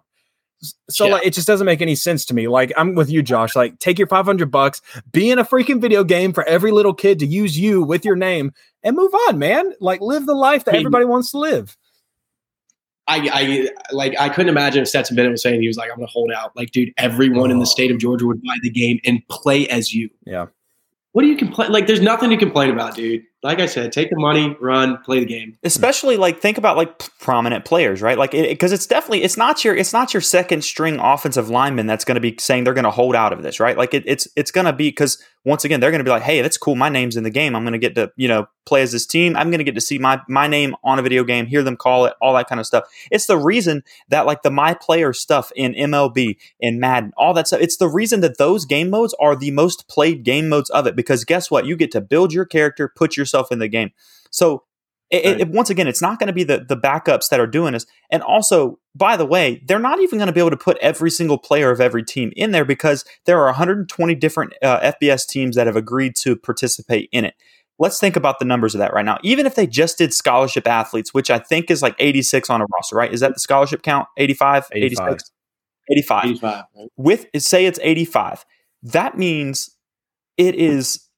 So 0.90 1.06
Yeah. 1.06 1.14
like, 1.14 1.26
it 1.26 1.34
just 1.34 1.48
doesn't 1.48 1.66
make 1.66 1.82
any 1.82 1.96
sense 1.96 2.26
to 2.26 2.34
me. 2.34 2.50
Like 2.50 2.74
I'm 2.76 2.94
with 2.96 3.10
you, 3.10 3.24
Josh. 3.24 3.56
Like 3.56 3.80
take 3.80 3.98
your 3.98 4.08
500 4.10 4.52
bucks, 4.52 4.82
be 5.14 5.32
in 5.32 5.40
a 5.40 5.46
freaking 5.46 5.80
video 5.80 6.04
game 6.04 6.34
for 6.34 6.44
every 6.44 6.72
little 6.72 6.94
kid 6.94 7.18
to 7.20 7.26
use 7.26 7.58
you 7.58 7.82
with 7.82 8.04
your 8.04 8.18
name 8.18 8.52
and 8.84 8.98
move 8.98 9.14
on, 9.30 9.40
man. 9.40 9.72
Like 9.80 10.02
live 10.02 10.26
the 10.26 10.36
life 10.36 10.66
that 10.66 10.76
everybody 10.76 11.06
wants 11.06 11.32
to 11.32 11.38
live. 11.38 11.78
I, 13.10 13.30
I 13.34 13.70
like 13.92 14.16
I 14.20 14.30
couldn't 14.30 14.50
imagine 14.50 14.84
if 14.84 14.88
Stetson 14.88 15.16
Bennett 15.16 15.32
was 15.32 15.42
saying 15.42 15.62
he 15.62 15.68
was 15.68 15.78
like, 15.78 15.90
I'm 15.90 15.98
gonna 15.98 16.08
hold 16.08 16.32
out. 16.32 16.56
Like, 16.56 16.72
dude, 16.72 16.94
everyone 16.98 17.50
in 17.50 17.58
the 17.58 17.64
oh. 17.64 17.66
state 17.66 17.92
of 17.92 17.98
Georgia 17.98 18.28
would 18.28 18.42
buy 18.44 18.56
the 18.62 18.70
game 18.70 19.00
and 19.04 19.28
play 19.30 19.68
as 19.68 19.94
you. 19.94 20.10
Yeah. 20.26 20.46
What 21.14 21.24
do 21.24 21.28
you 21.28 21.36
complain? 21.36 21.72
Like, 21.72 21.88
there's 21.88 22.02
nothing 22.02 22.30
to 22.30 22.38
complain 22.38 22.70
about, 22.70 22.96
dude. 22.96 23.24
Like 23.42 23.60
I 23.60 23.68
said, 23.68 23.94
take 23.94 24.10
the 24.10 24.18
money, 24.18 24.58
run, 24.60 24.98
play 25.04 25.20
the 25.22 25.26
game. 25.26 25.58
especially 25.64 26.18
like 26.18 26.42
think 26.42 26.58
about 26.58 26.76
like 26.76 27.00
prominent 27.20 27.64
players 27.64 28.02
right? 28.02 28.18
Like 28.18 28.32
because 28.32 28.72
it's 28.74 28.86
definitely 28.86 29.24
it's 29.24 29.38
not 29.38 29.64
your 29.64 29.76
it's 29.76 29.94
not 29.94 30.14
your 30.14 30.22
second 30.22 30.64
string 30.64 31.00
offensive 31.00 31.50
lineman 31.50 31.88
that's 31.88 32.04
going 32.04 32.16
to 32.16 32.22
be 32.22 32.36
saying 32.38 32.66
they're 32.66 32.74
going 32.74 32.84
to 32.84 32.92
hold 32.92 33.16
out 33.16 33.32
of 33.32 33.42
this 33.42 33.60
right? 33.60 33.78
Like 33.78 33.94
it, 33.94 34.04
it's 34.06 34.28
it's 34.36 34.52
going 34.52 34.66
to 34.66 34.74
be 34.74 34.90
because 34.90 35.24
once 35.46 35.64
again 35.64 35.80
they're 35.80 35.92
going 35.92 36.00
to 36.00 36.04
be 36.04 36.10
like 36.12 36.24
hey 36.24 36.42
that's 36.42 36.58
cool. 36.58 36.76
My 36.76 36.90
name's 36.90 37.16
in 37.16 37.24
the 37.24 37.30
game. 37.30 37.56
I'm 37.56 37.64
going 37.64 37.74
to 37.74 37.80
get 37.80 37.96
to 37.96 38.12
you 38.18 38.28
know 38.28 38.48
play 38.66 38.82
as 38.82 38.92
this 38.92 39.06
team. 39.06 39.36
I'm 39.36 39.50
going 39.50 39.60
to 39.60 39.64
get 39.64 39.76
to 39.76 39.82
see 39.82 39.98
my 39.98 40.22
my 40.28 40.48
name 40.48 40.76
on 40.84 41.00
a 41.00 41.02
video 41.02 41.24
game 41.24 41.46
hear 41.46 41.64
them 41.64 41.78
call 41.78 42.06
it 42.06 42.14
all 42.22 42.34
that 42.36 42.48
kind 42.50 42.60
of 42.60 42.68
stuff. 42.68 42.84
It's 43.10 43.26
the 43.26 43.38
reason 43.38 43.84
that 44.10 44.26
like 44.26 44.42
the 44.42 44.52
my 44.52 44.74
player 44.74 45.14
stuff 45.14 45.52
in 45.56 45.74
mlb 45.74 46.36
in 46.60 46.80
madden 46.80 47.14
all 47.18 47.34
that 47.34 47.48
stuff 47.48 47.62
it's 47.62 47.78
the 47.78 47.88
reason 47.88 48.20
that 48.22 48.38
those 48.38 48.66
game 48.66 48.90
modes 48.90 49.16
are 49.20 49.36
the 49.36 49.52
most 49.52 49.88
played 49.88 50.24
game 50.24 50.50
modes 50.50 50.70
of 50.72 50.86
it 50.88 50.96
because 50.96 51.24
guess 51.24 51.50
what? 51.50 51.66
You 51.66 51.78
get 51.78 51.92
to 51.92 52.02
build 52.02 52.34
your 52.34 52.46
character 52.46 52.92
put 52.94 53.16
yourself 53.30 53.52
in 53.52 53.60
the 53.60 53.68
game 53.68 53.92
so 54.32 54.64
it, 55.12 55.26
it- 55.26 55.42
it- 55.42 55.50
once 55.50 55.72
again, 55.72 55.88
it's 55.88 56.04
not 56.04 56.20
going 56.20 56.28
to 56.28 56.34
be 56.34 56.44
the 56.44 56.64
the 56.70 56.78
backups 56.78 57.30
that 57.30 57.40
are 57.40 57.48
doing 57.48 57.74
this. 57.74 57.88
And 58.12 58.22
also, 58.22 58.78
by 58.94 59.18
the 59.18 59.26
way, 59.26 59.60
they're 59.66 59.80
not 59.80 60.00
even 60.02 60.20
going 60.20 60.28
to 60.28 60.32
be 60.34 60.40
able 60.40 60.52
to 60.52 60.58
put 60.58 60.78
every 60.82 61.10
single 61.10 61.40
player 61.40 61.72
of 61.72 61.82
every 61.82 62.04
team 62.04 62.32
in 62.36 62.52
there 62.52 62.64
because 62.64 63.06
there 63.26 63.40
are 63.40 63.46
120 63.48 64.14
different 64.14 64.54
uh, 64.62 64.80
FBS 64.94 65.26
teams 65.28 65.56
that 65.56 65.66
have 65.66 65.76
agreed 65.76 66.16
to 66.18 66.36
participate 66.36 67.10
in 67.12 67.26
it. 67.26 67.34
Let's 67.80 68.00
think 68.00 68.16
about 68.18 68.38
the 68.38 68.46
numbers 68.46 68.76
of 68.76 68.80
that 68.80 68.94
right 68.94 69.04
now. 69.06 69.18
Even 69.24 69.48
if 69.48 69.56
they 69.56 69.66
just 69.66 69.98
did 69.98 70.14
scholarship 70.14 70.68
athletes, 70.68 71.12
which 71.12 71.32
I 71.32 71.40
think 71.40 71.72
is 71.72 71.82
like 71.82 71.96
86 71.98 72.48
on 72.52 72.62
a 72.62 72.66
roster, 72.78 72.96
right? 72.96 73.12
Is 73.12 73.22
that 73.22 73.34
the 73.34 73.40
scholarship 73.40 73.82
count? 73.82 74.08
85, 74.18 74.68
85. 74.72 75.08
86? 75.08 75.32
85 75.92 76.26
85. 76.26 76.64
Right? 76.78 76.88
with 76.98 77.26
say 77.40 77.66
it's 77.66 77.80
85 77.82 78.46
that 78.84 79.18
means 79.18 79.72
it 80.38 80.54
is 80.54 81.09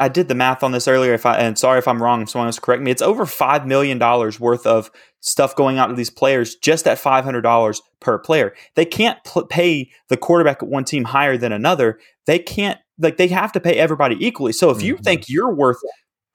i 0.00 0.08
did 0.08 0.28
the 0.28 0.34
math 0.34 0.62
on 0.62 0.72
this 0.72 0.88
earlier 0.88 1.14
if 1.14 1.24
i 1.26 1.36
and 1.36 1.58
sorry 1.58 1.78
if 1.78 1.86
i'm 1.88 2.02
wrong 2.02 2.26
someone 2.26 2.48
else 2.48 2.58
correct 2.58 2.82
me. 2.82 2.90
It's 2.90 3.02
over 3.02 3.24
$5 3.24 3.66
million 3.66 3.98
worth 3.98 4.66
of 4.66 4.90
stuff 5.20 5.54
going 5.54 5.78
out 5.78 5.86
to 5.88 5.94
these 5.94 6.10
players 6.10 6.56
just 6.56 6.86
at 6.88 6.98
$500 6.98 7.80
per 8.00 8.18
player. 8.18 8.54
They 8.74 8.84
can't 8.84 9.22
pl- 9.24 9.46
pay 9.46 9.90
the 10.08 10.16
quarterback 10.16 10.62
at 10.62 10.68
one 10.68 10.84
team 10.84 11.04
higher 11.04 11.36
than 11.36 11.52
another. 11.52 12.00
They 12.26 12.38
can't 12.40 12.78
like 12.98 13.16
they 13.16 13.28
have 13.28 13.52
to 13.52 13.60
pay 13.60 13.74
everybody 13.78 14.16
equally. 14.24 14.52
So 14.52 14.70
if 14.70 14.82
you 14.82 14.96
Mhm. 14.96 15.04
think 15.04 15.28
you're 15.28 15.54
worth 15.54 15.78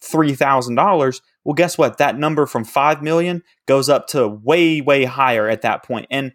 $3000 0.02 1.22
well 1.44 1.54
guess 1.54 1.78
what? 1.78 1.98
That 1.98 2.18
number 2.18 2.46
from 2.46 2.64
5 2.66 3.02
million 3.02 3.42
goes 3.68 3.90
up 3.90 4.08
to 4.08 4.28
way 4.28 4.82
way 4.82 5.06
higher 5.06 5.48
at 5.50 5.62
that 5.62 5.84
point. 5.84 5.88
point 5.88 6.08
and 6.12 6.32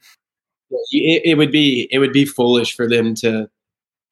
It, 0.91 1.23
it 1.25 1.39
would 1.39 1.53
be 1.53 1.89
it 1.91 1.99
would 1.99 2.13
be 2.13 2.25
foolish 2.25 2.75
for 2.75 2.89
them 2.89 3.15
to 3.17 3.49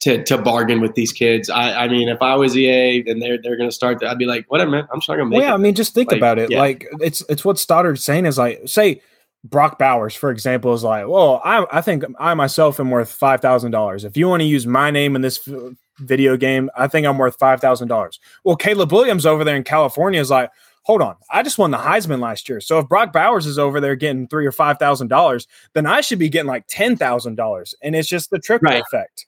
to 0.01 0.23
to 0.25 0.39
bargain 0.39 0.81
with 0.81 0.95
these 0.95 1.13
kids. 1.13 1.51
I, 1.51 1.85
I 1.85 1.89
mean, 1.89 2.09
if 2.09 2.21
I 2.23 2.35
was 2.37 2.57
EA 2.57 3.05
and 3.07 3.21
they're 3.21 3.39
they're 3.43 3.57
gonna 3.57 3.71
start, 3.73 4.03
I'd 4.03 4.19
be 4.19 4.27
like, 4.27 4.45
whatever, 4.49 4.71
man. 4.71 4.87
I'm 4.93 5.01
just 5.01 5.09
not 5.09 5.17
gonna 5.17 5.29
make 5.31 5.39
Well, 5.39 5.49
yeah, 5.49 5.55
I 5.55 5.59
mean, 5.59 5.75
just 5.75 5.95
think 5.95 6.11
Like, 6.11 6.19
about 6.19 6.39
it. 6.39 6.51
yeah. 6.51 6.59
Like 6.61 6.87
it's 7.01 7.23
it's 7.29 7.45
what 7.45 7.59
Stoddard's 7.59 8.05
saying 8.05 8.27
is 8.27 8.39
like, 8.39 8.63
say 8.67 9.03
Brock 9.45 9.79
Bowers, 9.79 10.15
for 10.15 10.31
example, 10.31 10.73
is 10.75 10.85
like, 10.85 11.07
well, 11.07 11.41
I 11.45 11.67
I 11.71 11.81
think 11.81 12.05
I 12.19 12.35
myself 12.35 12.79
am 12.81 12.91
worth 12.91 13.11
five 13.13 13.41
thousand 13.41 13.71
dollars. 13.73 14.05
If 14.05 14.17
you 14.17 14.29
want 14.29 14.41
to 14.41 14.47
use 14.47 14.67
my 14.67 14.91
name 14.91 15.17
in 15.17 15.23
this 15.23 15.47
f- 15.49 15.73
video 15.99 16.35
game. 16.35 16.71
I 16.75 16.89
think 16.89 17.07
I'm 17.07 17.19
worth 17.19 17.37
five 17.39 17.61
thousand 17.61 17.89
dollars. 17.89 18.19
Well, 18.43 18.57
Caleb 18.57 18.91
Williams 18.91 19.27
over 19.27 19.45
there 19.45 19.55
in 19.57 19.65
California 19.65 20.19
is 20.19 20.31
like, 20.31 20.51
hold 20.85 21.03
on, 21.03 21.15
I 21.31 21.43
just 21.43 21.59
won 21.59 21.73
the 21.73 21.77
Heisman 21.77 22.21
last 22.21 22.49
year. 22.49 22.59
So 22.63 22.79
if 22.79 22.89
Brock 22.89 23.13
Bowers 23.13 23.45
is 23.45 23.59
over 23.59 23.83
there 23.83 23.97
getting 23.97 24.27
three 24.27 24.47
or 24.47 24.53
five 24.53 24.79
thousand 24.79 25.09
dollars, 25.09 25.47
then 25.75 25.85
I 25.85 26.01
should 26.01 26.19
be 26.19 26.31
getting 26.31 26.49
like 26.49 26.65
ten 26.69 26.97
thousand 26.97 27.35
dollars. 27.35 27.75
And 27.83 27.95
it's 27.95 28.09
just 28.09 28.31
the 28.31 28.39
trickle 28.39 28.71
Right. 28.71 28.83
effect. 28.83 29.27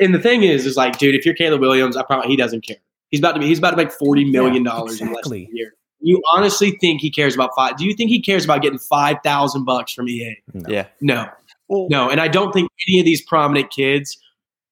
And 0.00 0.14
the 0.14 0.18
thing 0.20 0.42
is, 0.42 0.66
is 0.66 0.76
like, 0.76 0.98
dude, 0.98 1.14
if 1.14 1.24
you're 1.24 1.34
Caleb 1.34 1.60
Williams, 1.60 1.96
I 1.96 2.02
probably 2.02 2.28
he 2.28 2.36
doesn't 2.36 2.64
care. 2.66 2.76
He's 3.10 3.20
about 3.20 3.32
to 3.32 3.40
be 3.40 3.46
he's 3.46 3.58
about 3.58 3.70
to 3.72 3.76
make 3.76 3.90
forty 3.90 4.24
million 4.24 4.62
dollars 4.62 5.00
in 5.00 5.12
less 5.12 5.28
than 5.28 5.38
a 5.38 5.48
year. 5.52 5.74
You 6.00 6.22
honestly 6.32 6.72
think 6.80 7.00
he 7.00 7.10
cares 7.10 7.34
about 7.34 7.50
five? 7.56 7.76
Do 7.76 7.84
you 7.84 7.94
think 7.94 8.10
he 8.10 8.20
cares 8.20 8.44
about 8.44 8.62
getting 8.62 8.78
five 8.78 9.16
thousand 9.24 9.64
bucks 9.64 9.92
from 9.92 10.08
EA? 10.08 10.36
Yeah. 10.68 10.86
No, 11.00 11.28
Well, 11.68 11.88
no, 11.90 12.10
and 12.10 12.20
I 12.20 12.28
don't 12.28 12.52
think 12.52 12.70
any 12.88 13.00
of 13.00 13.04
these 13.06 13.22
prominent 13.22 13.70
kids. 13.70 14.16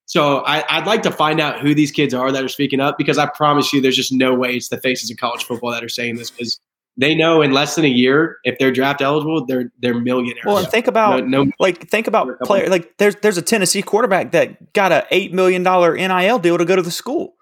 So 0.09 0.39
I, 0.45 0.65
I'd 0.69 0.87
like 0.87 1.03
to 1.03 1.11
find 1.11 1.41
out 1.41 1.59
who 1.61 1.75
these 1.75 1.91
kids 1.91 2.15
are 2.15 2.31
that 2.31 2.45
are 2.45 2.49
speaking 2.49 2.79
up 2.79 2.97
because 2.97 3.19
I 3.19 3.27
promise 3.27 3.73
you, 3.73 3.81
there's 3.81 3.97
just 3.97 4.13
no 4.13 4.35
way 4.35 4.55
it's 4.55 4.69
the 4.69 4.81
faces 4.81 5.11
of 5.11 5.17
college 5.17 5.43
football 5.43 5.73
that 5.73 5.83
are 5.83 5.89
saying 5.89 6.15
this 6.15 6.31
because 6.31 6.61
they 6.99 7.15
know 7.15 7.43
in 7.43 7.53
less 7.53 7.75
than 7.75 7.85
a 7.85 7.89
year 7.89 8.39
if 8.45 8.59
they're 8.59 8.73
draft 8.73 9.01
eligible, 9.03 9.45
they're 9.47 9.71
they're 9.81 9.99
millionaires. 9.99 10.45
Well, 10.45 10.59
and 10.59 10.69
think 10.69 10.87
about 10.87 11.27
no, 11.27 11.45
no, 11.45 11.53
like 11.59 11.89
think 11.89 12.07
about 12.07 12.29
player 12.41 12.69
like 12.69 12.97
there's 12.99 13.17
there's 13.17 13.39
a 13.39 13.43
Tennessee 13.43 13.83
quarterback 13.83 14.33
that 14.33 14.73
got 14.73 14.93
a 14.93 15.07
eight 15.11 15.33
million 15.33 15.63
dollar 15.63 15.95
NIL 15.97 16.39
deal 16.39 16.59
to 16.59 16.65
go 16.65 16.77
to 16.77 16.83
the 16.83 16.91
school. 16.91 17.35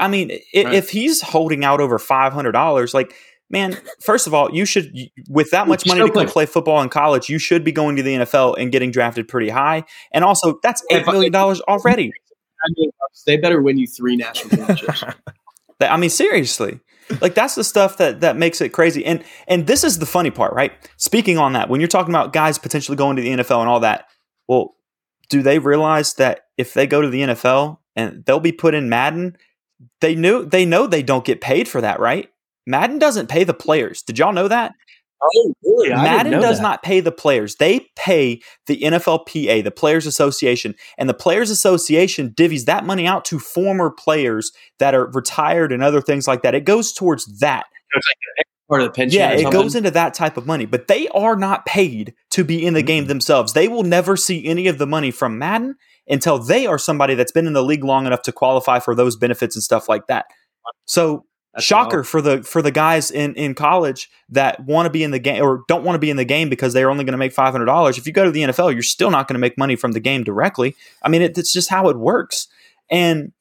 I 0.00 0.08
mean, 0.08 0.30
Right. 0.30 0.40
if 0.74 0.90
he's 0.90 1.20
holding 1.20 1.64
out 1.64 1.80
over 1.80 1.98
five 1.98 2.32
hundred 2.32 2.52
dollars, 2.52 2.94
like 2.94 3.14
man, 3.50 3.76
first 4.00 4.26
of 4.26 4.32
all, 4.34 4.50
you 4.52 4.64
should 4.64 4.96
with 5.28 5.50
that 5.50 5.68
much 5.68 5.86
money 5.86 6.00
to 6.00 6.10
come 6.10 6.26
play- 6.26 6.46
football 6.46 6.80
in 6.82 6.88
college, 6.88 7.28
you 7.28 7.38
should 7.38 7.62
be 7.64 7.70
going 7.72 7.96
to 7.96 8.02
the 8.02 8.14
NFL 8.14 8.56
and 8.58 8.72
getting 8.72 8.90
drafted 8.90 9.28
pretty 9.28 9.50
high. 9.50 9.84
And 10.12 10.24
also, 10.24 10.58
that's 10.62 10.82
eight 10.90 11.06
million 11.06 11.30
dollars 11.32 11.60
already. 11.60 12.10
they 13.26 13.36
better 13.36 13.60
win 13.60 13.76
you 13.78 13.86
three 13.86 14.16
national 14.16 14.56
championships. 14.56 15.04
I 15.80 15.96
mean, 15.96 16.10
seriously. 16.10 16.80
Like 17.20 17.34
that's 17.34 17.54
the 17.54 17.64
stuff 17.64 17.96
that 17.98 18.20
that 18.20 18.36
makes 18.36 18.60
it 18.60 18.70
crazy. 18.70 19.04
And 19.04 19.24
and 19.46 19.66
this 19.66 19.84
is 19.84 19.98
the 19.98 20.06
funny 20.06 20.30
part, 20.30 20.52
right? 20.54 20.72
Speaking 20.96 21.38
on 21.38 21.52
that, 21.52 21.68
when 21.68 21.80
you're 21.80 21.88
talking 21.88 22.12
about 22.12 22.32
guys 22.32 22.58
potentially 22.58 22.96
going 22.96 23.16
to 23.16 23.22
the 23.22 23.30
NFL 23.30 23.60
and 23.60 23.68
all 23.68 23.80
that, 23.80 24.06
well, 24.48 24.74
do 25.28 25.42
they 25.42 25.58
realize 25.58 26.14
that 26.14 26.46
if 26.56 26.74
they 26.74 26.86
go 26.86 27.00
to 27.00 27.08
the 27.08 27.22
NFL 27.22 27.78
and 27.96 28.24
they'll 28.24 28.40
be 28.40 28.52
put 28.52 28.74
in 28.74 28.88
Madden, 28.88 29.36
they 30.00 30.14
knew 30.14 30.44
they 30.44 30.64
know 30.64 30.86
they 30.86 31.02
don't 31.02 31.24
get 31.24 31.40
paid 31.40 31.68
for 31.68 31.80
that, 31.80 32.00
right? 32.00 32.28
Madden 32.66 32.98
doesn't 32.98 33.28
pay 33.28 33.44
the 33.44 33.54
players. 33.54 34.02
Did 34.02 34.18
y'all 34.18 34.32
know 34.32 34.48
that? 34.48 34.74
Oh, 35.22 35.54
really? 35.64 35.90
Madden 35.90 36.40
does 36.40 36.60
not 36.60 36.82
pay 36.82 37.00
the 37.00 37.12
players. 37.12 37.56
They 37.56 37.88
pay 37.96 38.40
the 38.66 38.80
NFLPA, 38.80 39.64
the 39.64 39.70
Players 39.70 40.06
Association, 40.06 40.74
and 40.98 41.08
the 41.08 41.14
Players 41.14 41.50
Association 41.50 42.30
divvies 42.30 42.64
that 42.66 42.84
money 42.84 43.06
out 43.06 43.24
to 43.26 43.38
former 43.38 43.90
players 43.90 44.52
that 44.78 44.94
are 44.94 45.06
retired 45.12 45.72
and 45.72 45.82
other 45.82 46.00
things 46.00 46.26
like 46.26 46.42
that. 46.42 46.54
It 46.54 46.64
goes 46.64 46.92
towards 46.92 47.40
that. 47.40 47.66
part 48.68 48.80
of 48.80 48.88
the 48.88 48.92
pension. 48.92 49.20
Yeah, 49.20 49.32
it 49.32 49.52
goes 49.52 49.74
into 49.74 49.90
that 49.90 50.14
type 50.14 50.36
of 50.36 50.46
money, 50.46 50.64
but 50.64 50.88
they 50.88 51.08
are 51.08 51.36
not 51.36 51.66
paid 51.66 52.14
to 52.30 52.42
be 52.42 52.64
in 52.64 52.74
the 52.74 52.82
game 52.82 53.06
themselves. 53.06 53.52
They 53.52 53.68
will 53.68 53.82
never 53.82 54.16
see 54.16 54.46
any 54.46 54.66
of 54.66 54.78
the 54.78 54.86
money 54.86 55.10
from 55.10 55.38
Madden 55.38 55.76
until 56.08 56.38
they 56.38 56.66
are 56.66 56.78
somebody 56.78 57.14
that's 57.14 57.32
been 57.32 57.46
in 57.46 57.52
the 57.52 57.62
league 57.62 57.84
long 57.84 58.06
enough 58.06 58.22
to 58.22 58.32
qualify 58.32 58.78
for 58.78 58.94
those 58.94 59.14
benefits 59.14 59.54
and 59.54 59.62
stuff 59.62 59.88
like 59.88 60.06
that. 60.06 60.26
So 60.86 61.26
That's 61.54 61.66
shocker 61.66 61.98
wild. 61.98 62.06
for 62.06 62.22
the 62.22 62.42
for 62.42 62.62
the 62.62 62.70
guys 62.70 63.10
in 63.10 63.34
in 63.34 63.54
college 63.54 64.10
that 64.30 64.64
want 64.64 64.86
to 64.86 64.90
be 64.90 65.02
in 65.02 65.10
the 65.10 65.18
game 65.18 65.42
or 65.42 65.64
don't 65.68 65.84
want 65.84 65.96
to 65.96 65.98
be 65.98 66.08
in 66.08 66.16
the 66.16 66.24
game 66.24 66.48
because 66.48 66.72
they're 66.72 66.90
only 66.90 67.04
going 67.04 67.12
to 67.12 67.18
make 67.18 67.32
five 67.32 67.52
hundred 67.52 67.66
dollars. 67.66 67.98
If 67.98 68.06
you 68.06 68.12
go 68.12 68.24
to 68.24 68.30
the 68.30 68.42
NFL, 68.42 68.72
you're 68.72 68.82
still 68.82 69.10
not 69.10 69.28
going 69.28 69.34
to 69.34 69.40
make 69.40 69.58
money 69.58 69.76
from 69.76 69.92
the 69.92 70.00
game 70.00 70.24
directly. 70.24 70.74
I 71.02 71.08
mean, 71.08 71.20
it, 71.22 71.36
it's 71.36 71.52
just 71.52 71.68
how 71.68 71.88
it 71.88 71.98
works. 71.98 72.48
And 72.90 73.32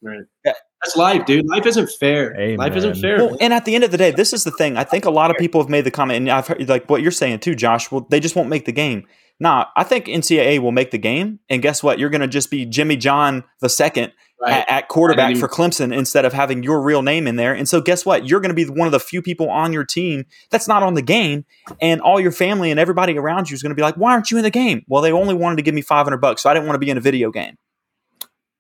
That's 0.44 0.96
life, 0.96 1.26
dude. 1.26 1.48
Life 1.48 1.66
isn't 1.66 1.90
fair. 2.00 2.56
Life 2.58 2.76
isn't 2.76 2.96
fair. 2.96 3.18
well, 3.18 3.38
and 3.40 3.54
at 3.54 3.66
the 3.66 3.76
end 3.76 3.84
of 3.84 3.92
the 3.92 3.98
day, 3.98 4.12
this 4.12 4.34
is 4.34 4.44
the 4.44 4.52
thing. 4.52 4.78
I 4.78 4.84
think 4.84 5.06
a 5.06 5.12
lot 5.12 5.30
of 5.30 5.38
people 5.38 5.62
have 5.62 5.70
made 5.70 5.86
the 5.86 5.92
comment, 5.92 6.18
and 6.18 6.30
I've 6.30 6.48
heard 6.48 6.68
like 6.68 6.90
what 6.90 7.02
you're 7.02 7.12
saying 7.12 7.40
too, 7.40 7.56
Josh. 7.56 7.92
Well, 7.92 8.08
they 8.10 8.20
just 8.20 8.36
won't 8.36 8.50
make 8.50 8.66
the 8.66 8.72
game. 8.72 9.08
Nah, 9.40 9.66
I 9.76 9.84
think 9.84 10.06
NCAA 10.06 10.60
will 10.60 10.72
make 10.72 10.92
the 10.92 10.98
game, 10.98 11.40
and 11.50 11.62
guess 11.62 11.82
what? 11.82 11.98
You're 11.98 12.10
going 12.10 12.22
to 12.22 12.28
just 12.28 12.52
be 12.52 12.66
Jimmy 12.66 12.96
John 12.96 13.44
the 13.60 13.70
second 13.70 14.14
right. 14.42 14.54
at, 14.54 14.70
at 14.70 14.88
quarterback 14.88 15.36
I 15.36 15.40
for 15.40 15.48
Clemson 15.48 15.96
instead 15.96 16.26
of 16.26 16.34
having 16.34 16.64
your 16.64 16.82
real 16.82 17.02
name 17.02 17.28
in 17.28 17.36
there. 17.36 17.54
And 17.54 17.68
so, 17.70 17.80
guess 17.82 18.06
what? 18.06 18.28
You're 18.28 18.40
going 18.40 18.50
to 18.50 18.56
be 18.56 18.66
one 18.66 18.88
of 18.88 18.92
the 18.92 19.00
few 19.00 19.22
people 19.22 19.50
on 19.50 19.72
your 19.74 19.84
team 19.86 20.26
that's 20.50 20.68
not 20.68 20.84
on 20.84 20.96
the 20.96 21.02
game, 21.02 21.46
and 21.80 22.02
all 22.02 22.20
your 22.20 22.32
family 22.32 22.72
and 22.72 22.80
everybody 22.80 23.18
around 23.18 23.50
you 23.50 23.56
is 23.56 23.62
going 23.62 23.70
to 23.72 23.76
be 23.76 23.82
like, 23.82 23.96
"Why 23.96 24.12
aren't 24.14 24.32
you 24.32 24.38
in 24.38 24.44
the 24.44 24.50
game?" 24.50 24.84
Well, 24.88 25.02
they 25.02 25.12
only 25.12 25.34
wanted 25.34 25.58
to 25.58 25.62
give 25.62 25.76
me 25.76 25.82
500 25.82 26.18
bucks, 26.18 26.42
so 26.44 26.50
I 26.50 26.54
didn't 26.54 26.68
want 26.68 26.76
to 26.76 26.80
be 26.80 26.90
in 26.90 26.98
a 26.98 27.02
video 27.02 27.32
game. 27.32 27.56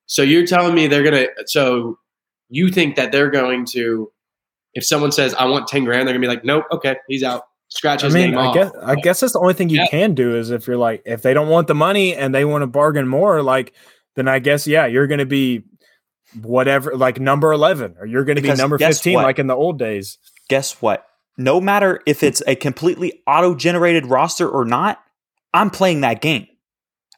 So 0.05 0.21
you're 0.21 0.45
telling 0.45 0.75
me 0.75 0.87
they're 0.87 1.03
gonna? 1.03 1.27
So 1.45 1.97
you 2.49 2.69
think 2.69 2.95
that 2.97 3.11
they're 3.11 3.29
going 3.29 3.65
to? 3.71 4.11
If 4.73 4.85
someone 4.85 5.11
says 5.11 5.33
I 5.33 5.45
want 5.45 5.67
ten 5.67 5.83
grand, 5.83 6.07
they're 6.07 6.13
gonna 6.13 6.25
be 6.25 6.27
like, 6.27 6.45
nope, 6.45 6.65
okay, 6.71 6.95
he's 7.07 7.23
out. 7.23 7.43
Scratch 7.69 8.03
I 8.03 8.07
his 8.07 8.13
mean, 8.13 8.31
name 8.31 8.37
I 8.37 8.45
off. 8.47 8.53
guess 8.53 8.71
I 8.83 8.95
guess 8.95 9.19
that's 9.21 9.33
the 9.33 9.39
only 9.39 9.53
thing 9.53 9.69
you 9.69 9.77
Yeah. 9.77 9.87
can 9.87 10.13
do 10.13 10.35
is 10.35 10.49
if 10.51 10.67
you're 10.67 10.75
like 10.77 11.01
if 11.05 11.21
they 11.21 11.33
don't 11.33 11.47
want 11.47 11.67
the 11.67 11.75
money 11.75 12.13
and 12.13 12.35
they 12.35 12.43
want 12.43 12.63
to 12.63 12.67
bargain 12.67 13.07
more, 13.07 13.41
like 13.41 13.73
then 14.15 14.27
I 14.27 14.39
guess 14.39 14.67
yeah, 14.67 14.85
you're 14.85 15.07
going 15.07 15.19
to 15.19 15.25
be 15.25 15.63
whatever 16.41 16.95
like 16.95 17.19
number 17.19 17.51
11 17.51 17.95
or 17.99 18.05
you're 18.05 18.23
going 18.23 18.37
to 18.37 18.41
be 18.41 18.53
number 18.53 18.77
15 18.77 19.13
what? 19.15 19.23
like 19.23 19.39
in 19.39 19.47
the 19.47 19.55
old 19.55 19.77
days. 19.77 20.17
guess 20.49 20.81
what? 20.81 21.05
No 21.37 21.61
matter 21.61 22.01
if 22.05 22.23
it's 22.23 22.43
a 22.45 22.55
completely 22.55 23.23
auto 23.25 23.55
generated 23.55 24.05
roster 24.05 24.47
or 24.47 24.65
not, 24.65 25.01
I'm 25.53 25.69
playing 25.69 26.01
that 26.01 26.21
game. 26.21 26.47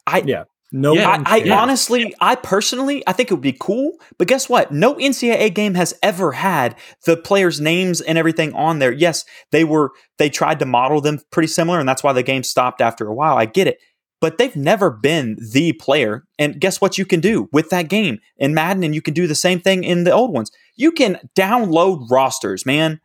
I, 0.05 0.24
Yeah. 0.26 0.43
No, 0.76 0.93
Yeah, 0.93 1.24
I, 1.28 1.36
I 1.36 1.39
cares. 1.41 1.51
honestly, 1.51 2.16
I 2.20 2.34
personally, 2.34 3.03
I 3.05 3.14
think 3.14 3.30
it 3.30 3.36
would 3.36 3.41
be 3.41 3.55
cool. 3.57 3.93
But 4.18 4.28
guess 4.28 4.49
what? 4.49 4.72
No 4.72 4.95
NCAA 4.95 5.53
game 5.53 5.76
has 5.76 5.93
ever 6.01 6.32
had 6.32 6.76
the 7.05 7.16
players' 7.16 7.61
names 7.61 8.01
and 8.01 8.18
everything 8.18 8.53
on 8.53 8.80
there. 8.80 8.91
Yes, 8.91 9.24
they 9.51 9.64
were, 9.64 9.91
they 10.18 10.32
tried 10.32 10.57
to 10.59 10.66
model 10.66 10.99
them 10.99 11.20
pretty 11.30 11.47
similar, 11.47 11.80
and 11.80 11.88
that's 11.88 12.01
why 12.01 12.11
the 12.11 12.24
game 12.24 12.41
stopped 12.41 12.82
after 12.82 13.07
a 13.07 13.14
while. 13.14 13.38
I 13.38 13.45
get 13.45 13.68
it. 13.68 13.78
But 14.24 14.38
they've 14.38 14.55
never 14.55 14.89
been 14.89 15.36
the 15.51 15.74
player. 15.74 16.24
And 16.39 16.57
guess 16.57 16.80
what 16.80 16.97
you 16.97 17.03
can 17.05 17.19
do 17.19 17.49
with 17.51 17.69
that 17.71 17.89
game 17.89 18.19
in 18.38 18.53
Madden? 18.53 18.82
And 18.86 18.95
you 18.95 19.01
can 19.01 19.13
do 19.13 19.28
the 19.28 19.36
same 19.36 19.59
thing 19.59 19.84
in 19.84 20.05
the 20.05 20.11
old 20.11 20.32
ones. 20.32 20.49
You 20.78 20.93
can 20.93 21.19
download 21.38 22.09
rosters, 22.09 22.65
man. 22.65 23.01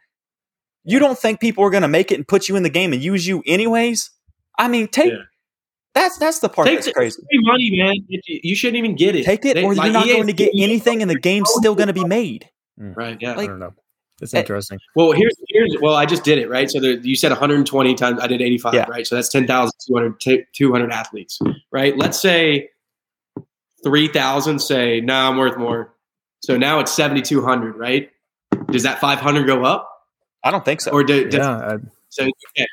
You 0.84 1.00
don't 1.00 1.18
think 1.18 1.40
people 1.40 1.64
are 1.64 1.70
going 1.70 1.82
to 1.82 1.88
make 1.88 2.12
it 2.12 2.14
and 2.18 2.28
put 2.28 2.48
you 2.48 2.54
in 2.54 2.62
the 2.62 2.70
game 2.70 2.92
and 2.92 3.02
use 3.02 3.26
you 3.26 3.42
anyways? 3.46 4.12
I 4.60 4.68
mean, 4.68 4.86
take 4.86 5.10
Yeah. 5.10 5.22
that's 5.92 6.18
that's 6.18 6.38
the 6.38 6.48
part 6.48 6.68
Take 6.68 6.76
that's 6.76 6.86
the 6.86 6.92
crazy. 6.92 7.20
free 7.20 7.40
money, 7.42 7.70
man. 7.72 7.94
You 8.06 8.20
you 8.44 8.54
shouldn't 8.54 8.76
even 8.78 8.94
get 8.94 9.16
it. 9.16 9.24
Take 9.24 9.44
it, 9.44 9.54
They- 9.54 9.64
or 9.64 9.74
like, 9.74 9.86
you're 9.86 9.94
not 9.94 10.06
going 10.06 10.28
to 10.28 10.32
get 10.32 10.52
anything, 10.56 11.02
and 11.02 11.10
the 11.10 11.18
game's 11.18 11.50
still 11.52 11.74
going 11.74 11.88
to 11.88 11.92
be 11.92 12.04
made. 12.04 12.48
Mm. 12.80 12.96
Right. 12.96 13.18
Yeah. 13.20 13.32
I 13.36 13.46
don't 13.48 13.58
know. 13.58 13.74
Eh, 14.20 14.26
interesting. 14.40 14.78
Well, 14.96 15.12
here's 15.12 15.34
here's 15.48 15.76
well, 15.80 15.94
I 15.94 16.04
just 16.06 16.24
did 16.24 16.38
it 16.38 16.48
right. 16.48 16.70
So 16.70 16.80
there, 16.80 16.92
you 16.92 17.14
said 17.16 17.30
120 17.30 17.94
times. 17.94 18.18
I 18.20 18.26
did 18.26 18.40
85, 18.42 18.74
Yeah. 18.74 18.84
right? 18.88 19.06
So 19.06 19.14
that's 19.14 19.28
10,200 19.28 20.20
ta- 20.20 20.44
200 20.52 20.90
athletes, 20.92 21.38
right? 21.70 21.96
Let's 21.96 22.20
say 22.20 22.70
3,000 23.84 24.58
say, 24.58 25.00
"No, 25.00 25.12
nah, 25.14 25.28
I'm 25.30 25.36
worth 25.36 25.56
more." 25.56 25.94
So 26.40 26.56
now 26.56 26.80
it's 26.80 26.92
7,200, 26.92 27.76
right? 27.76 28.10
Does 28.70 28.82
that 28.82 29.00
500 29.00 29.46
go 29.46 29.64
up, 29.64 29.88
I 30.44 30.50
don't 30.50 30.64
think 30.64 30.80
so. 30.80 30.90
or 30.92 31.02
do, 31.04 31.28
Yeah, 31.32 31.78
so? 32.18 32.30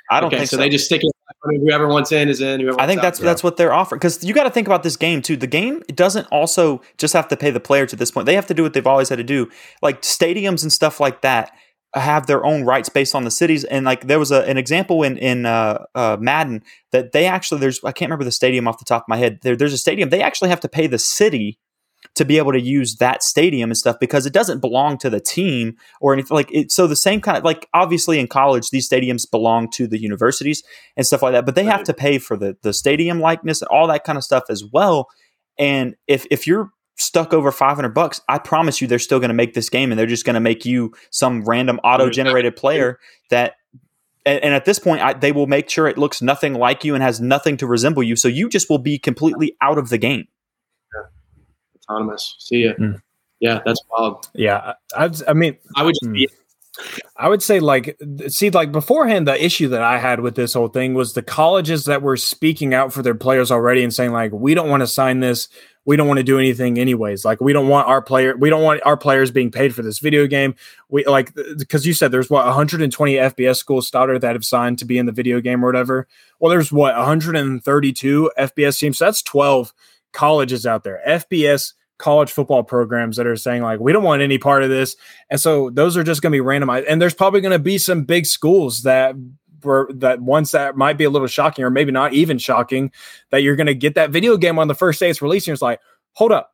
I 0.09 0.19
don't 0.19 0.27
okay, 0.27 0.37
think 0.37 0.49
so, 0.49 0.57
so. 0.57 0.61
they 0.61 0.69
just 0.69 0.85
stick 0.85 1.01
it. 1.03 1.11
500, 1.43 1.61
Whoever 1.61 1.87
wants 1.87 2.11
in 2.11 2.29
is 2.29 2.41
in. 2.41 2.59
Whoever 2.59 2.79
I 2.79 2.87
think 2.87 3.01
that's 3.01 3.19
out. 3.19 3.23
that's 3.23 3.43
what 3.43 3.57
they're 3.57 3.73
offering 3.73 3.99
because 3.99 4.23
you 4.23 4.33
got 4.33 4.43
to 4.43 4.49
think 4.49 4.67
about 4.67 4.83
this 4.83 4.97
game 4.97 5.21
too. 5.21 5.37
The 5.37 5.47
game 5.47 5.81
doesn't 5.87 6.27
also 6.27 6.81
just 6.97 7.13
have 7.13 7.27
to 7.29 7.37
pay 7.37 7.51
the 7.51 7.59
players 7.59 7.93
at 7.93 7.99
this 7.99 8.11
point. 8.11 8.25
They 8.25 8.35
have 8.35 8.47
to 8.47 8.53
do 8.53 8.63
what 8.63 8.73
they've 8.73 8.87
always 8.87 9.09
had 9.09 9.17
to 9.17 9.23
do, 9.23 9.49
like 9.81 10.01
stadiums 10.01 10.63
and 10.63 10.71
stuff 10.71 10.99
like 10.99 11.21
that 11.21 11.51
have 11.93 12.27
their 12.27 12.45
own 12.45 12.63
rights 12.63 12.89
based 12.89 13.15
on 13.15 13.23
the 13.23 13.31
cities. 13.31 13.63
And 13.63 13.85
like 13.85 14.07
there 14.07 14.19
was 14.19 14.31
a, 14.31 14.47
an 14.49 14.57
example 14.57 15.03
in 15.03 15.17
in 15.17 15.45
uh, 15.45 15.85
uh, 15.95 16.17
Madden 16.19 16.63
that 16.91 17.11
they 17.11 17.25
actually 17.25 17.61
there's 17.61 17.83
I 17.83 17.91
can't 17.91 18.09
remember 18.09 18.25
the 18.25 18.31
stadium 18.31 18.67
off 18.67 18.79
the 18.79 18.85
top 18.85 19.03
of 19.03 19.07
my 19.07 19.17
head. 19.17 19.39
There, 19.41 19.55
there's 19.55 19.73
a 19.73 19.77
stadium 19.77 20.09
they 20.09 20.21
actually 20.21 20.49
have 20.49 20.59
to 20.61 20.69
pay 20.69 20.87
the 20.87 20.99
city 20.99 21.59
to 22.15 22.25
be 22.25 22.37
able 22.37 22.53
to 22.53 22.61
use 22.61 22.95
that 22.95 23.21
stadium 23.21 23.69
and 23.69 23.77
stuff 23.77 23.97
because 23.99 24.25
it 24.25 24.33
doesn't 24.33 24.59
belong 24.59 24.97
to 24.97 25.09
the 25.09 25.19
team 25.19 25.75
or 25.99 26.13
anything 26.13 26.35
like 26.35 26.51
it. 26.51 26.71
So 26.71 26.87
the 26.87 26.95
same 26.95 27.21
kind 27.21 27.37
of 27.37 27.43
like 27.43 27.67
obviously 27.73 28.19
in 28.19 28.27
college 28.27 28.69
these 28.69 28.89
stadiums 28.89 29.29
belong 29.29 29.69
to 29.71 29.87
the 29.87 30.01
universities 30.01 30.63
and 30.95 31.05
stuff 31.05 31.21
like 31.21 31.33
that, 31.33 31.45
but 31.45 31.55
they 31.55 31.65
have 31.65 31.83
to 31.83 31.93
pay 31.93 32.17
for 32.17 32.37
the 32.37 32.57
the 32.61 32.73
stadium 32.73 33.19
likeness 33.19 33.61
and 33.61 33.69
all 33.69 33.87
that 33.87 34.03
kind 34.03 34.17
of 34.17 34.23
stuff 34.23 34.45
as 34.49 34.63
well. 34.63 35.09
And 35.59 35.95
if 36.07 36.25
if 36.31 36.47
you're 36.47 36.71
stuck 36.97 37.33
over 37.33 37.51
500 37.51 37.89
bucks, 37.89 38.21
I 38.29 38.39
promise 38.39 38.79
you 38.79 38.87
they're 38.87 38.99
still 38.99 39.19
going 39.19 39.29
to 39.29 39.35
make 39.35 39.53
this 39.53 39.69
game 39.69 39.91
and 39.91 39.99
they're 39.99 40.07
just 40.07 40.25
going 40.25 40.35
to 40.35 40.39
make 40.39 40.65
you 40.65 40.93
some 41.11 41.43
random 41.43 41.79
auto 41.83 42.09
generated 42.09 42.55
player 42.55 42.99
that 43.29 43.55
and, 44.25 44.41
and 44.41 44.53
at 44.53 44.63
this 44.63 44.79
point 44.79 45.01
I, 45.01 45.13
they 45.13 45.33
will 45.33 45.47
make 45.47 45.69
sure 45.69 45.87
it 45.87 45.97
looks 45.97 46.21
nothing 46.21 46.53
like 46.53 46.85
you 46.85 46.95
and 46.95 47.03
has 47.03 47.19
nothing 47.19 47.57
to 47.57 47.67
resemble 47.67 48.03
you 48.03 48.15
so 48.15 48.29
you 48.29 48.47
just 48.47 48.69
will 48.69 48.79
be 48.79 48.97
completely 48.97 49.57
out 49.61 49.77
of 49.77 49.89
the 49.89 49.97
game. 49.97 50.27
Autonomous. 51.89 52.35
See 52.39 52.65
ya. 52.65 52.73
Mm. 52.73 53.01
Yeah, 53.39 53.61
that's 53.65 53.81
wild. 53.91 54.27
yeah. 54.33 54.73
I, 54.95 55.09
I 55.27 55.33
mean, 55.33 55.57
I 55.75 55.83
would 55.83 55.93
just 55.93 56.05
Hmm. 56.05 56.13
be 56.13 56.29
I 57.15 57.29
would 57.29 57.41
say 57.41 57.61
like 57.61 57.97
see 58.27 58.49
like 58.49 58.71
beforehand 58.73 59.27
the 59.27 59.43
issue 59.43 59.69
that 59.69 59.81
I 59.81 59.97
had 59.97 60.19
with 60.19 60.35
this 60.35 60.53
whole 60.53 60.67
thing 60.67 60.93
was 60.93 61.13
the 61.13 61.21
colleges 61.21 61.85
that 61.85 62.01
were 62.01 62.17
speaking 62.17 62.73
out 62.73 62.91
for 62.91 63.01
their 63.01 63.15
players 63.15 63.49
already 63.49 63.81
and 63.81 63.93
saying 63.93 64.11
like 64.11 64.33
we 64.33 64.53
don't 64.53 64.69
want 64.69 64.81
to 64.81 64.87
sign 64.87 65.21
this 65.21 65.47
we 65.85 65.95
don't 65.95 66.07
want 66.07 66.17
to 66.17 66.23
do 66.23 66.39
anything 66.39 66.79
anyways. 66.79 67.23
Like 67.23 67.39
we 67.39 67.53
don't 67.53 67.67
want 67.67 67.87
our 67.87 68.01
player, 68.01 68.35
we 68.35 68.49
don't 68.49 68.63
want 68.63 68.81
our 68.85 68.97
players 68.97 69.29
being 69.31 69.51
paid 69.51 69.73
for 69.73 69.83
this 69.83 69.99
video 69.99 70.25
game. 70.25 70.55
We 70.89 71.05
like 71.05 71.33
because 71.57 71.85
you 71.85 71.93
said 71.93 72.11
there's 72.11 72.29
what 72.29 72.45
120 72.45 73.13
FBS 73.13 73.57
schools 73.57 73.87
started 73.87 74.21
that 74.21 74.33
have 74.33 74.43
signed 74.43 74.79
to 74.79 74.85
be 74.85 74.97
in 74.97 75.05
the 75.05 75.11
video 75.11 75.39
game 75.39 75.63
or 75.63 75.67
whatever. 75.67 76.07
Well, 76.39 76.49
there's 76.49 76.71
what 76.71 76.95
132 76.97 78.31
FBS 78.37 78.79
teams. 78.79 78.97
So 78.97 79.05
that's 79.05 79.21
12 79.21 79.73
colleges 80.15 80.65
out 80.65 80.83
there. 80.83 81.01
FBS 81.07 81.73
college 81.97 82.31
football 82.31 82.63
programs 82.63 83.15
that 83.17 83.27
are 83.27 83.37
saying 83.37 83.61
like 83.61 83.79
we 83.79 83.93
don't 83.93 84.03
want 84.03 84.21
any 84.21 84.37
part 84.37 84.63
of 84.63 84.69
this 84.69 84.97
and 85.29 85.39
so 85.39 85.69
those 85.69 85.95
are 85.95 86.03
just 86.03 86.21
going 86.21 86.29
to 86.29 86.37
be 86.37 86.45
randomized 86.45 86.83
and 86.89 87.01
there's 87.01 87.13
probably 87.13 87.39
going 87.39 87.53
to 87.53 87.59
be 87.59 87.77
some 87.77 88.03
big 88.03 88.25
schools 88.25 88.83
that 88.83 89.15
were 89.63 89.89
that 89.93 90.21
ones 90.21 90.51
that 90.51 90.75
might 90.75 90.97
be 90.97 91.05
a 91.05 91.09
little 91.09 91.25
shocking 91.25 91.63
or 91.63 91.69
maybe 91.69 91.93
not 91.93 92.11
even 92.11 92.37
shocking 92.37 92.91
that 93.31 93.43
you're 93.43 93.55
going 93.55 93.65
to 93.65 93.73
get 93.73 93.95
that 93.95 94.09
video 94.09 94.35
game 94.35 94.59
on 94.59 94.67
the 94.67 94.75
first 94.75 94.99
day 94.99 95.09
it's 95.09 95.21
released 95.21 95.47
and 95.47 95.53
it's 95.53 95.61
like 95.61 95.79
hold 96.11 96.33
up 96.33 96.51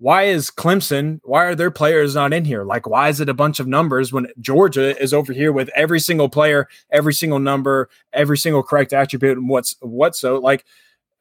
why 0.00 0.22
is 0.22 0.50
Clemson, 0.50 1.20
why 1.24 1.44
are 1.44 1.54
their 1.54 1.70
players 1.70 2.14
not 2.14 2.32
in 2.32 2.46
here? 2.46 2.64
Like, 2.64 2.88
why 2.88 3.10
is 3.10 3.20
it 3.20 3.28
a 3.28 3.34
bunch 3.34 3.60
of 3.60 3.66
numbers 3.66 4.10
when 4.10 4.28
Georgia 4.40 4.98
is 4.98 5.12
over 5.12 5.34
here 5.34 5.52
with 5.52 5.68
every 5.76 6.00
single 6.00 6.30
player, 6.30 6.68
every 6.90 7.12
single 7.12 7.38
number, 7.38 7.90
every 8.14 8.38
single 8.38 8.62
correct 8.62 8.94
attribute, 8.94 9.36
and 9.36 9.46
what's 9.46 9.76
what 9.80 10.16
so 10.16 10.38
like 10.38 10.64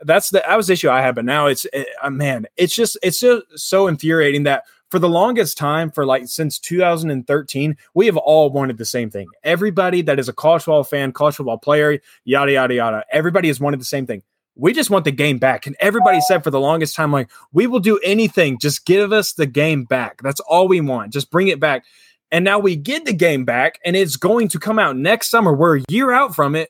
that's 0.01 0.29
the 0.29 0.43
that 0.47 0.55
was 0.55 0.67
the 0.67 0.73
issue 0.73 0.89
I 0.89 1.01
had, 1.01 1.15
but 1.15 1.25
now 1.25 1.47
it's 1.47 1.65
it, 1.73 1.87
uh, 2.01 2.09
man, 2.09 2.45
it's 2.57 2.75
just 2.75 2.97
it's 3.03 3.19
just 3.19 3.43
so 3.55 3.87
infuriating 3.87 4.43
that 4.43 4.63
for 4.89 4.99
the 4.99 5.09
longest 5.09 5.57
time, 5.57 5.91
for 5.91 6.05
like 6.05 6.27
since 6.27 6.57
2013, 6.59 7.77
we 7.93 8.05
have 8.07 8.17
all 8.17 8.49
wanted 8.49 8.77
the 8.77 8.85
same 8.85 9.09
thing. 9.09 9.27
Everybody 9.43 10.01
that 10.03 10.19
is 10.19 10.29
a 10.29 10.33
college 10.33 10.63
football 10.63 10.83
fan, 10.83 11.11
college 11.11 11.35
football 11.35 11.57
player, 11.57 11.99
yada 12.25 12.53
yada 12.53 12.73
yada, 12.73 13.05
everybody 13.11 13.47
has 13.49 13.59
wanted 13.59 13.79
the 13.79 13.85
same 13.85 14.05
thing. 14.05 14.23
We 14.55 14.73
just 14.73 14.89
want 14.89 15.05
the 15.05 15.11
game 15.11 15.37
back, 15.37 15.67
and 15.67 15.75
everybody 15.79 16.19
said 16.21 16.43
for 16.43 16.51
the 16.51 16.59
longest 16.59 16.95
time, 16.95 17.11
like 17.11 17.29
we 17.53 17.67
will 17.67 17.79
do 17.79 17.97
anything, 17.99 18.57
just 18.59 18.85
give 18.85 19.13
us 19.13 19.33
the 19.33 19.45
game 19.45 19.85
back. 19.85 20.21
That's 20.21 20.41
all 20.41 20.67
we 20.67 20.81
want. 20.81 21.13
Just 21.13 21.31
bring 21.31 21.47
it 21.47 21.59
back. 21.59 21.85
And 22.31 22.45
now 22.45 22.59
we 22.59 22.75
get 22.75 23.05
the 23.05 23.13
game 23.13 23.45
back, 23.45 23.79
and 23.85 23.95
it's 23.95 24.15
going 24.15 24.49
to 24.49 24.59
come 24.59 24.77
out 24.77 24.95
next 24.95 25.29
summer. 25.29 25.53
We're 25.53 25.79
a 25.79 25.83
year 25.89 26.11
out 26.11 26.35
from 26.35 26.55
it 26.55 26.69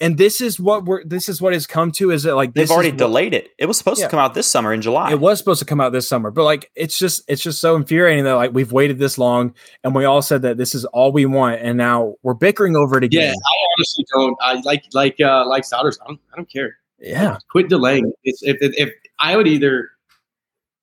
and 0.00 0.18
this 0.18 0.40
is 0.40 0.60
what 0.60 0.84
we're 0.84 1.02
this 1.04 1.28
is 1.28 1.40
what 1.40 1.52
has 1.52 1.66
come 1.66 1.90
to 1.92 2.10
is 2.10 2.24
that 2.24 2.34
like 2.34 2.54
they've 2.54 2.70
already 2.70 2.92
delayed 2.92 3.32
it. 3.34 3.50
It 3.58 3.66
was 3.66 3.78
supposed 3.78 4.00
yeah. 4.00 4.06
to 4.06 4.10
come 4.10 4.20
out 4.20 4.34
this 4.34 4.46
summer 4.46 4.72
in 4.72 4.82
july. 4.82 5.10
It 5.10 5.20
was 5.20 5.38
supposed 5.38 5.58
to 5.60 5.64
come 5.64 5.80
out 5.80 5.92
this 5.92 6.06
summer 6.06 6.30
but 6.30 6.44
like 6.44 6.70
it's 6.74 6.98
just 6.98 7.22
it's 7.28 7.42
just 7.42 7.60
so 7.60 7.76
infuriating 7.76 8.24
that 8.24 8.34
like 8.34 8.52
we've 8.52 8.72
waited 8.72 8.98
this 8.98 9.16
long 9.18 9.54
and 9.84 9.94
we 9.94 10.04
all 10.04 10.22
said 10.22 10.42
that 10.42 10.58
this 10.58 10.74
is 10.74 10.84
all 10.86 11.12
we 11.12 11.24
want 11.24 11.60
and 11.60 11.78
now 11.78 12.14
we're 12.22 12.34
bickering 12.34 12.76
over 12.76 12.98
it 12.98 13.04
again. 13.04 13.28
Yeah 13.28 13.34
i 13.34 13.66
honestly 13.76 14.04
don't 14.12 14.36
i 14.40 14.60
like 14.60 14.84
like 14.92 15.20
uh 15.20 15.46
like 15.46 15.64
souders 15.64 15.98
i 16.02 16.08
don't 16.08 16.20
i 16.32 16.36
don't 16.36 16.50
care. 16.50 16.76
Yeah. 16.98 17.38
Quit 17.50 17.68
delaying. 17.68 18.12
It's 18.24 18.42
if, 18.42 18.56
if, 18.60 18.74
if 18.76 18.92
i 19.18 19.36
would 19.36 19.46
either 19.46 19.90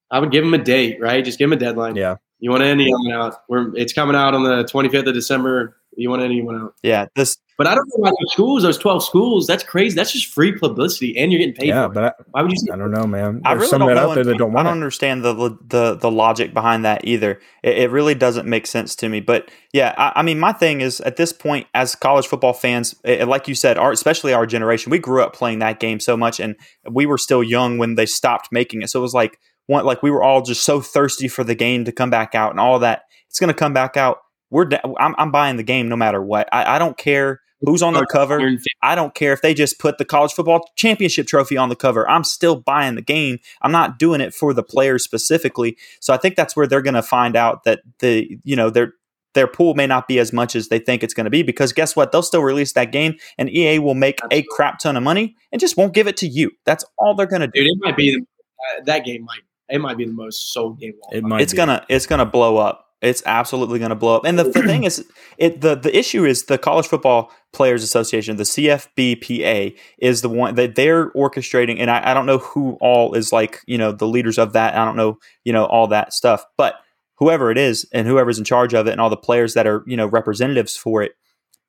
i 0.09 0.20
would 0.20 0.32
give 0.32 0.43
them 0.43 0.53
a 0.53 0.64
date 0.64 0.99
right? 0.99 1.24
Just 1.24 1.38
give 1.38 1.49
them 1.49 1.57
a 1.57 1.59
deadline. 1.59 1.95
Yeah 1.95 2.18
you 2.44 2.52
want 2.52 2.62
any 2.62 2.94
out 3.14 3.41
we're 3.48 3.74
it's 3.76 3.94
coming 3.94 4.16
out 4.16 4.34
on 4.34 4.44
the 4.44 4.64
25th 4.66 5.08
of 5.08 5.14
december 5.14 5.78
you 5.96 6.10
want 6.10 6.22
any 6.22 6.36
anyone 6.36 6.60
out 6.60 6.74
yeah 6.84 7.06
this 7.16 7.38
but 7.58 7.68
I 7.68 7.76
don't 7.76 7.88
know 7.89 8.04
about 8.04 8.16
the 8.20 8.30
schools. 8.32 8.64
Those 8.64 8.80
twelve 8.80 9.04
schools. 9.04 9.46
That's 9.46 9.64
crazy. 9.64 9.96
That's 9.96 10.12
just 10.12 10.28
free 10.28 10.58
publicity, 10.58 11.16
and 11.18 11.32
you're 11.32 11.39
getting 11.39 11.54
paid. 11.54 11.68
Yeah, 11.68 11.88
for 11.88 11.94
but 11.94 12.04
I, 12.04 12.12
why 12.32 12.41
would 12.41 12.52
you? 12.52 12.74
I 12.74 12.76
don't 12.76 12.89
know, 12.89 13.06
man. 13.06 13.34
There's 13.34 13.46
I 13.46 13.54
really 13.54 13.68
some 13.68 13.80
don't 13.80 13.89
that 13.89 13.98
out 13.98 14.16
there 14.16 14.24
that 14.24 14.38
don't 14.38 14.54
want. 14.54 14.68
I 14.68 14.72
don't 14.72 14.78
understand 14.78 15.24
the 15.24 15.34
the 15.62 15.96
the 15.96 16.10
logic 16.10 16.54
behind 16.54 16.84
that 16.84 17.06
either. 17.06 17.39
It, 17.62 17.78
it 17.78 17.91
really 17.91 18.16
doesn't 18.16 18.48
make 18.48 18.66
sense 18.66 18.96
to 18.98 19.10
me. 19.10 19.20
But 19.20 19.52
yeah, 19.72 19.94
I, 19.98 20.14
I, 20.16 20.24
mean, 20.24 20.39
my 20.39 20.52
thing 20.52 20.82
is 20.82 21.00
at 21.02 21.16
this 21.16 21.32
point, 21.32 21.68
as 21.76 21.94
college 21.94 22.26
football 22.26 22.54
fans, 22.54 22.96
it, 23.04 23.28
like 23.28 23.48
you 23.48 23.54
said, 23.54 23.78
our 23.78 23.91
especially 23.91 24.34
our 24.34 24.48
generation, 24.48 24.89
we 24.89 24.98
grew 24.98 25.22
up 25.22 25.36
playing 25.36 25.60
that 25.60 25.80
game 25.80 26.00
so 26.00 26.18
much, 26.18 26.39
and 26.39 26.56
we 26.89 27.06
were 27.06 27.20
still 27.20 27.44
young 27.44 27.78
when 27.78 27.96
they 27.96 28.08
stopped 28.08 28.50
making 28.52 28.82
it. 28.82 28.89
So 28.89 29.00
it 29.00 29.04
was 29.04 29.14
like 29.14 29.39
one 29.68 29.86
like 29.86 30.03
we 30.03 30.11
were 30.11 30.24
all 30.24 30.41
just 30.41 30.64
so 30.64 30.82
thirsty 30.82 31.28
for 31.28 31.43
the 31.43 31.55
game 31.55 31.86
to 31.86 31.91
come 31.91 32.09
back 32.09 32.36
out 32.36 32.51
and 32.51 32.59
all 32.59 32.80
that. 32.80 33.03
It's 33.30 33.39
going 33.39 33.49
to 33.49 33.53
come 33.53 33.74
back 33.74 33.97
out. 33.97 34.20
We're 34.49 34.70
I'm, 34.99 35.16
I'm 35.18 35.32
buying 35.32 35.57
the 35.57 35.64
game 35.64 35.89
no 35.89 35.95
matter 35.95 36.22
what. 36.22 36.47
I, 36.51 36.76
I 36.76 36.80
don't 36.80 36.97
care 36.97 37.41
who's 37.66 37.82
on 37.82 37.93
the 37.93 38.05
cover. 38.05 38.39
I 38.82 38.95
don't 38.95 39.16
care 39.16 39.34
if 39.34 39.41
they 39.41 39.53
just 39.53 39.80
put 39.80 39.97
the 39.97 40.05
college 40.05 40.34
football 40.34 40.70
championship 40.76 41.28
trophy 41.28 41.57
on 41.57 41.70
the 41.70 41.76
cover. 41.76 42.07
I'm 42.09 42.24
still 42.24 42.57
buying 42.57 42.95
the 42.95 43.01
game. 43.01 43.39
I'm 43.61 43.72
not 43.72 43.97
doing 43.97 44.22
it 44.22 44.34
for 44.34 44.53
the 44.53 44.64
players 44.64 45.03
specifically. 45.03 45.78
So 45.99 46.14
I 46.14 46.18
think 46.18 46.36
that's 46.36 46.55
where 46.55 46.68
they're 46.68 46.82
going 46.82 46.93
to 46.93 47.01
find 47.01 47.36
out 47.36 47.64
that 47.64 47.82
the 47.99 48.38
you 48.43 48.55
know 48.55 48.70
their 48.70 48.93
their 49.34 49.47
pool 49.47 49.74
may 49.74 49.88
not 49.88 50.07
be 50.07 50.20
as 50.20 50.32
much 50.32 50.55
as 50.55 50.68
they 50.68 50.78
think 50.78 51.03
it's 51.03 51.14
going 51.14 51.26
to 51.26 51.32
be 51.32 51.41
because 51.41 51.74
guess 51.74 51.95
what? 51.95 52.11
They'll 52.11 52.22
still 52.22 52.43
release 52.43 52.74
that 52.74 52.91
game 52.91 53.16
and 53.38 53.49
EA 53.49 53.80
will 53.80 53.95
make 53.95 54.20
a 54.32 54.43
crap 54.49 54.78
ton 54.78 54.95
of 54.95 55.03
money 55.03 55.36
and 55.51 55.59
just 55.59 55.76
won't 55.78 55.93
give 55.93 56.07
it 56.07 56.18
to 56.18 56.28
you. 56.28 56.51
That's 56.66 56.86
all 56.99 57.16
they're 57.16 57.26
going 57.26 57.41
to 57.41 57.47
do. 57.47 57.64
Dude, 57.64 57.72
it 57.72 57.78
might 57.80 57.97
be 57.97 58.16
uh, 58.16 58.84
that 58.86 59.05
game 59.05 59.24
might 59.24 59.41
it 59.70 59.80
might 59.80 59.97
be 59.97 60.05
the 60.05 60.14
most 60.14 60.53
sold 60.53 60.80
game. 60.80 60.93
It 61.11 61.24
might 61.24 61.41
it's 61.41 61.53
be. 61.53 61.57
gonna 61.57 61.86
it's 61.89 62.05
gonna 62.05 62.26
blow 62.26 62.57
up. 62.57 62.84
It's 63.03 63.22
absolutely 63.26 63.80
going 63.80 63.89
to 63.89 63.95
blow 63.95 64.16
up. 64.16 64.24
And 64.24 64.39
the, 64.39 64.45
the 64.45 64.64
thing 64.64 64.86
is, 64.86 65.05
it 65.38 65.59
the 65.59 65.76
the 65.76 65.95
issue 65.95 66.24
is 66.24 66.45
the 66.45 66.57
College 66.57 66.88
Football 66.88 67.32
Players 67.51 67.84
Association, 67.84 68.38
the 68.38 68.43
CFBPA, 68.43 69.78
is 69.97 70.22
the 70.22 70.30
one 70.30 70.55
that 70.55 70.76
they're 70.76 71.11
orchestrating. 71.11 71.80
And 71.80 71.91
I, 71.91 72.11
I 72.11 72.14
don't 72.14 72.26
know 72.26 72.38
who 72.38 72.78
all 72.80 73.14
is 73.14 73.34
like 73.34 73.59
you 73.68 73.78
know 73.78 73.91
the 73.91 74.07
leaders 74.07 74.38
of 74.38 74.53
that. 74.53 74.76
I 74.76 74.86
don't 74.86 74.95
know 74.95 75.20
you 75.43 75.51
know 75.51 75.66
all 75.66 75.88
that 75.88 76.14
stuff, 76.14 76.45
but 76.57 76.76
whoever 77.16 77.51
it 77.51 77.57
is 77.57 77.86
and 77.91 78.07
whoever's 78.07 78.39
in 78.39 78.45
charge 78.45 78.74
of 78.74 78.88
it 78.88 78.91
and 78.91 79.01
all 79.01 79.09
the 79.09 79.18
players 79.18 79.53
that 79.53 79.68
are 79.68 79.84
you 79.86 79.97
know 79.97 80.07
representatives 80.07 80.78
for 80.78 81.03
it, 81.03 81.11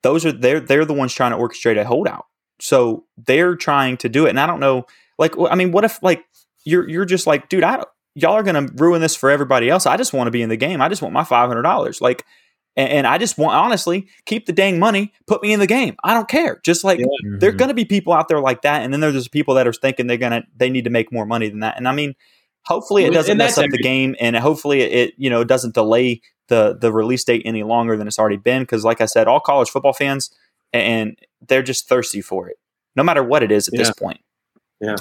those 0.04 0.24
are 0.24 0.30
they're 0.30 0.60
they're 0.60 0.84
the 0.84 0.94
ones 0.94 1.12
trying 1.12 1.32
to 1.32 1.36
orchestrate 1.36 1.80
a 1.80 1.84
holdout. 1.84 2.26
So 2.60 3.06
they're 3.16 3.56
trying 3.56 3.96
to 3.98 4.08
do 4.08 4.26
it. 4.26 4.30
And 4.30 4.38
I 4.38 4.46
don't 4.46 4.60
know, 4.60 4.86
like 5.18 5.34
I 5.50 5.56
mean, 5.56 5.72
what 5.72 5.84
if 5.84 6.00
like 6.00 6.24
you're 6.64 6.88
you're 6.88 7.04
just 7.04 7.26
like, 7.26 7.48
dude, 7.48 7.64
I 7.64 7.82
y'all 8.14 8.32
are 8.32 8.42
going 8.42 8.66
to 8.66 8.72
ruin 8.76 9.00
this 9.00 9.16
for 9.16 9.30
everybody 9.30 9.68
else. 9.68 9.86
I 9.86 9.96
just 9.96 10.12
want 10.12 10.28
to 10.28 10.30
be 10.30 10.42
in 10.42 10.48
the 10.48 10.56
game. 10.56 10.80
I 10.80 10.88
just 10.88 11.02
want 11.02 11.12
my 11.12 11.24
five 11.24 11.48
hundred 11.48 11.62
dollars. 11.62 12.00
Like, 12.00 12.24
and, 12.76 12.88
and, 12.90 13.06
I 13.06 13.18
just 13.18 13.38
want 13.38 13.54
honestly 13.54 14.08
keep 14.26 14.46
the 14.46 14.52
dang 14.52 14.78
money. 14.78 15.12
Put 15.26 15.42
me 15.42 15.52
in 15.52 15.60
the 15.60 15.66
game. 15.66 15.96
I 16.02 16.14
don't 16.14 16.28
care. 16.28 16.60
Just 16.64 16.84
like 16.84 16.98
yeah. 16.98 17.06
mm-hmm. 17.06 17.38
there 17.38 17.50
are 17.50 17.54
going 17.54 17.68
to 17.68 17.74
be 17.74 17.84
people 17.84 18.12
out 18.12 18.28
there 18.28 18.40
like 18.40 18.62
that, 18.62 18.82
and 18.82 18.92
then 18.92 19.00
there's 19.00 19.28
people 19.28 19.54
that 19.54 19.66
are 19.66 19.72
thinking 19.72 20.06
they're 20.06 20.16
gonna 20.16 20.44
they 20.56 20.70
need 20.70 20.84
to 20.84 20.90
make 20.90 21.12
more 21.12 21.26
money 21.26 21.48
than 21.48 21.60
that. 21.60 21.76
And 21.76 21.86
I 21.88 21.92
mean, 21.92 22.14
hopefully 22.64 23.04
it 23.04 23.12
doesn't 23.12 23.36
mess 23.36 23.58
up 23.58 23.70
the 23.70 23.78
game, 23.78 24.16
and 24.20 24.36
hopefully 24.36 24.80
it 24.82 25.14
you 25.16 25.30
know 25.30 25.44
doesn't 25.44 25.74
delay 25.74 26.20
the 26.48 26.76
the 26.80 26.92
release 26.92 27.24
date 27.24 27.42
any 27.44 27.62
longer 27.62 27.96
than 27.96 28.06
it's 28.06 28.18
already 28.18 28.36
been. 28.36 28.62
Because 28.62 28.84
like 28.84 29.00
I 29.00 29.06
said, 29.06 29.28
all 29.28 29.40
college 29.40 29.70
football 29.70 29.92
fans 29.92 30.30
and 30.74 31.16
they're 31.46 31.62
just 31.62 31.88
thirsty 31.88 32.20
for 32.20 32.48
it, 32.48 32.58
no 32.96 33.02
matter 33.02 33.22
what 33.22 33.42
it 33.42 33.52
is 33.52 33.68
at 33.68 33.74
yeah. 33.74 33.78
this 33.78 33.92
point. 33.92 34.20
Yeah. 34.80 34.96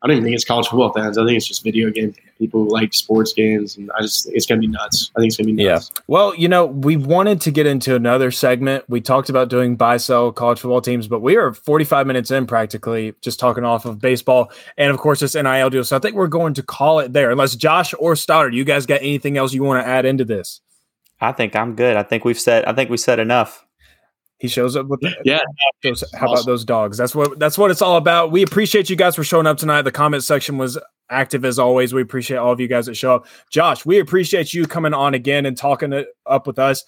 I 0.00 0.06
don't 0.06 0.16
even 0.16 0.24
think 0.24 0.36
it's 0.36 0.44
college 0.44 0.68
football 0.68 0.92
fans. 0.92 1.18
I 1.18 1.24
think 1.24 1.36
it's 1.36 1.46
just 1.46 1.64
video 1.64 1.90
game 1.90 2.14
people 2.38 2.64
who 2.64 2.70
like 2.70 2.94
sports 2.94 3.32
games, 3.32 3.76
and 3.76 3.90
I 3.98 4.02
just 4.02 4.28
it's 4.32 4.46
gonna 4.46 4.60
be 4.60 4.68
nuts. 4.68 5.10
I 5.16 5.20
think 5.20 5.28
it's 5.28 5.36
gonna 5.36 5.46
be 5.46 5.64
nuts. 5.64 5.90
Yeah. 5.92 6.02
Well, 6.06 6.34
you 6.36 6.48
know, 6.48 6.66
we 6.66 6.96
wanted 6.96 7.40
to 7.42 7.50
get 7.50 7.66
into 7.66 7.96
another 7.96 8.30
segment. 8.30 8.84
We 8.88 9.00
talked 9.00 9.28
about 9.28 9.48
doing 9.48 9.74
buy 9.76 9.96
sell 9.96 10.30
college 10.30 10.60
football 10.60 10.80
teams, 10.80 11.08
but 11.08 11.20
we 11.20 11.36
are 11.36 11.52
45 11.52 12.06
minutes 12.06 12.30
in 12.30 12.46
practically, 12.46 13.14
just 13.22 13.40
talking 13.40 13.64
off 13.64 13.84
of 13.86 13.98
baseball 14.00 14.52
and 14.76 14.90
of 14.90 14.98
course 14.98 15.20
this 15.20 15.34
NIL 15.34 15.70
deal. 15.70 15.84
So 15.84 15.96
I 15.96 15.98
think 15.98 16.14
we're 16.14 16.28
going 16.28 16.54
to 16.54 16.62
call 16.62 17.00
it 17.00 17.12
there. 17.12 17.30
Unless 17.30 17.56
Josh 17.56 17.92
or 17.98 18.14
Stoddard, 18.14 18.54
you 18.54 18.64
guys 18.64 18.86
got 18.86 19.00
anything 19.00 19.36
else 19.36 19.52
you 19.52 19.64
want 19.64 19.84
to 19.84 19.88
add 19.88 20.04
into 20.04 20.24
this? 20.24 20.60
I 21.20 21.32
think 21.32 21.56
I'm 21.56 21.74
good. 21.74 21.96
I 21.96 22.04
think 22.04 22.24
we've 22.24 22.38
said. 22.38 22.64
I 22.66 22.72
think 22.72 22.90
we 22.90 22.96
said 22.96 23.18
enough. 23.18 23.66
He 24.38 24.48
shows 24.48 24.76
up 24.76 24.86
with 24.86 25.00
the, 25.00 25.16
yeah. 25.24 25.40
Those, 25.82 26.04
how 26.14 26.26
awesome. 26.26 26.34
about 26.34 26.46
those 26.46 26.64
dogs? 26.64 26.96
That's 26.96 27.14
what 27.14 27.38
that's 27.38 27.58
what 27.58 27.70
it's 27.70 27.82
all 27.82 27.96
about. 27.96 28.30
We 28.30 28.42
appreciate 28.42 28.88
you 28.88 28.96
guys 28.96 29.16
for 29.16 29.24
showing 29.24 29.46
up 29.46 29.58
tonight. 29.58 29.82
The 29.82 29.92
comment 29.92 30.22
section 30.22 30.58
was 30.58 30.78
active 31.10 31.44
as 31.44 31.58
always. 31.58 31.92
We 31.92 32.02
appreciate 32.02 32.36
all 32.36 32.52
of 32.52 32.60
you 32.60 32.68
guys 32.68 32.86
that 32.86 32.94
show 32.94 33.16
up. 33.16 33.26
Josh, 33.50 33.84
we 33.84 33.98
appreciate 33.98 34.54
you 34.54 34.66
coming 34.66 34.94
on 34.94 35.14
again 35.14 35.44
and 35.44 35.56
talking 35.56 35.92
it 35.92 36.08
up 36.26 36.46
with 36.46 36.58
us. 36.58 36.84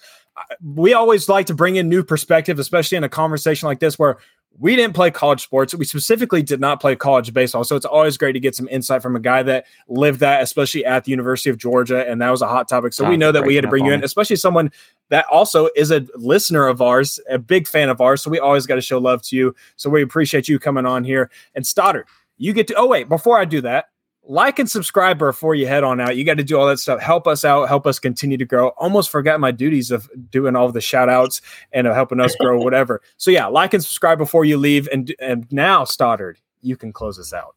We 0.63 0.93
always 0.93 1.27
like 1.27 1.47
to 1.47 1.53
bring 1.53 1.75
in 1.75 1.89
new 1.89 2.03
perspective, 2.03 2.57
especially 2.57 2.97
in 2.97 3.03
a 3.03 3.09
conversation 3.09 3.67
like 3.67 3.79
this 3.79 3.99
where 3.99 4.17
we 4.57 4.75
didn't 4.75 4.95
play 4.95 5.11
college 5.11 5.41
sports. 5.41 5.73
We 5.73 5.85
specifically 5.85 6.43
did 6.43 6.59
not 6.59 6.81
play 6.81 6.95
college 6.95 7.33
baseball. 7.33 7.63
So 7.63 7.75
it's 7.75 7.85
always 7.85 8.17
great 8.17 8.33
to 8.33 8.39
get 8.39 8.55
some 8.55 8.67
insight 8.69 9.01
from 9.01 9.15
a 9.15 9.19
guy 9.19 9.43
that 9.43 9.65
lived 9.87 10.19
that, 10.19 10.41
especially 10.41 10.85
at 10.85 11.05
the 11.05 11.11
University 11.11 11.49
of 11.49 11.57
Georgia. 11.57 12.07
And 12.09 12.21
that 12.21 12.29
was 12.29 12.41
a 12.41 12.47
hot 12.47 12.67
topic. 12.67 12.93
So 12.93 13.07
we 13.07 13.17
know 13.17 13.31
that 13.31 13.45
we 13.45 13.55
had 13.55 13.63
to 13.63 13.69
bring 13.69 13.85
you 13.85 13.93
in, 13.93 14.03
especially 14.03 14.35
someone 14.35 14.71
that 15.11 15.25
also 15.29 15.69
is 15.75 15.91
a 15.91 16.07
listener 16.15 16.67
of 16.67 16.81
ours, 16.81 17.19
a 17.29 17.37
big 17.37 17.67
fan 17.67 17.89
of 17.89 17.99
ours. 17.99 18.23
So 18.23 18.31
we 18.31 18.39
always 18.39 18.65
got 18.65 18.75
to 18.75 18.81
show 18.81 18.97
love 18.97 19.21
to 19.23 19.35
you. 19.35 19.53
So 19.75 19.89
we 19.89 20.01
appreciate 20.01 20.47
you 20.47 20.57
coming 20.57 20.85
on 20.85 21.03
here. 21.03 21.29
And 21.53 21.67
Stoddard, 21.67 22.07
you 22.37 22.53
get 22.53 22.67
to, 22.67 22.75
oh, 22.75 22.87
wait, 22.87 23.09
before 23.09 23.37
I 23.37 23.43
do 23.43 23.59
that, 23.61 23.89
like 24.23 24.57
and 24.57 24.69
subscribe 24.69 25.19
before 25.19 25.53
you 25.53 25.67
head 25.67 25.83
on 25.83 25.99
out. 25.99 26.15
You 26.15 26.23
got 26.23 26.37
to 26.37 26.45
do 26.45 26.57
all 26.57 26.65
that 26.67 26.79
stuff. 26.79 27.01
Help 27.01 27.27
us 27.27 27.43
out. 27.43 27.67
Help 27.67 27.85
us 27.85 27.99
continue 27.99 28.37
to 28.37 28.45
grow. 28.45 28.69
Almost 28.69 29.09
forgot 29.09 29.41
my 29.41 29.51
duties 29.51 29.91
of 29.91 30.09
doing 30.29 30.55
all 30.55 30.71
the 30.71 30.79
shout 30.79 31.09
outs 31.09 31.41
and 31.73 31.87
of 31.87 31.93
helping 31.93 32.21
us 32.21 32.33
grow, 32.37 32.57
whatever. 32.61 33.01
So 33.17 33.31
yeah, 33.31 33.47
like 33.47 33.73
and 33.73 33.83
subscribe 33.83 34.17
before 34.17 34.45
you 34.45 34.57
leave. 34.57 34.87
And 34.93 35.13
and 35.19 35.45
now, 35.51 35.83
Stoddard, 35.83 36.39
you 36.61 36.77
can 36.77 36.93
close 36.93 37.19
us 37.19 37.33
out. 37.33 37.55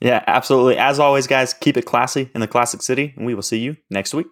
Yeah, 0.00 0.24
absolutely. 0.26 0.78
As 0.78 0.98
always, 0.98 1.26
guys, 1.26 1.52
keep 1.52 1.76
it 1.76 1.84
classy 1.84 2.30
in 2.34 2.40
the 2.40 2.48
classic 2.48 2.80
city, 2.80 3.12
and 3.16 3.26
we 3.26 3.34
will 3.34 3.42
see 3.42 3.58
you 3.58 3.76
next 3.90 4.14
week. 4.14 4.28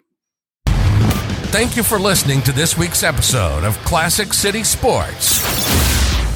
Thank 1.57 1.75
you 1.75 1.81
for 1.81 1.97
listening 1.97 2.43
to 2.43 2.51
this 2.51 2.77
week's 2.77 3.01
episode 3.01 3.63
of 3.63 3.79
Classic 3.79 4.31
City 4.31 4.63
Sports. 4.63 5.39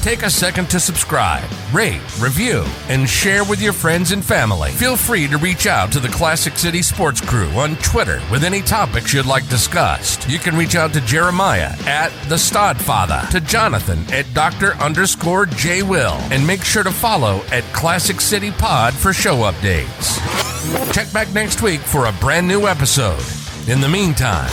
Take 0.02 0.24
a 0.24 0.28
second 0.28 0.68
to 0.70 0.80
subscribe, 0.80 1.48
rate, 1.72 2.02
review, 2.18 2.64
and 2.88 3.08
share 3.08 3.44
with 3.44 3.62
your 3.62 3.72
friends 3.72 4.10
and 4.10 4.24
family. 4.24 4.72
Feel 4.72 4.96
free 4.96 5.28
to 5.28 5.38
reach 5.38 5.68
out 5.68 5.92
to 5.92 6.00
the 6.00 6.08
Classic 6.08 6.56
City 6.56 6.82
Sports 6.82 7.20
Crew 7.20 7.46
on 7.50 7.76
Twitter 7.76 8.20
with 8.32 8.42
any 8.42 8.62
topics 8.62 9.14
you'd 9.14 9.26
like 9.26 9.48
discussed. 9.48 10.28
You 10.28 10.40
can 10.40 10.56
reach 10.56 10.74
out 10.74 10.92
to 10.94 11.00
Jeremiah 11.02 11.70
at 11.86 12.10
the 12.28 12.34
Stodfather, 12.34 13.30
to 13.30 13.40
Jonathan 13.42 14.04
at 14.12 14.26
Dr. 14.34 14.72
underscore 14.78 15.46
J 15.46 15.84
Will, 15.84 16.18
and 16.32 16.44
make 16.44 16.64
sure 16.64 16.82
to 16.82 16.90
follow 16.90 17.42
at 17.52 17.62
Classic 17.72 18.20
City 18.20 18.50
Pod 18.50 18.92
for 18.92 19.12
show 19.12 19.36
updates. 19.48 20.18
Check 20.92 21.12
back 21.12 21.32
next 21.32 21.62
week 21.62 21.78
for 21.78 22.06
a 22.06 22.12
brand 22.14 22.48
new 22.48 22.66
episode. 22.66 23.22
In 23.68 23.80
the 23.80 23.88
meantime, 23.88 24.50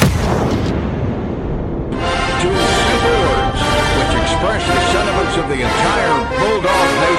simple 2.45 3.17
words 3.25 3.61
which 3.97 4.13
express 4.21 4.61
the 4.69 4.81
sentiments 4.93 5.35
of 5.35 5.49
the 5.49 5.59
entire 5.65 6.13
Bulldog 6.37 6.89
Nation. 7.01 7.18